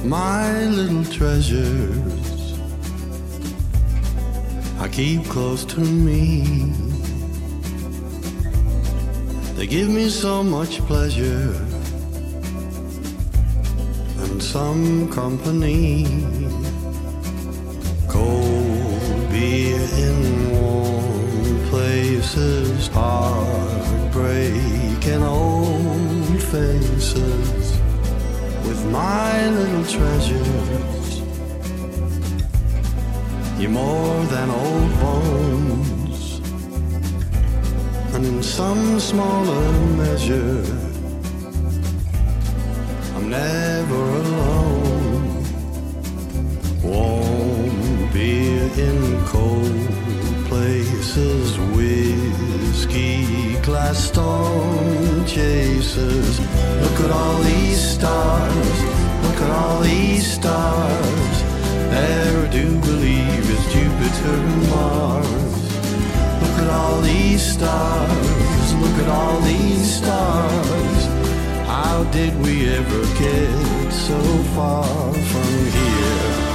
My 0.03 0.67
little 0.67 1.03
treasures 1.17 2.31
I 4.83 4.87
keep 4.87 5.23
close 5.31 5.63
to 5.63 5.81
me 5.81 7.00
They 9.55 9.67
give 9.67 9.89
me 9.89 10.09
so 10.09 10.43
much 10.43 10.79
pleasure. 10.87 11.55
and 14.23 14.41
some 14.41 15.11
company. 15.11 16.05
Cold 18.07 19.29
beer 19.31 19.81
in 20.05 20.51
warm 20.51 21.69
places, 21.69 22.87
heartbreak 22.87 24.53
and 25.07 25.23
old 25.23 26.41
faces 26.43 27.79
with 28.65 28.85
my 28.91 29.49
little 29.49 29.85
treasures. 29.85 31.21
You're 33.59 33.71
more 33.71 34.25
than 34.25 34.49
old 34.49 34.91
bones, 35.01 35.90
and 38.13 38.25
in 38.25 38.43
some 38.43 38.99
smaller 38.99 39.71
measure, 39.95 40.63
I'm 43.15 43.29
never 43.29 44.03
alone. 44.23 45.43
Warm 46.83 48.11
beer 48.11 48.69
in 48.87 49.25
cold 49.25 49.87
places, 50.49 51.57
whiskey 51.75 53.55
glass 53.61 53.97
storm 54.09 55.25
chasers. 55.25 56.39
Look 56.83 56.99
at 57.05 57.11
all 57.11 57.37
these 57.37 57.81
stars, 57.95 58.83
look 59.23 59.39
at 59.45 59.51
all 59.51 59.79
these 59.79 60.25
stars. 60.33 61.35
I 61.93 62.47
do 62.51 62.77
believe 62.79 63.49
is 63.55 63.63
Jupiter 63.73 64.35
and 64.35 64.69
Mars. 64.69 65.50
Look 66.61 66.69
at 66.69 66.79
all 66.79 67.01
these 67.01 67.41
stars, 67.41 68.73
look 68.75 68.97
at 68.99 69.09
all 69.09 69.41
these 69.41 69.95
stars. 69.95 71.05
How 71.65 72.03
did 72.11 72.39
we 72.39 72.69
ever 72.69 73.01
get 73.17 73.91
so 73.91 74.21
far 74.53 75.11
from 75.11 75.71
here? 75.71 76.50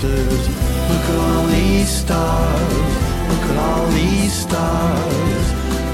Chasers. 0.00 0.48
Look 0.88 1.06
at 1.10 1.18
all 1.18 1.46
these 1.46 1.88
stars, 1.88 2.72
look 3.30 3.44
at 3.50 3.56
all 3.56 3.86
these 3.88 4.32
stars. 4.32 5.46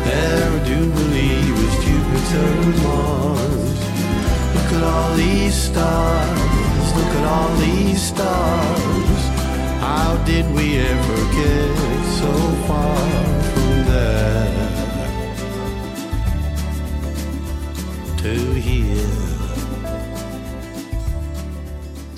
I 0.06 0.62
do 0.66 0.90
believe 0.90 1.56
is 1.66 1.76
Jupiter 1.84 2.46
and 2.62 2.82
Mars. 2.82 3.80
Look 4.54 4.72
at 4.72 4.82
all 4.82 5.14
these 5.16 5.54
stars, 5.54 6.94
look 6.96 7.12
at 7.18 7.24
all 7.24 7.56
these 7.56 8.02
stars. 8.02 9.22
How 9.80 10.22
did 10.24 10.46
we 10.54 10.78
ever 10.78 11.18
get 11.38 11.76
so 12.20 12.32
far 12.66 12.96
from 13.52 13.84
there 13.86 14.54
to 18.18 18.34
here? 18.54 19.33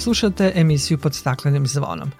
Slušate 0.06 0.52
emisiju 0.54 0.98
pod 0.98 1.14
staklenim 1.14 1.66
zvonom. 1.66 2.10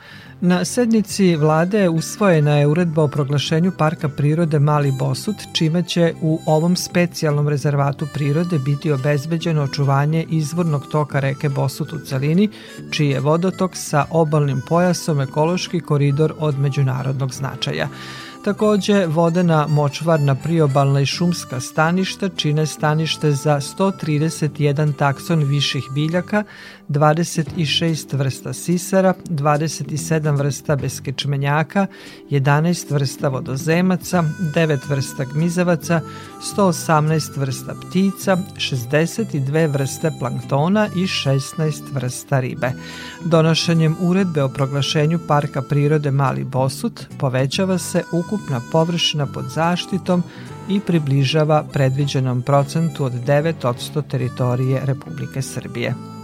Na 0.41 0.65
sednici 0.65 1.37
vlade 1.37 1.89
usvojena 1.89 2.57
je 2.57 2.67
uredba 2.67 3.03
o 3.03 3.09
proglašenju 3.09 3.73
Parka 3.79 4.09
prirode 4.09 4.59
Mali 4.59 4.93
Bosut, 4.93 5.37
čime 5.53 5.83
će 5.83 6.15
u 6.21 6.41
ovom 6.47 6.77
specijalnom 6.77 7.49
rezervatu 7.49 8.07
prirode 8.15 8.59
biti 8.59 8.93
obezbeđeno 8.93 9.63
očuvanje 9.63 10.27
izvornog 10.31 10.87
toka 10.87 11.21
reke 11.21 11.49
Bosut 11.49 11.93
u 11.93 11.99
celini, 11.99 12.49
čiji 12.91 13.11
je 13.11 13.21
vodotok 13.21 13.71
sa 13.75 14.05
obalnim 14.11 14.63
pojasom 14.69 15.21
ekološki 15.21 15.81
koridor 15.81 16.35
od 16.39 16.59
međunarodnog 16.59 17.35
značaja. 17.35 17.89
Takođe, 18.47 19.07
vodena, 19.07 19.67
močvarna, 19.67 20.35
priobalna 20.35 21.01
i 21.01 21.07
šumska 21.07 21.61
staništa 21.61 22.29
čine 22.29 22.67
stanište 22.67 23.33
za 23.33 23.61
131 23.61 24.97
takson 24.97 25.45
viših 25.45 25.83
biljaka, 25.95 26.45
26 26.89 28.17
vrsta 28.17 28.53
sisara, 28.53 29.15
27 29.29 30.39
vrsta 30.39 30.77
beskečmenjaka, 30.77 31.87
11 32.31 32.93
vrsta 32.93 33.29
vodozemaca, 33.29 34.25
9 34.55 34.79
vrsta 34.89 35.25
gmizavaca, 35.25 36.01
118 36.57 37.39
vrsta 37.39 37.75
ptica, 37.75 38.37
62 38.57 39.73
vrste 39.73 40.13
planktona 40.19 40.89
i 40.97 41.07
16 41.07 41.83
vrsta 41.93 42.41
ribe. 42.41 42.73
Donošenjem 43.25 43.97
uredbe 44.01 44.43
o 44.43 44.49
proglašenju 44.49 45.19
Parka 45.29 45.63
prirode 45.63 46.11
Mali 46.11 46.45
Bosut 46.45 47.07
povećava 47.19 47.79
se 47.79 48.03
ukupna 48.37 48.61
površina 48.73 49.27
pod 49.27 49.45
zaštitom 49.45 50.23
i 50.69 50.81
približava 50.81 51.65
predviđenom 51.73 52.43
procentu 52.43 53.05
od 53.05 53.13
9% 53.13 54.03
teritorije 54.09 54.81
Republike 54.85 55.43
Srbije. 55.43 56.16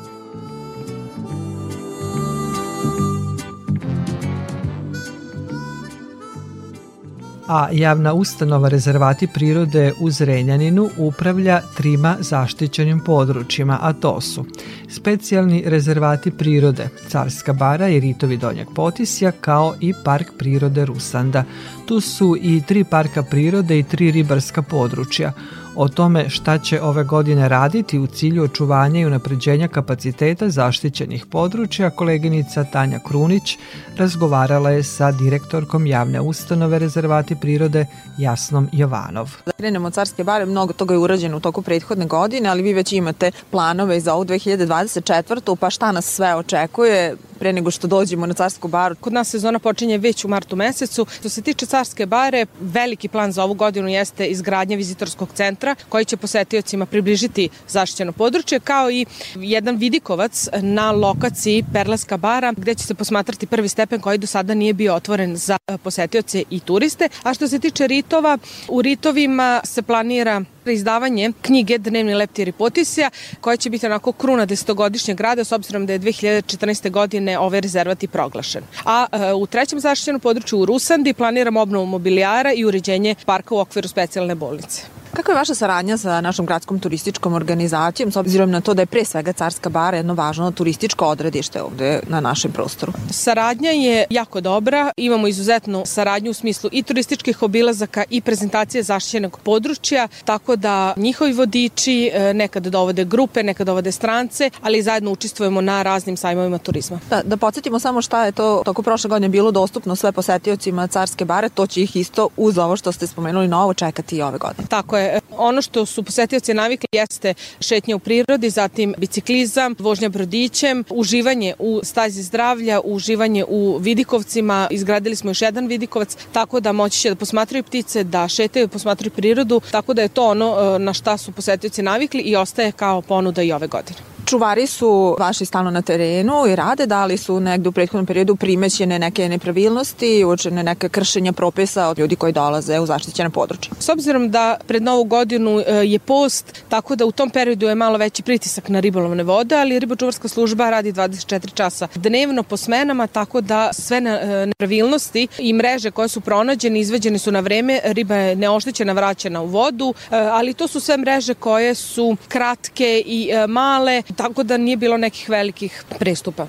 A 7.53 7.69
javna 7.73 8.13
ustanova 8.13 8.69
rezervati 8.69 9.27
prirode 9.27 9.93
u 10.01 10.11
Zrenjaninu 10.11 10.91
upravlja 10.99 11.61
trima 11.77 12.17
zaštićenim 12.21 13.01
područjima, 13.01 13.79
a 13.83 13.93
to 13.93 14.21
su 14.21 14.45
specijalni 14.89 15.63
rezervati 15.67 16.31
prirode 16.31 16.89
Carska 17.09 17.53
bara 17.53 17.89
i 17.89 18.01
Ritovi 18.01 18.37
Donjak 18.37 18.69
Potisja 18.75 19.33
kao 19.33 19.75
i 19.81 19.93
Park 20.05 20.27
prirode 20.39 20.85
Rusanda. 20.85 21.45
Tu 21.87 22.01
su 22.01 22.37
i 22.41 22.63
tri 22.67 22.85
parka 22.85 23.23
prirode 23.23 23.79
i 23.79 23.83
tri 23.83 24.11
ribarska 24.11 24.63
područja. 24.63 25.33
O 25.77 25.89
tome 25.89 26.29
šta 26.29 26.59
će 26.59 26.81
ove 26.83 27.05
godine 27.05 27.49
raditi 27.49 27.99
u 27.99 28.07
cilju 28.07 28.43
očuvanja 28.43 29.01
i 29.01 29.07
unapređenja 29.07 29.69
kapaciteta 29.69 30.49
zaštićenih 30.49 31.27
područja, 31.27 31.91
koleginica 31.91 32.65
Tanja 32.65 32.99
Krunić 33.09 33.59
razgovarala 33.97 34.71
je 34.71 34.83
sa 34.83 35.13
direktorkom 35.13 35.87
javne 35.87 36.21
ustanove 36.21 36.79
rezervati 36.79 37.37
prirode 37.41 37.87
Jasnom 38.19 38.69
Jovanov. 38.73 39.31
Da 39.47 39.53
krenemo 39.53 39.87
od 39.87 39.95
Carske 39.95 40.25
bare, 40.25 40.47
mnogo 40.47 40.73
toga 40.73 40.95
je 40.95 40.99
urađeno 40.99 41.37
u 41.37 41.41
toku 41.41 41.63
prethodne 41.63 42.07
godine, 42.07 42.49
ali 42.49 42.63
vi 42.63 42.73
već 42.73 42.93
imate 42.93 43.31
planove 43.51 44.01
za 44.01 44.15
ovu 44.15 44.25
2024. 44.25 45.57
pa 45.57 45.71
šta 45.71 45.93
nas 45.93 46.05
sve 46.05 46.35
očekuje 46.35 47.17
pre 47.39 47.53
nego 47.53 47.71
što 47.71 47.87
dođemo 47.87 48.27
na 48.27 48.35
Carsku 48.35 48.69
baru? 48.69 48.95
Kod 49.01 49.13
nas 49.13 49.29
sezona 49.29 49.59
počinje 49.59 49.99
već 49.99 50.25
u 50.25 50.29
martu 50.29 50.57
mesecu. 50.57 51.07
Što 51.21 51.29
se 51.29 51.43
tiče 51.43 51.67
Carske 51.67 52.07
bare, 52.07 52.47
veliki 52.61 53.09
plan 53.09 53.33
za 53.33 53.45
ovu 53.45 53.55
godinu 53.55 53.89
jeste 53.89 54.27
izgradnja 54.27 54.77
vizitorskog 54.77 55.29
centra 55.35 55.62
koji 55.89 56.05
će 56.05 56.17
posetiocima 56.17 56.87
približiti 56.87 57.49
zaštićeno 57.69 58.13
područje, 58.13 58.61
kao 58.61 58.91
i 58.91 59.07
jedan 59.35 59.77
vidikovac 59.77 60.49
na 60.63 60.91
lokaciji 60.91 61.65
Perleska 61.73 62.17
bara, 62.17 62.53
gde 62.57 62.75
će 62.75 62.85
se 62.85 62.95
posmatrati 62.95 63.47
prvi 63.47 63.69
stepen 63.69 64.01
koji 64.01 64.19
do 64.19 64.27
sada 64.27 64.55
nije 64.55 64.73
bio 64.75 64.95
otvoren 64.95 65.37
za 65.37 65.59
posetioce 65.83 66.43
i 66.51 66.61
turiste. 66.61 67.09
A 67.23 67.35
što 67.35 67.49
se 67.49 67.59
tiče 67.59 67.87
ritova, 67.87 68.39
u 68.69 68.83
ritovima 68.83 69.61
se 69.65 69.83
planira 69.83 70.45
izdavanje 70.71 71.33
knjige 71.43 71.79
Dnevni 71.79 72.15
leptir 72.15 72.49
i 72.49 72.53
potisja, 72.53 73.11
koja 73.41 73.57
će 73.57 73.71
biti 73.71 73.87
onako 73.87 74.13
kruna 74.13 74.47
desetogodišnjeg 74.47 75.21
rada, 75.21 75.45
s 75.45 75.53
obzirom 75.53 75.87
da 75.87 75.93
je 75.93 76.01
2014. 76.01 76.91
godine 76.91 77.39
ovaj 77.39 77.61
rezervat 77.61 78.03
i 78.03 78.09
proglašen. 78.09 78.63
A 78.85 79.07
e, 79.13 79.33
u 79.33 79.47
trećem 79.47 79.81
zaštićenom 79.81 80.21
području 80.21 80.59
u 80.59 80.65
Rusandi 80.67 81.15
planiramo 81.15 81.61
obnovu 81.61 81.87
mobilijara 81.87 82.53
i 82.53 82.65
uređenje 82.65 83.15
parka 83.27 83.55
u 83.55 83.59
okviru 83.59 83.89
specijalne 83.89 84.35
bolnice. 84.35 84.83
Kako 85.17 85.31
je 85.31 85.37
vaša 85.37 85.55
saradnja 85.55 85.97
sa 85.99 86.21
našom 86.21 86.47
gradskom 86.47 86.79
turističkom 86.81 87.35
organizacijom, 87.35 88.13
s 88.13 88.17
obzirom 88.17 88.51
na 88.51 88.61
to 88.61 88.75
da 88.75 88.83
je 88.83 88.87
pre 88.87 89.05
svega 89.05 89.33
Carska 89.33 89.71
bara 89.71 89.97
jedno 89.97 90.15
važno 90.15 90.51
turističko 90.51 91.07
odredište 91.07 91.63
ovde 91.63 92.01
na 92.09 92.21
našem 92.21 92.53
prostoru? 92.53 92.93
Saradnja 93.11 93.71
je 93.71 94.05
jako 94.11 94.41
dobra, 94.41 94.91
imamo 94.97 95.29
izuzetnu 95.29 95.83
saradnju 95.87 96.31
u 96.31 96.35
smislu 96.35 96.71
i 96.73 96.83
turističkih 96.83 97.43
obilazaka 97.43 98.05
i 98.11 98.21
prezentacije 98.21 98.83
zaštićenog 98.83 99.39
područja, 99.45 100.09
tako 100.25 100.52
da 100.57 100.95
njihovi 100.97 101.33
vodiči 101.33 102.11
e, 102.13 102.35
nekad 102.35 102.67
dovode 102.67 103.05
grupe, 103.05 103.43
nekad 103.43 103.67
dovode 103.67 103.93
strance, 103.93 104.51
ali 104.63 104.83
zajedno 104.83 105.11
učestvujemo 105.11 105.61
na 105.61 105.83
raznim 105.83 106.17
sajmovima 106.17 106.59
turizma. 106.59 107.01
Da, 107.11 107.23
da 107.25 107.37
podsjetimo 107.37 107.79
samo 107.79 108.03
šta 108.03 108.25
je 108.25 108.33
to 108.33 108.63
toko 108.65 108.83
prošle 108.83 109.09
godine 109.09 109.29
bilo 109.29 109.51
dostupno 109.51 109.97
sve 109.97 110.13
posetiocima 110.13 110.87
Carske 110.87 111.25
bare, 111.25 111.49
to 111.49 111.67
će 111.67 111.83
ih 111.83 111.97
isto 111.97 112.29
uz 112.37 112.59
ovo 112.59 112.77
što 112.77 112.93
ste 112.93 113.07
spomenuli 113.07 113.49
novo 113.49 113.75
čekati 113.75 114.17
i 114.17 114.23
ove 114.23 114.39
godine. 114.39 114.69
Tako 114.69 114.99
je. 114.99 115.21
Ono 115.37 115.63
što 115.63 115.87
su 115.87 116.03
posetioci 116.03 116.55
navikli 116.55 116.89
jeste 116.93 117.35
šetnja 117.61 117.97
u 117.97 117.99
prirodi, 117.99 118.51
zatim 118.51 118.95
biciklizam, 118.99 119.75
vožnja 119.79 120.09
brodićem, 120.09 120.85
uživanje 120.91 121.55
u 121.59 121.81
stazi 121.83 122.23
zdravlja, 122.23 122.81
uživanje 122.85 123.45
u 123.49 123.79
vidikovcima, 123.79 124.69
izgradili 124.71 125.17
smo 125.17 125.31
još 125.31 125.43
jedan 125.43 125.67
vidikovac, 125.67 126.17
tako 126.33 126.61
da 126.61 126.73
moći 126.73 127.01
će 127.01 127.09
da 127.11 127.17
posmatraju 127.17 127.63
ptice, 127.65 128.05
da 128.05 128.29
šetaju, 128.29 128.69
posmatraju 128.69 129.11
prirodu, 129.11 129.61
tako 129.71 129.95
da 129.95 130.03
je 130.03 130.09
to 130.09 130.29
ono 130.29 130.42
e, 130.45 130.79
na 130.79 130.93
šta 130.93 131.17
su 131.17 131.33
posetioci 131.33 131.83
navikli 131.83 132.21
i 132.21 132.37
ostaje 132.37 132.73
kao 132.73 133.01
ponuda 133.01 133.43
i 133.43 133.53
ove 133.53 133.67
godine. 133.67 133.99
Čuvari 134.27 134.67
su 134.67 135.17
vaši 135.19 135.45
stalno 135.45 135.71
na 135.71 135.83
terenu 135.83 136.47
i 136.49 136.57
rade, 136.57 136.87
da 136.87 137.05
li 137.05 137.17
su 137.17 137.41
negde 137.41 137.69
u 137.69 137.73
prethodnom 137.73 138.07
periodu 138.07 138.37
primećene 138.37 138.99
neke 138.99 139.29
nepravilnosti, 139.29 140.25
učene 140.25 140.63
neke 140.63 140.89
kršenja 140.89 141.33
propisa 141.33 141.89
od 141.89 141.99
ljudi 141.99 142.17
koji 142.17 142.33
dolaze 142.33 142.81
u 142.81 142.87
zaštićene 142.87 143.31
područje? 143.31 143.73
S 143.79 143.89
obzirom 143.89 144.31
da 144.31 144.57
pred 144.67 144.83
novu 144.83 145.05
godinu 145.05 145.61
e, 145.61 145.75
je 145.75 145.99
post, 145.99 146.65
tako 146.69 146.97
da 146.97 147.07
u 147.07 147.13
tom 147.13 147.31
periodu 147.31 147.67
je 147.67 147.75
malo 147.75 147.99
veći 147.99 148.23
pritisak 148.23 148.69
na 148.69 148.81
ribolovne 148.81 149.23
vode, 149.23 149.57
ali 149.57 149.79
ribočuvarska 149.79 150.29
služba 150.29 150.71
radi 150.71 150.93
24 150.93 151.55
časa 151.55 151.89
dnevno 151.95 152.43
po 152.43 152.57
smenama, 152.57 153.07
tako 153.07 153.41
da 153.41 153.73
sve 153.73 153.97
e, 153.97 154.47
nepravilnosti 154.47 155.29
i 155.39 155.53
mreže 155.53 155.91
koje 155.91 156.09
su 156.09 156.21
pronađene 156.21 156.81
izveđene 156.81 157.19
su 157.19 157.33
na 157.33 157.41
vreme, 157.41 157.81
riba 157.85 158.17
je 158.17 158.37
neoštećena, 158.37 158.93
vraćena 158.93 159.43
u 159.43 159.47
vodu, 159.47 159.95
e, 160.11 160.17
ali 160.17 160.55
to 160.55 160.69
su 160.69 160.81
sve 160.81 160.97
mreže 160.97 161.35
koje 161.35 161.75
su 161.75 162.17
kratke 162.29 163.03
i 163.07 163.31
male, 163.49 164.03
tako 164.13 164.43
da 164.43 164.57
nije 164.57 164.77
bilo 164.77 164.97
nekih 164.97 165.29
velikih 165.29 165.85
prestupa. 165.99 166.47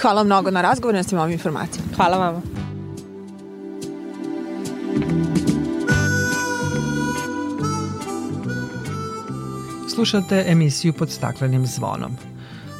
Hvala 0.00 0.24
mnogo 0.24 0.50
na 0.50 0.62
razgovor 0.62 0.94
i 0.94 0.98
na 0.98 1.02
svim 1.02 1.20
ovim 1.20 1.32
informacijama. 1.32 1.88
Hvala 1.96 2.18
vama. 2.18 2.42
Slušate 9.94 10.44
emisiju 10.46 10.92
pod 10.92 11.10
staklenim 11.10 11.66
zvonom. 11.66 12.16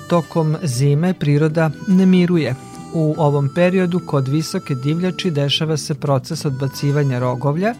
Tokom 0.08 0.56
zime 0.62 1.14
priroda 1.14 1.70
ne 1.88 2.06
miruje. 2.06 2.54
U 2.94 3.14
ovom 3.18 3.48
periodu 3.54 4.00
kod 4.06 4.28
visoke 4.28 4.74
divljači 4.74 5.30
dešava 5.30 5.76
se 5.76 5.94
proces 5.94 6.44
odbacivanja 6.44 7.18
rogovlja, 7.18 7.74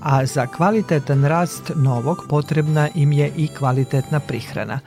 a 0.00 0.26
za 0.26 0.46
kvalitetan 0.46 1.24
rast 1.24 1.72
novog 1.74 2.18
potrebna 2.28 2.88
im 2.94 3.12
je 3.12 3.32
i 3.36 3.48
kvalitetna 3.48 4.20
prihrana. 4.20 4.80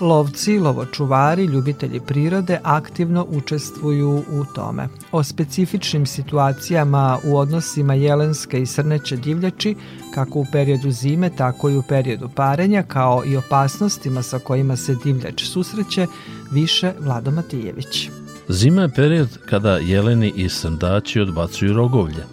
Lovci, 0.00 0.58
lovočuvari, 0.58 1.44
ljubitelji 1.44 2.00
prirode 2.00 2.58
aktivno 2.62 3.26
učestvuju 3.28 4.24
u 4.30 4.44
tome. 4.54 4.88
O 5.12 5.22
specifičnim 5.24 6.06
situacijama 6.06 7.18
u 7.24 7.36
odnosima 7.36 7.94
jelenske 7.94 8.62
i 8.62 8.66
srneće 8.66 9.16
divljači, 9.16 9.76
kako 10.14 10.38
u 10.38 10.46
periodu 10.52 10.90
zime, 10.90 11.30
tako 11.36 11.70
i 11.70 11.76
u 11.76 11.82
periodu 11.82 12.28
parenja, 12.34 12.82
kao 12.82 13.22
i 13.26 13.36
opasnostima 13.36 14.22
sa 14.22 14.38
kojima 14.38 14.76
se 14.76 14.96
divljač 15.04 15.44
susreće, 15.44 16.06
više 16.50 16.92
Vlado 17.00 17.30
Matijević. 17.30 18.08
Zima 18.48 18.82
je 18.82 18.88
period 18.88 19.38
kada 19.46 19.76
jeleni 19.76 20.32
i 20.36 20.48
srndači 20.48 21.20
odbacuju 21.20 21.72
rogovlje. 21.72 22.24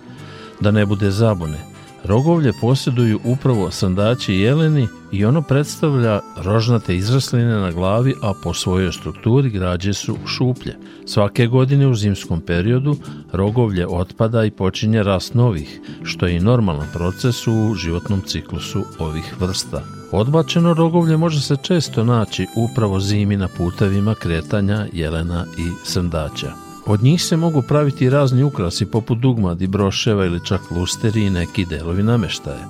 Da 0.60 0.72
ne 0.72 0.86
bude 0.86 1.12
zabune, 1.12 1.77
Rogovlje 2.08 2.54
posjeduju 2.62 3.20
upravo 3.24 3.72
sandači 3.72 4.34
jeleni 4.34 4.88
i 5.12 5.26
ono 5.26 5.42
predstavlja 5.42 6.20
rožnate 6.38 6.96
izrasline 6.96 7.56
na 7.56 7.72
glavi, 7.72 8.14
a 8.22 8.34
po 8.44 8.54
svojoj 8.54 8.92
strukturi 8.92 9.50
građe 9.50 9.94
su 9.94 10.18
šuplje. 10.28 10.76
Svake 11.06 11.48
godine 11.48 11.88
u 11.88 11.96
zimskom 11.96 12.42
periodu 12.42 12.96
rogovlje 13.32 13.88
otpada 13.88 14.46
i 14.46 14.52
počinje 14.52 15.04
rast 15.04 15.34
novih, 15.34 15.82
što 16.04 16.28
je 16.28 16.36
i 16.36 16.40
normalan 16.40 16.88
proces 16.94 17.48
u 17.48 17.76
životnom 17.76 18.22
ciklusu 18.22 18.84
ovih 19.00 19.36
vrsta. 19.40 19.82
Odbačeno 20.12 20.74
rogovlje 20.74 21.18
može 21.18 21.42
se 21.42 21.56
često 21.62 22.04
naći 22.04 22.48
upravo 22.56 23.00
zimi 23.00 23.38
na 23.38 23.48
putevima 23.58 24.16
kretanja 24.16 24.86
jelena 24.94 25.46
i 25.58 25.72
srndaća. 25.84 26.67
Od 26.88 27.04
njih 27.04 27.24
se 27.24 27.38
mogu 27.38 27.62
praviti 27.62 28.10
razni 28.10 28.44
ukrasi 28.44 28.86
poput 28.86 29.20
dugmadi, 29.20 29.68
broševa 29.68 30.26
ili 30.26 30.46
čak 30.46 30.62
lusteri 30.72 31.26
i 31.26 31.30
neki 31.30 31.66
delovi 31.66 32.04
nameštaja. 32.04 32.68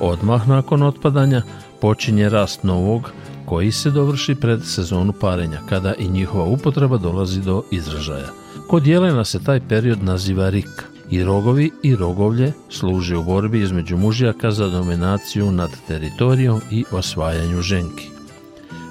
Odmah 0.00 0.48
nakon 0.48 0.82
otpadanja 0.82 1.42
počinje 1.80 2.28
rast 2.28 2.62
novog 2.62 3.10
koji 3.46 3.72
se 3.72 3.90
dovrši 3.90 4.34
pred 4.34 4.64
sezonu 4.64 5.12
parenja, 5.12 5.60
kada 5.68 5.94
i 5.94 6.08
njihova 6.08 6.44
upotreba 6.44 6.98
dolazi 6.98 7.40
do 7.42 7.62
izražaja. 7.70 8.28
Kod 8.68 8.86
jelena 8.86 9.24
se 9.24 9.44
taj 9.44 9.60
period 9.68 10.02
naziva 10.02 10.48
rik. 10.48 10.84
I 11.10 11.24
rogovi 11.24 11.70
i 11.82 11.96
rogovlje 11.96 12.52
služe 12.68 13.16
u 13.16 13.22
borbi 13.22 13.60
između 13.60 13.96
mužjaka 13.96 14.50
za 14.50 14.68
dominaciju 14.68 15.52
nad 15.52 15.70
teritorijom 15.88 16.60
i 16.70 16.84
osvajanju 16.90 17.62
ženki. 17.62 18.16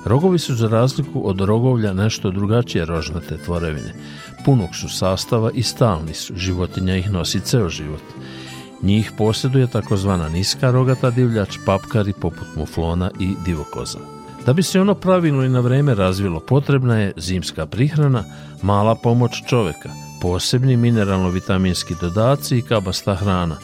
Rogovi 0.06 0.40
su 0.40 0.56
za 0.56 0.68
razliku 0.68 1.30
od 1.30 1.42
rogovlja 1.42 1.94
nešto 1.94 2.32
drugačije 2.32 2.86
rožnate 2.86 3.38
tvorevine, 3.38 3.94
punog 4.46 4.76
su 4.76 4.90
sastava 4.90 5.52
i 5.52 5.64
stalni 5.64 6.14
su, 6.14 6.34
životinja 6.36 6.96
ih 6.96 7.12
nosi 7.12 7.40
ceo 7.40 7.70
život. 7.70 8.04
Njih 8.82 9.12
posjeduje 9.18 9.68
takozvana 9.68 10.30
niska 10.30 10.72
rogata 10.72 11.10
divljač, 11.10 11.58
papkari 11.66 12.14
poput 12.14 12.48
muflona 12.56 13.12
i 13.20 13.34
divokoza. 13.46 14.00
Da 14.46 14.54
bi 14.54 14.64
se 14.64 14.82
ono 14.82 14.94
pravilno 14.94 15.44
i 15.44 15.50
na 15.50 15.60
vreme 15.60 15.96
razvilo, 15.96 16.40
potrebna 16.40 17.00
je 17.00 17.14
zimska 17.18 17.66
prihrana, 17.66 18.24
mala 18.62 18.96
pomoć 18.96 19.32
čoveka, 19.48 19.90
posebni 20.22 20.78
mineralno-vitaminski 20.78 21.96
dodaci 22.02 22.58
i 22.58 22.62
kabasta 22.62 23.16
hrana. 23.16 23.56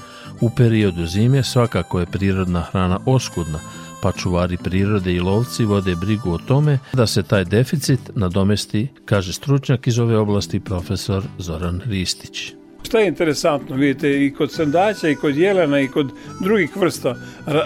U 0.41 0.49
periodu 0.49 1.05
zime 1.05 1.43
svakako 1.43 1.99
je 1.99 2.05
prirodna 2.05 2.61
hrana 2.61 2.99
oskudna, 3.05 3.59
pa 4.01 4.11
čuvari 4.11 4.57
prirode 4.57 5.13
i 5.13 5.19
lovci 5.19 5.65
vode 5.65 5.95
brigu 5.95 6.31
o 6.31 6.37
tome 6.37 6.79
da 6.93 7.07
se 7.07 7.23
taj 7.23 7.45
deficit 7.45 7.99
nadomesti, 8.15 8.87
kaže 9.05 9.33
stručnjak 9.33 9.87
iz 9.87 9.99
ove 9.99 10.17
oblasti 10.17 10.59
profesor 10.59 11.23
Zoran 11.37 11.81
Ristić. 11.85 12.53
Šta 12.83 12.99
je 12.99 13.07
interesantno, 13.07 13.75
vidite, 13.75 14.25
i 14.25 14.33
kod 14.33 14.51
sandaća, 14.51 15.09
i 15.09 15.15
kod 15.15 15.37
jelena, 15.37 15.79
i 15.79 15.87
kod 15.87 16.11
drugih 16.39 16.77
vrsta, 16.77 17.15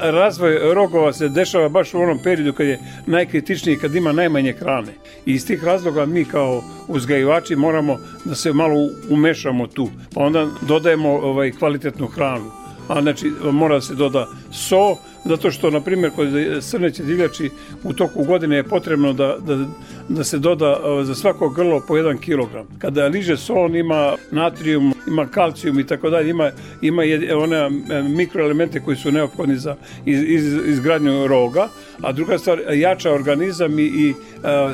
razvoj 0.01 0.73
rogova 0.73 1.13
se 1.13 1.29
dešava 1.29 1.69
baš 1.69 1.93
u 1.93 1.99
onom 1.99 2.19
periodu 2.23 2.53
kad 2.53 2.67
je 2.67 2.79
najkritičniji, 3.05 3.77
kad 3.77 3.95
ima 3.95 4.11
najmanje 4.11 4.53
hrane. 4.53 4.93
I 5.25 5.33
iz 5.33 5.47
tih 5.47 5.63
razloga 5.63 6.05
mi 6.05 6.25
kao 6.25 6.63
uzgajivači 6.87 7.55
moramo 7.55 7.97
da 8.25 8.35
se 8.35 8.53
malo 8.53 8.89
umešamo 9.09 9.67
tu, 9.67 9.89
pa 10.13 10.23
onda 10.23 10.47
dodajemo 10.67 11.09
ovaj, 11.09 11.51
kvalitetnu 11.51 12.07
hranu. 12.07 12.51
A 12.87 13.01
znači, 13.01 13.31
mora 13.51 13.81
se 13.81 13.95
doda 13.95 14.27
so, 14.51 14.97
zato 15.25 15.51
što, 15.51 15.69
na 15.69 15.81
primjer, 15.81 16.11
kod 16.11 16.27
srneće 16.61 17.03
divljači 17.03 17.49
u 17.83 17.93
toku 17.93 18.23
godine 18.23 18.55
je 18.55 18.63
potrebno 18.63 19.13
da, 19.13 19.37
da, 19.39 19.65
da 20.09 20.23
se 20.23 20.39
doda 20.39 20.79
za 21.03 21.15
svako 21.15 21.49
grlo 21.49 21.81
po 21.87 21.93
1 21.93 22.17
kg. 22.17 22.79
Kada 22.79 23.07
liže 23.07 23.37
son 23.37 23.75
ima 23.75 24.15
natrijum, 24.31 24.93
ima 25.07 25.27
kalcijum 25.27 25.79
i 25.79 25.87
tako 25.87 26.09
dalje, 26.09 26.29
ima, 26.29 26.51
ima 26.81 27.01
one 27.37 27.69
mikroelemente 28.09 28.79
koji 28.79 28.97
su 28.97 29.11
neophodni 29.11 29.57
za 29.57 29.75
iz, 30.05 30.23
iz, 30.23 30.53
izgradnju 30.65 31.27
roga, 31.27 31.67
a 32.01 32.11
druga 32.11 32.37
stvar, 32.37 32.59
jača 32.73 33.11
organizam 33.11 33.79
i, 33.79 33.83
i 33.83 34.13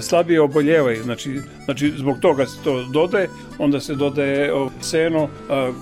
slabije 0.02 0.42
oboljevaju. 0.42 1.04
Znači, 1.04 1.40
znači, 1.66 1.94
zbog 1.98 2.20
toga 2.20 2.46
se 2.46 2.58
to 2.64 2.84
dodaje, 2.84 3.30
onda 3.60 3.80
se 3.80 3.96
dodaje 3.96 4.52
seno, 4.82 5.30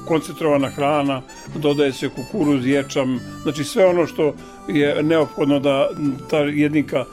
koncentrovana 0.07 0.69
hrana, 0.69 1.21
dodaje 1.55 1.93
se 1.93 2.09
kukuruz, 2.09 2.65
ječam, 2.65 3.19
znači 3.43 3.63
sve 3.63 3.85
ono 3.85 4.07
što 4.07 4.33
je 4.67 5.03
neophodno 5.03 5.59
da 5.59 5.89
ta 6.29 6.37
jedinka 6.37 7.05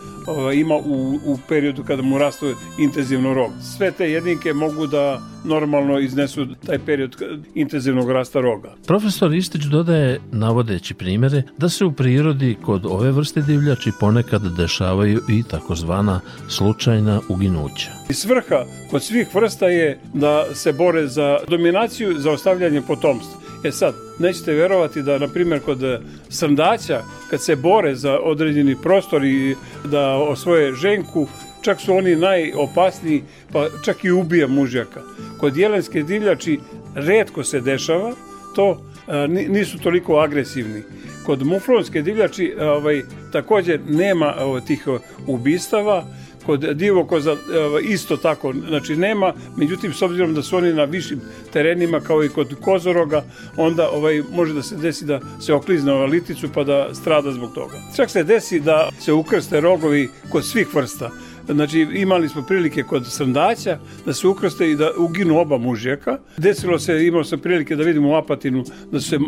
ima 0.54 0.74
u, 0.76 1.18
u 1.24 1.38
periodu 1.48 1.84
kada 1.84 2.02
mu 2.02 2.18
rastu 2.26 2.54
intenzivno 2.78 3.34
rog. 3.34 3.50
Sve 3.76 3.90
te 3.90 4.10
jedinke 4.10 4.52
mogu 4.52 4.86
da 4.86 5.20
normalno 5.44 5.98
iznesu 5.98 6.46
taj 6.66 6.78
period 6.78 7.16
intenzivnog 7.54 8.10
rasta 8.10 8.40
roga. 8.40 8.74
Profesor 8.86 9.34
Istić 9.34 9.62
dodaje, 9.64 10.20
navodeći 10.32 10.94
primere, 10.94 11.42
da 11.58 11.68
se 11.68 11.84
u 11.84 11.92
prirodi 11.92 12.56
kod 12.62 12.86
ove 12.86 13.10
vrste 13.10 13.40
divljači 13.42 13.92
ponekad 14.00 14.42
dešavaju 14.56 15.20
i 15.28 15.42
takozvana 15.42 16.20
slučajna 16.48 17.20
uginuća. 17.28 17.90
I 18.10 18.14
svrha 18.14 18.64
kod 18.90 19.02
svih 19.02 19.34
vrsta 19.34 19.66
je 19.66 19.98
da 20.14 20.54
se 20.54 20.72
bore 20.72 21.06
za 21.06 21.38
dominaciju, 21.48 22.18
za 22.18 22.30
ostavljanje 22.30 22.82
potomstva 22.82 23.46
E 23.66 23.72
sad, 23.72 23.94
nećete 24.18 24.52
verovati 24.52 25.02
da, 25.02 25.18
na 25.18 25.28
primjer, 25.28 25.60
kod 25.60 25.82
e, 25.82 26.00
srndaća, 26.28 27.02
kad 27.30 27.42
se 27.42 27.56
bore 27.56 27.94
za 27.94 28.18
određeni 28.18 28.76
prostor 28.82 29.24
i 29.24 29.56
da 29.84 30.16
osvoje 30.16 30.74
ženku, 30.74 31.26
čak 31.62 31.80
su 31.80 31.94
oni 31.94 32.16
najopasniji, 32.16 33.22
pa 33.52 33.66
čak 33.84 34.04
i 34.04 34.10
ubija 34.10 34.46
mužjaka. 34.46 35.00
Kod 35.38 35.56
jelenske 35.56 36.02
divljači 36.02 36.60
redko 36.94 37.44
se 37.44 37.60
dešava, 37.60 38.12
to 38.54 38.82
a, 39.06 39.26
nisu 39.26 39.78
toliko 39.78 40.16
agresivni. 40.16 40.82
Kod 41.26 41.46
muflonske 41.46 42.02
divljači 42.02 42.54
ovaj, 42.60 43.02
također 43.32 43.80
nema 43.88 44.34
ovaj, 44.40 44.60
tih 44.60 44.88
ubistava, 45.26 46.04
kod 46.46 46.60
divokoza 46.60 47.36
isto 47.82 48.16
tako, 48.16 48.52
znači 48.68 48.96
nema, 48.96 49.32
međutim 49.56 49.92
s 49.92 50.02
obzirom 50.02 50.34
da 50.34 50.42
su 50.42 50.56
oni 50.56 50.72
na 50.72 50.84
višim 50.84 51.20
terenima 51.52 52.00
kao 52.00 52.24
i 52.24 52.28
kod 52.28 52.54
kozoroga, 52.60 53.24
onda 53.56 53.90
ovaj 53.90 54.22
može 54.32 54.54
da 54.54 54.62
se 54.62 54.76
desi 54.76 55.04
da 55.04 55.20
se 55.40 55.54
oklizne 55.54 55.92
ova 55.92 56.06
liticu 56.06 56.48
pa 56.54 56.64
da 56.64 56.94
strada 56.94 57.32
zbog 57.32 57.54
toga. 57.54 57.74
Čak 57.96 58.10
se 58.10 58.24
desi 58.24 58.60
da 58.60 58.88
se 59.00 59.12
ukrste 59.12 59.60
rogovi 59.60 60.08
kod 60.30 60.44
svih 60.44 60.74
vrsta. 60.74 61.10
Znači 61.48 61.80
imali 61.80 62.28
smo 62.28 62.42
prilike 62.42 62.82
kod 62.82 63.06
srndaća 63.06 63.78
da 64.06 64.12
se 64.12 64.28
ukrste 64.28 64.70
i 64.70 64.76
da 64.76 64.90
uginu 64.98 65.38
oba 65.38 65.58
mužjaka. 65.58 66.18
Desilo 66.36 66.78
se, 66.78 67.06
imao 67.06 67.24
sam 67.24 67.38
prilike 67.38 67.76
da 67.76 67.82
vidimo 67.82 68.10
u 68.10 68.14
Apatinu 68.14 68.64
da 68.92 69.00
se 69.00 69.18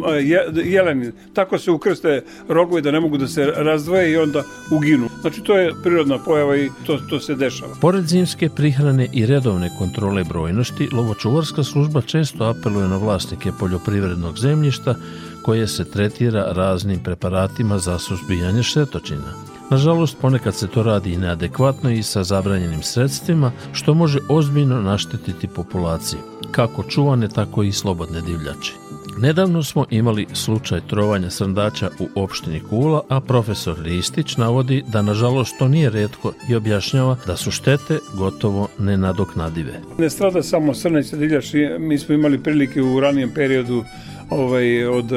jeleni, 0.65 1.13
tako 1.35 1.59
se 1.59 1.71
ukrste 1.71 2.23
rogovi 2.49 2.83
da 2.83 2.91
ne 2.91 3.01
mogu 3.01 3.19
da 3.19 3.29
se 3.29 3.45
razdvoje 3.57 4.13
i 4.13 4.17
onda 4.17 4.43
uginu. 4.71 5.09
Znači 5.21 5.41
to 5.41 5.57
je 5.59 5.73
prirodna 5.83 6.19
pojava 6.19 6.57
i 6.57 6.71
to, 6.87 6.99
to 7.11 7.21
se 7.21 7.35
dešava. 7.35 7.75
Pored 7.81 8.05
zimske 8.05 8.49
prihrane 8.49 9.09
i 9.13 9.27
redovne 9.27 9.71
kontrole 9.79 10.25
brojnosti, 10.25 10.89
lovočuvarska 10.93 11.63
služba 11.63 12.01
često 12.03 12.45
apeluje 12.45 12.89
na 12.89 12.97
vlasnike 12.97 13.53
poljoprivrednog 13.61 14.39
zemljišta 14.39 14.95
koje 15.43 15.67
se 15.67 15.85
tretira 15.85 16.53
raznim 16.53 16.99
preparatima 16.99 17.79
za 17.79 17.99
suzbijanje 17.99 18.63
štetočina. 18.63 19.48
Nažalost, 19.71 20.17
ponekad 20.21 20.55
se 20.55 20.67
to 20.67 20.83
radi 20.83 21.13
i 21.13 21.17
neadekvatno 21.17 21.91
i 21.91 22.03
sa 22.03 22.25
zabranjenim 22.25 22.83
sredstvima, 22.83 23.53
što 23.73 23.95
može 23.95 24.19
ozbiljno 24.29 24.83
naštetiti 24.83 25.49
populaciji, 25.49 26.21
kako 26.51 26.83
čuvane, 26.83 27.29
tako 27.29 27.63
i 27.63 27.73
slobodne 27.73 28.21
divljači. 28.21 28.73
Nedavno 29.19 29.63
smo 29.63 29.85
imali 29.91 30.27
slučaj 30.33 30.81
trovanja 30.81 31.31
srndača 31.31 31.91
u 31.99 32.23
opštini 32.23 32.61
Kula, 32.61 33.03
a 33.09 33.21
profesor 33.21 33.77
Ristić 33.83 34.37
navodi 34.37 34.85
da 34.87 35.03
nažalost 35.03 35.59
to 35.59 35.69
nije 35.69 35.91
redko 35.91 36.33
i 36.51 36.55
objašnjava 36.55 37.17
da 37.27 37.37
su 37.37 37.51
štete 37.51 37.99
gotovo 38.15 38.69
nenadoknadive. 38.79 39.81
Ne 39.99 40.11
strada 40.11 40.43
samo 40.43 40.75
srneće 40.75 41.17
divljači, 41.17 41.69
mi 41.79 41.99
smo 41.99 42.15
imali 42.15 42.43
prilike 42.43 42.83
u 42.83 43.01
ranijem 43.01 43.31
periodu 43.35 43.85
ovaj, 44.31 44.87
od 44.87 45.11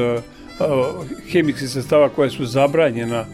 hemijskih 1.32 1.70
sestava 1.70 2.10
koje 2.10 2.30
su 2.30 2.45
zabranjena 2.45 3.26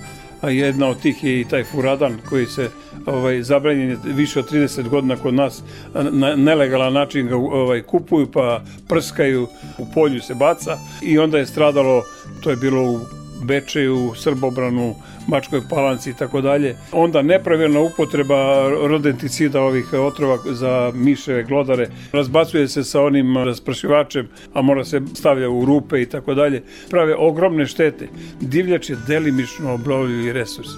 a 0.47 0.51
jedna 0.51 0.87
od 0.87 1.01
tih 1.01 1.23
je 1.23 1.41
i 1.41 1.45
taj 1.45 1.63
furadan 1.63 2.17
koji 2.29 2.45
se 2.45 2.69
ovaj 3.05 3.43
zabranjen 3.43 3.89
je 3.89 3.97
više 4.03 4.39
od 4.39 4.51
30 4.51 4.89
godina 4.89 5.15
kod 5.15 5.33
nas 5.33 5.63
na 5.93 6.35
nelegalan 6.35 6.93
način 6.93 7.27
ga 7.27 7.35
ovaj 7.35 7.81
kupuju 7.81 8.31
pa 8.31 8.61
prskaju 8.87 9.47
u 9.77 9.85
polju 9.93 10.21
se 10.21 10.35
baca 10.35 10.77
i 11.01 11.17
onda 11.17 11.37
je 11.37 11.45
stradalo 11.45 12.03
to 12.43 12.49
je 12.49 12.55
bilo 12.55 12.81
u 12.81 12.99
Bečeju, 13.43 14.13
Srbobranu, 14.15 14.95
Mačkoj 15.28 15.61
palanci 15.69 16.09
i 16.09 16.13
tako 16.13 16.41
dalje. 16.41 16.75
Onda 16.91 17.21
nepravilna 17.21 17.80
upotreba 17.80 18.69
rodenticida 18.69 19.61
ovih 19.61 19.93
otrova 19.93 20.38
za 20.45 20.91
miševe, 20.95 21.43
glodare, 21.43 21.89
razbacuje 22.13 22.67
se 22.67 22.84
sa 22.84 23.01
onim 23.01 23.38
raspršivačem, 23.38 24.28
a 24.53 24.61
mora 24.61 24.86
se 24.86 25.01
stavlja 25.13 25.49
u 25.49 25.65
rupe 25.65 26.01
i 26.01 26.05
tako 26.05 26.34
dalje. 26.34 26.63
Prave 26.89 27.15
ogromne 27.15 27.65
štete. 27.65 28.07
Divljač 28.41 28.89
je 28.89 28.97
delimično 29.07 29.73
obnovljivi 29.73 30.34
resurs 30.34 30.69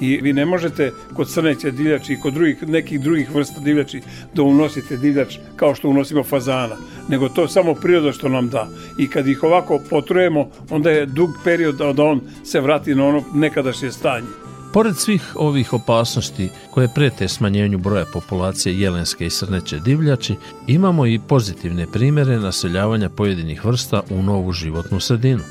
i 0.00 0.20
vi 0.22 0.32
ne 0.32 0.46
možete 0.46 0.92
kod 1.14 1.28
crneće 1.28 1.70
divljači 1.70 2.12
i 2.12 2.20
kod 2.20 2.34
drugih, 2.34 2.68
nekih 2.68 3.00
drugih 3.00 3.34
vrsta 3.34 3.60
divljači 3.60 4.00
da 4.34 4.42
unosite 4.42 4.96
divljač 4.96 5.36
kao 5.56 5.74
što 5.74 5.88
unosimo 5.88 6.24
fazana, 6.24 6.76
nego 7.08 7.28
to 7.28 7.48
samo 7.48 7.74
priroda 7.74 8.12
što 8.12 8.28
nam 8.28 8.48
da. 8.48 8.68
I 8.98 9.08
kad 9.08 9.28
ih 9.28 9.42
ovako 9.42 9.80
potrujemo, 9.90 10.48
onda 10.70 10.90
je 10.90 11.06
dug 11.06 11.30
period 11.44 11.74
da 11.74 12.04
on 12.04 12.20
se 12.44 12.60
vrati 12.60 12.94
na 12.94 13.06
ono 13.06 13.22
nekadašnje 13.34 13.92
stanje. 13.92 14.26
Pored 14.74 14.96
svih 14.96 15.32
ovih 15.34 15.72
opasnosti 15.72 16.48
koje 16.70 16.88
prete 16.94 17.28
smanjenju 17.28 17.78
broja 17.78 18.04
populacije 18.12 18.80
jelenske 18.80 19.26
i 19.26 19.30
srneće 19.30 19.78
divljači, 19.78 20.34
imamo 20.66 21.06
i 21.06 21.20
pozitivne 21.28 21.86
primere 21.86 22.38
naseljavanja 22.38 23.08
pojedinih 23.08 23.64
vrsta 23.64 24.02
u 24.10 24.22
novu 24.22 24.52
životnu 24.52 25.00
sredinu. 25.00 25.42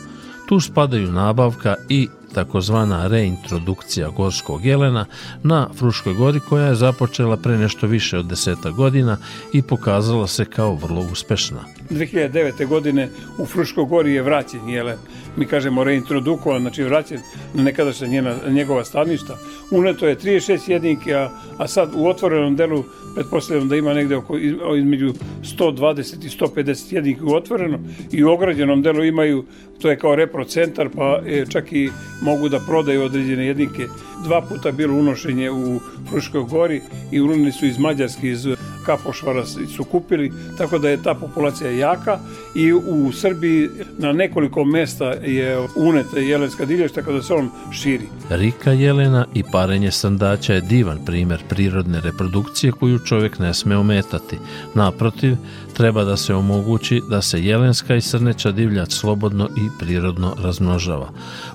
Tu 0.47 0.59
spadaju 0.59 1.11
nabavka 1.11 1.75
i 1.89 2.07
takozvana 2.33 3.07
reintrodukcija 3.07 4.09
gorskog 4.09 4.65
jelena 4.65 5.05
na 5.43 5.67
Fruškoj 5.75 6.13
gori 6.13 6.39
koja 6.39 6.67
je 6.67 6.75
započela 6.75 7.37
pre 7.37 7.57
nešto 7.57 7.87
više 7.87 8.17
od 8.17 8.25
deseta 8.25 8.69
godina 8.69 9.17
i 9.53 9.61
pokazala 9.61 10.27
se 10.27 10.45
kao 10.45 10.75
vrlo 10.75 11.01
uspešna. 11.11 11.59
2009. 11.89 12.67
godine 12.67 13.09
u 13.37 13.45
Fruškoj 13.45 13.85
gori 13.85 14.13
je 14.13 14.21
vraćen 14.21 14.69
jelen. 14.69 14.97
Mi 15.37 15.45
kažemo 15.45 15.83
reintrodukovan, 15.83 16.61
znači 16.61 16.83
vraćen 16.83 17.19
na 17.53 17.63
nekadašnja 17.63 18.07
njena, 18.07 18.35
njegova 18.49 18.85
staništa. 18.85 19.37
Uneto 19.71 20.07
je 20.07 20.15
36 20.15 20.69
jedinke, 20.71 21.15
a, 21.15 21.29
a 21.57 21.67
sad 21.67 21.91
u 21.95 22.07
otvorenom 22.07 22.55
delu 22.55 22.83
pretpostavljam 23.15 23.69
da 23.69 23.75
ima 23.75 23.93
negde 23.93 24.15
oko 24.15 24.37
između 24.77 25.13
120 25.43 26.25
i 26.25 26.29
150 26.29 26.93
jedinki 26.93 27.23
u 27.23 27.35
otvorenom 27.35 27.81
i 28.11 28.23
u 28.23 28.31
ograđenom 28.31 28.81
delu 28.81 29.03
imaju, 29.03 29.45
to 29.81 29.89
je 29.89 29.97
kao 29.99 30.15
reprocentar, 30.15 30.89
pa 30.95 31.21
je 31.25 31.45
čak 31.45 31.73
i 31.73 31.89
mogu 32.21 32.49
da 32.49 32.59
prodaju 32.59 33.03
određene 33.03 33.45
jedinke. 33.45 33.87
Dva 34.23 34.41
puta 34.41 34.71
bilo 34.71 34.97
unošenje 34.97 35.51
u 35.51 35.79
Fruškoj 36.09 36.43
gori 36.43 36.81
i 37.11 37.21
unili 37.21 37.51
su 37.51 37.65
iz 37.65 37.79
Mađarske, 37.79 38.29
iz 38.29 38.47
Kapošvara 38.85 39.45
su 39.45 39.83
kupili, 39.83 40.31
tako 40.57 40.77
da 40.79 40.89
je 40.89 41.03
ta 41.03 41.13
populacija 41.13 41.71
jaka 41.71 42.19
i 42.55 42.73
u 42.73 43.11
Srbiji 43.11 43.69
na 43.97 44.13
nekoliko 44.13 44.63
mesta 44.65 45.05
je 45.05 45.67
uneta 45.75 46.19
jelenska 46.19 46.65
divljač, 46.65 46.91
tako 46.91 47.11
da 47.11 47.21
se 47.21 47.33
on 47.33 47.49
širi. 47.71 48.07
Rika 48.29 48.71
jelena 48.71 49.25
i 49.33 49.43
parenje 49.51 49.91
sandaća 49.91 50.53
je 50.53 50.61
divan 50.61 51.05
primer 51.05 51.43
prirodne 51.49 52.01
reprodukcije 52.01 52.71
koju 52.71 52.99
čovjek 52.99 53.39
ne 53.39 53.53
sme 53.53 53.77
ometati. 53.77 54.37
Naprotiv, 54.73 55.35
treba 55.73 56.03
da 56.03 56.17
se 56.17 56.33
omogući 56.35 57.01
da 57.09 57.21
se 57.21 57.43
jelenska 57.43 57.95
i 57.95 58.01
srneća 58.01 58.51
divljač 58.51 58.93
slobodno 58.93 59.49
i 59.57 59.69
prirodno 59.79 60.35
razmnožava. 60.43 61.09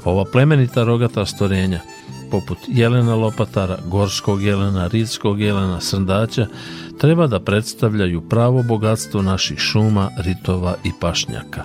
Ova 0.05 0.25
plemenita 0.25 0.85
rogata 0.85 1.27
stvorenja 1.27 1.81
poput 2.31 2.59
jelena 2.69 3.15
lopatara, 3.15 3.79
gorskog 3.87 4.43
jelena, 4.43 4.87
ritskog 4.87 5.41
jelena, 5.41 5.81
srndaća, 5.81 6.47
treba 6.99 7.27
da 7.27 7.41
predstavljaju 7.41 8.21
pravo 8.21 8.63
bogatstvo 8.63 9.23
naših 9.23 9.59
šuma, 9.59 10.11
ritova 10.19 10.75
i 10.85 10.91
pašnjaka. 11.01 11.63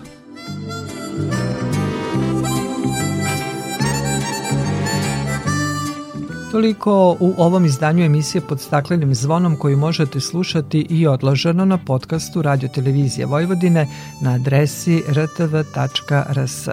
Toliko 6.54 7.18
u 7.20 7.34
ovom 7.38 7.66
izdanju 7.66 8.04
emisije 8.04 8.42
pod 8.42 8.62
staklenim 8.62 9.16
zvonom 9.16 9.56
koju 9.56 9.78
možete 9.78 10.20
slušati 10.20 10.88
i 10.90 11.08
odloženo 11.08 11.66
na 11.66 11.78
podcastu 11.78 12.42
Radio 12.42 12.70
Televizije 12.70 13.26
Vojvodine 13.26 13.88
na 14.22 14.32
adresi 14.32 15.04
rtv.rs. 15.10 16.68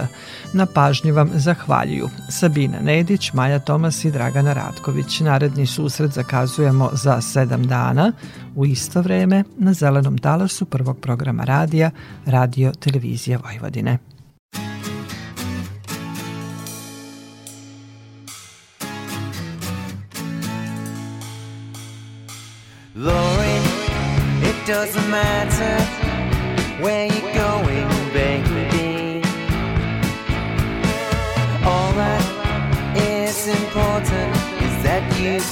Na 0.52 0.66
pažnji 0.66 1.10
vam 1.12 1.30
zahvaljuju 1.34 2.08
Sabina 2.28 2.80
Nedić, 2.80 3.32
Maja 3.32 3.58
Tomas 3.58 4.04
i 4.04 4.10
Dragana 4.10 4.52
Ratković. 4.52 5.20
Naredni 5.20 5.66
susret 5.66 6.12
zakazujemo 6.12 6.90
za 6.92 7.20
sedam 7.20 7.66
dana 7.66 8.12
u 8.56 8.66
isto 8.66 9.02
vreme 9.02 9.44
na 9.58 9.72
zelenom 9.72 10.18
talasu 10.18 10.64
prvog 10.64 10.98
programa 10.98 11.44
radija 11.44 11.90
Radio 12.26 12.72
Televizije 12.80 13.38
Vojvodine. 13.38 14.09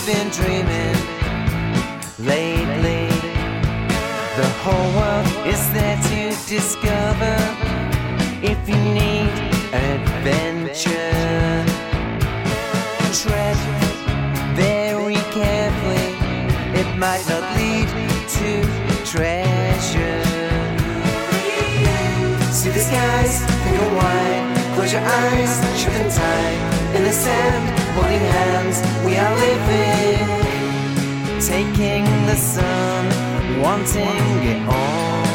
Been 0.09 0.31
dreaming 0.31 0.97
lately. 2.19 3.09
The 4.41 4.49
whole 4.63 4.91
world 4.97 5.27
is 5.47 5.63
there 5.75 5.99
to 6.09 6.21
discover 6.49 7.37
if 8.43 8.59
you 8.67 8.81
need 9.01 9.29
adventure. 9.91 11.13
Tread 13.21 13.59
very 14.57 15.21
carefully, 15.37 16.09
it 16.81 16.89
might 16.97 17.25
not 17.29 17.45
lead 17.59 17.89
to 18.39 18.51
treasure. 19.05 20.25
See 22.51 22.71
the 22.71 22.81
skies, 22.81 23.43
and 23.43 23.97
white. 23.99 24.73
Close 24.75 24.93
your 24.95 25.03
eyes, 25.03 25.53
shut 25.79 25.93
them 25.93 26.11
tight. 26.11 26.97
In 26.97 27.05
the 27.05 27.13
sand, 27.13 27.78
holding 27.95 28.27
hands, 28.39 28.77
we 29.05 29.17
are 29.17 29.35
living. 29.47 30.27
Taking 31.41 32.05
the 32.27 32.37
sun, 32.37 33.05
wanting 33.63 34.29
it 34.53 34.61
all. 34.69 35.29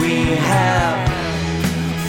We 0.00 0.36
have 0.52 0.98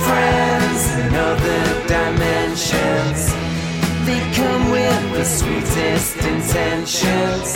friends 0.05 0.81
in 1.01 1.13
other 1.29 1.63
dimensions. 1.87 3.19
They 4.07 4.21
come 4.39 4.71
with 4.71 5.03
the 5.13 5.25
sweetest 5.25 6.17
intentions. 6.17 7.47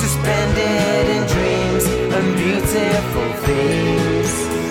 Suspended 0.00 1.04
in 1.14 1.22
dreams 1.34 1.84
and 2.16 2.26
beautiful 2.36 3.28
things. 3.46 4.65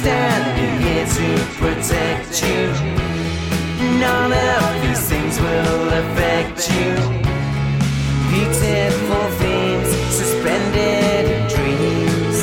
Standing 0.00 0.80
here 0.80 1.06
to 1.06 1.28
protect 1.60 2.42
you. 2.42 2.72
None 4.00 4.32
of 4.32 4.82
these 4.82 5.06
things 5.06 5.38
will 5.38 5.88
affect 6.00 6.70
you. 6.70 6.94
Beautiful 8.30 9.26
things 9.38 9.88
suspended 10.16 11.24
in 11.30 11.46
dreams. 11.46 12.38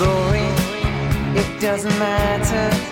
Lori, 0.00 0.48
it 1.38 1.60
doesn't 1.60 1.96
matter 2.00 2.83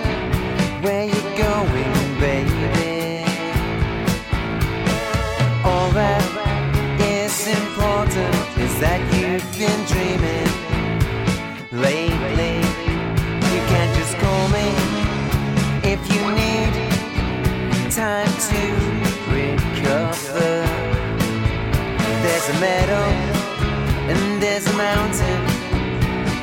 that 8.83 8.99
you've 9.15 9.47
been 9.63 9.81
dreaming 9.95 10.51
lately. 11.71 12.59
You 13.55 13.61
can 13.71 13.89
just 13.95 14.15
call 14.19 14.45
me 14.51 14.67
if 15.87 16.01
you 16.11 16.23
need 16.35 16.73
time 17.95 18.33
to 18.51 18.63
recover. 19.31 20.67
There's 22.25 22.49
a 22.51 22.57
meadow 22.59 23.07
and 24.11 24.43
there's 24.43 24.67
a 24.67 24.75
mountain. 24.75 25.41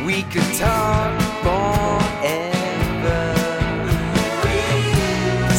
We 0.08 0.24
could 0.32 0.50
talk 0.56 1.12
forever. 1.44 3.22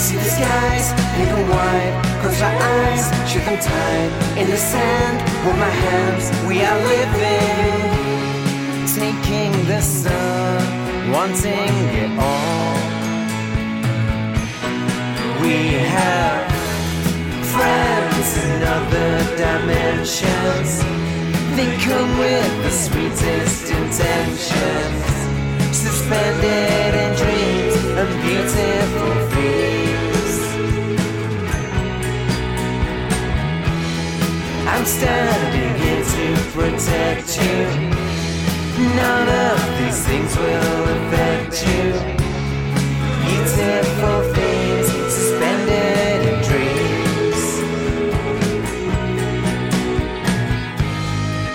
See 0.01 0.16
the 0.16 0.31
skies, 0.39 0.87
pink 1.12 1.28
and 1.28 1.47
white. 1.53 1.95
Close 2.22 2.41
our 2.41 2.57
eyes, 2.57 3.05
shoot 3.31 3.45
them 3.45 3.59
tight. 3.61 4.11
In 4.41 4.49
the 4.49 4.57
sand, 4.57 5.10
with 5.45 5.57
my 5.57 5.70
hands, 5.70 6.26
we 6.47 6.62
are 6.62 6.80
living. 6.95 7.91
Taking 9.01 9.53
the 9.66 9.80
sun, 9.80 11.11
wanting 11.12 11.74
it 12.03 12.12
all. 12.18 12.76
We 15.41 15.57
have 15.97 16.45
friends 17.55 18.28
in 18.45 18.62
other 18.76 19.12
dimensions. 19.36 20.70
They 21.57 21.70
come 21.86 22.18
with 22.18 22.53
the 22.64 22.70
sweetest 22.70 23.70
intentions, 23.70 25.07
suspended 25.74 26.93
in 27.03 27.11
dreams 27.16 27.76
and 28.01 28.11
beautiful 28.22 29.14
things. 29.30 29.89
I'm 34.81 34.87
standing 34.87 35.74
here 35.83 36.03
to 36.03 36.26
protect 36.53 37.37
you. 37.37 37.57
None 38.97 39.28
of 39.28 39.59
these 39.78 40.01
things 40.07 40.35
will 40.35 40.85
affect 40.97 41.53
you. 41.68 41.93
Beautiful 43.26 44.22
things 44.33 44.87
suspended 45.12 46.20
in 46.31 46.37
dreams. 46.49 47.43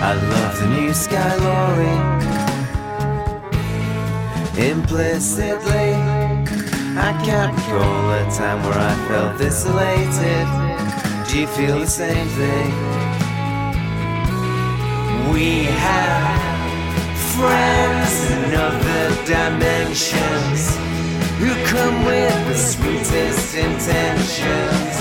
I 0.00 0.12
love 0.30 0.60
the 0.60 0.68
new 0.68 0.94
sky, 0.94 1.34
Lori. 1.46 1.96
Implicitly, 4.70 5.94
I 6.96 7.10
can't 7.24 7.52
recall 7.56 8.10
a 8.12 8.30
time 8.30 8.62
where 8.62 8.78
I 8.78 8.94
felt 9.08 9.36
this 9.36 9.64
elated. 9.66 10.46
Do 11.28 11.40
you 11.40 11.48
feel 11.48 11.80
the 11.80 11.88
same 11.88 12.28
thing? 12.28 13.05
We 15.32 15.64
have 15.64 17.18
friends 17.34 18.30
in 18.30 18.54
other 18.54 19.24
dimensions 19.26 20.76
who 21.38 21.52
come 21.66 22.04
with 22.04 22.46
the 22.48 22.56
sweetest 22.56 23.54
intentions, 23.54 24.96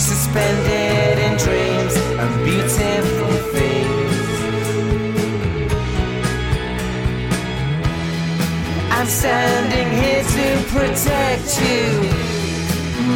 suspended 0.00 1.18
in 1.18 1.36
dreams 1.36 1.96
and 1.96 2.44
beautiful 2.44 3.32
things. 3.52 3.88
I'm 8.90 9.06
standing 9.06 9.90
here 10.02 10.22
to 10.22 10.64
protect 10.72 11.60
you. 11.60 11.88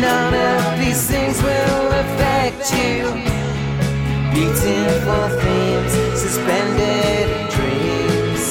None 0.01 0.34
of 0.34 0.78
these 0.80 1.07
things 1.09 1.40
will 1.43 1.93
affect 1.93 2.72
you. 2.74 3.32
Beautiful 4.33 5.28
themes 5.41 5.93
suspended 6.18 7.28
in 7.28 7.45
dreams. 7.53 8.45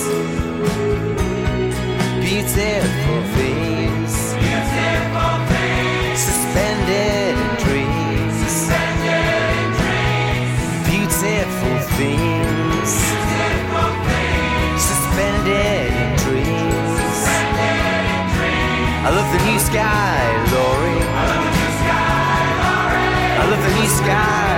Beautiful 2.22 3.22
themes. 3.34 4.14
Beautiful 4.38 5.34
themes. 5.50 6.20
Suspended 6.22 7.34
in 7.34 7.52
dreams. 7.66 8.36
Suspended 8.46 9.26
in 9.58 9.70
dreams. 9.82 10.86
Beautiful 10.86 11.78
themes. 11.98 12.92
Beautiful 13.26 13.90
themes. 14.06 14.82
Suspended 14.86 15.90
in 15.98 16.10
dreams. 16.22 16.94
Suspended 17.26 18.06
in 18.14 18.22
dreams. 18.38 19.02
I 19.02 19.10
love 19.18 19.30
the 19.34 19.42
new 19.50 19.58
sky, 19.58 20.22
Lori. 20.54 20.98
I 21.10 21.26
love 21.26 21.42
the 21.42 21.54
new 21.58 21.72
sky, 21.82 22.38
Lori. 22.62 23.10
I 23.34 23.44
love 23.50 23.64
the 23.66 23.74
new 23.82 23.90
sky, 23.90 24.51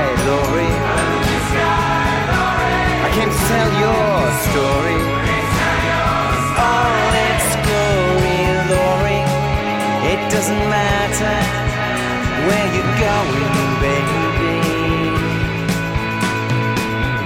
story. 4.53 4.99
All 6.69 7.11
its 7.27 7.49
glory, 7.65 8.41
Lori. 8.69 9.21
It 10.13 10.21
doesn't 10.33 10.65
matter 10.77 11.37
where 12.45 12.67
you're 12.75 12.95
going, 13.09 13.71
baby. 13.87 14.57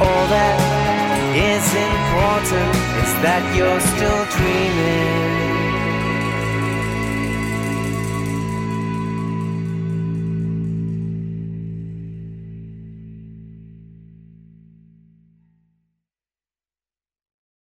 All 0.05 0.25
that 0.35 0.57
is 1.51 1.65
important 1.91 2.73
is 3.03 3.11
that 3.25 3.43
you're 3.57 3.83
still 3.91 4.23
dreaming. 4.37 5.36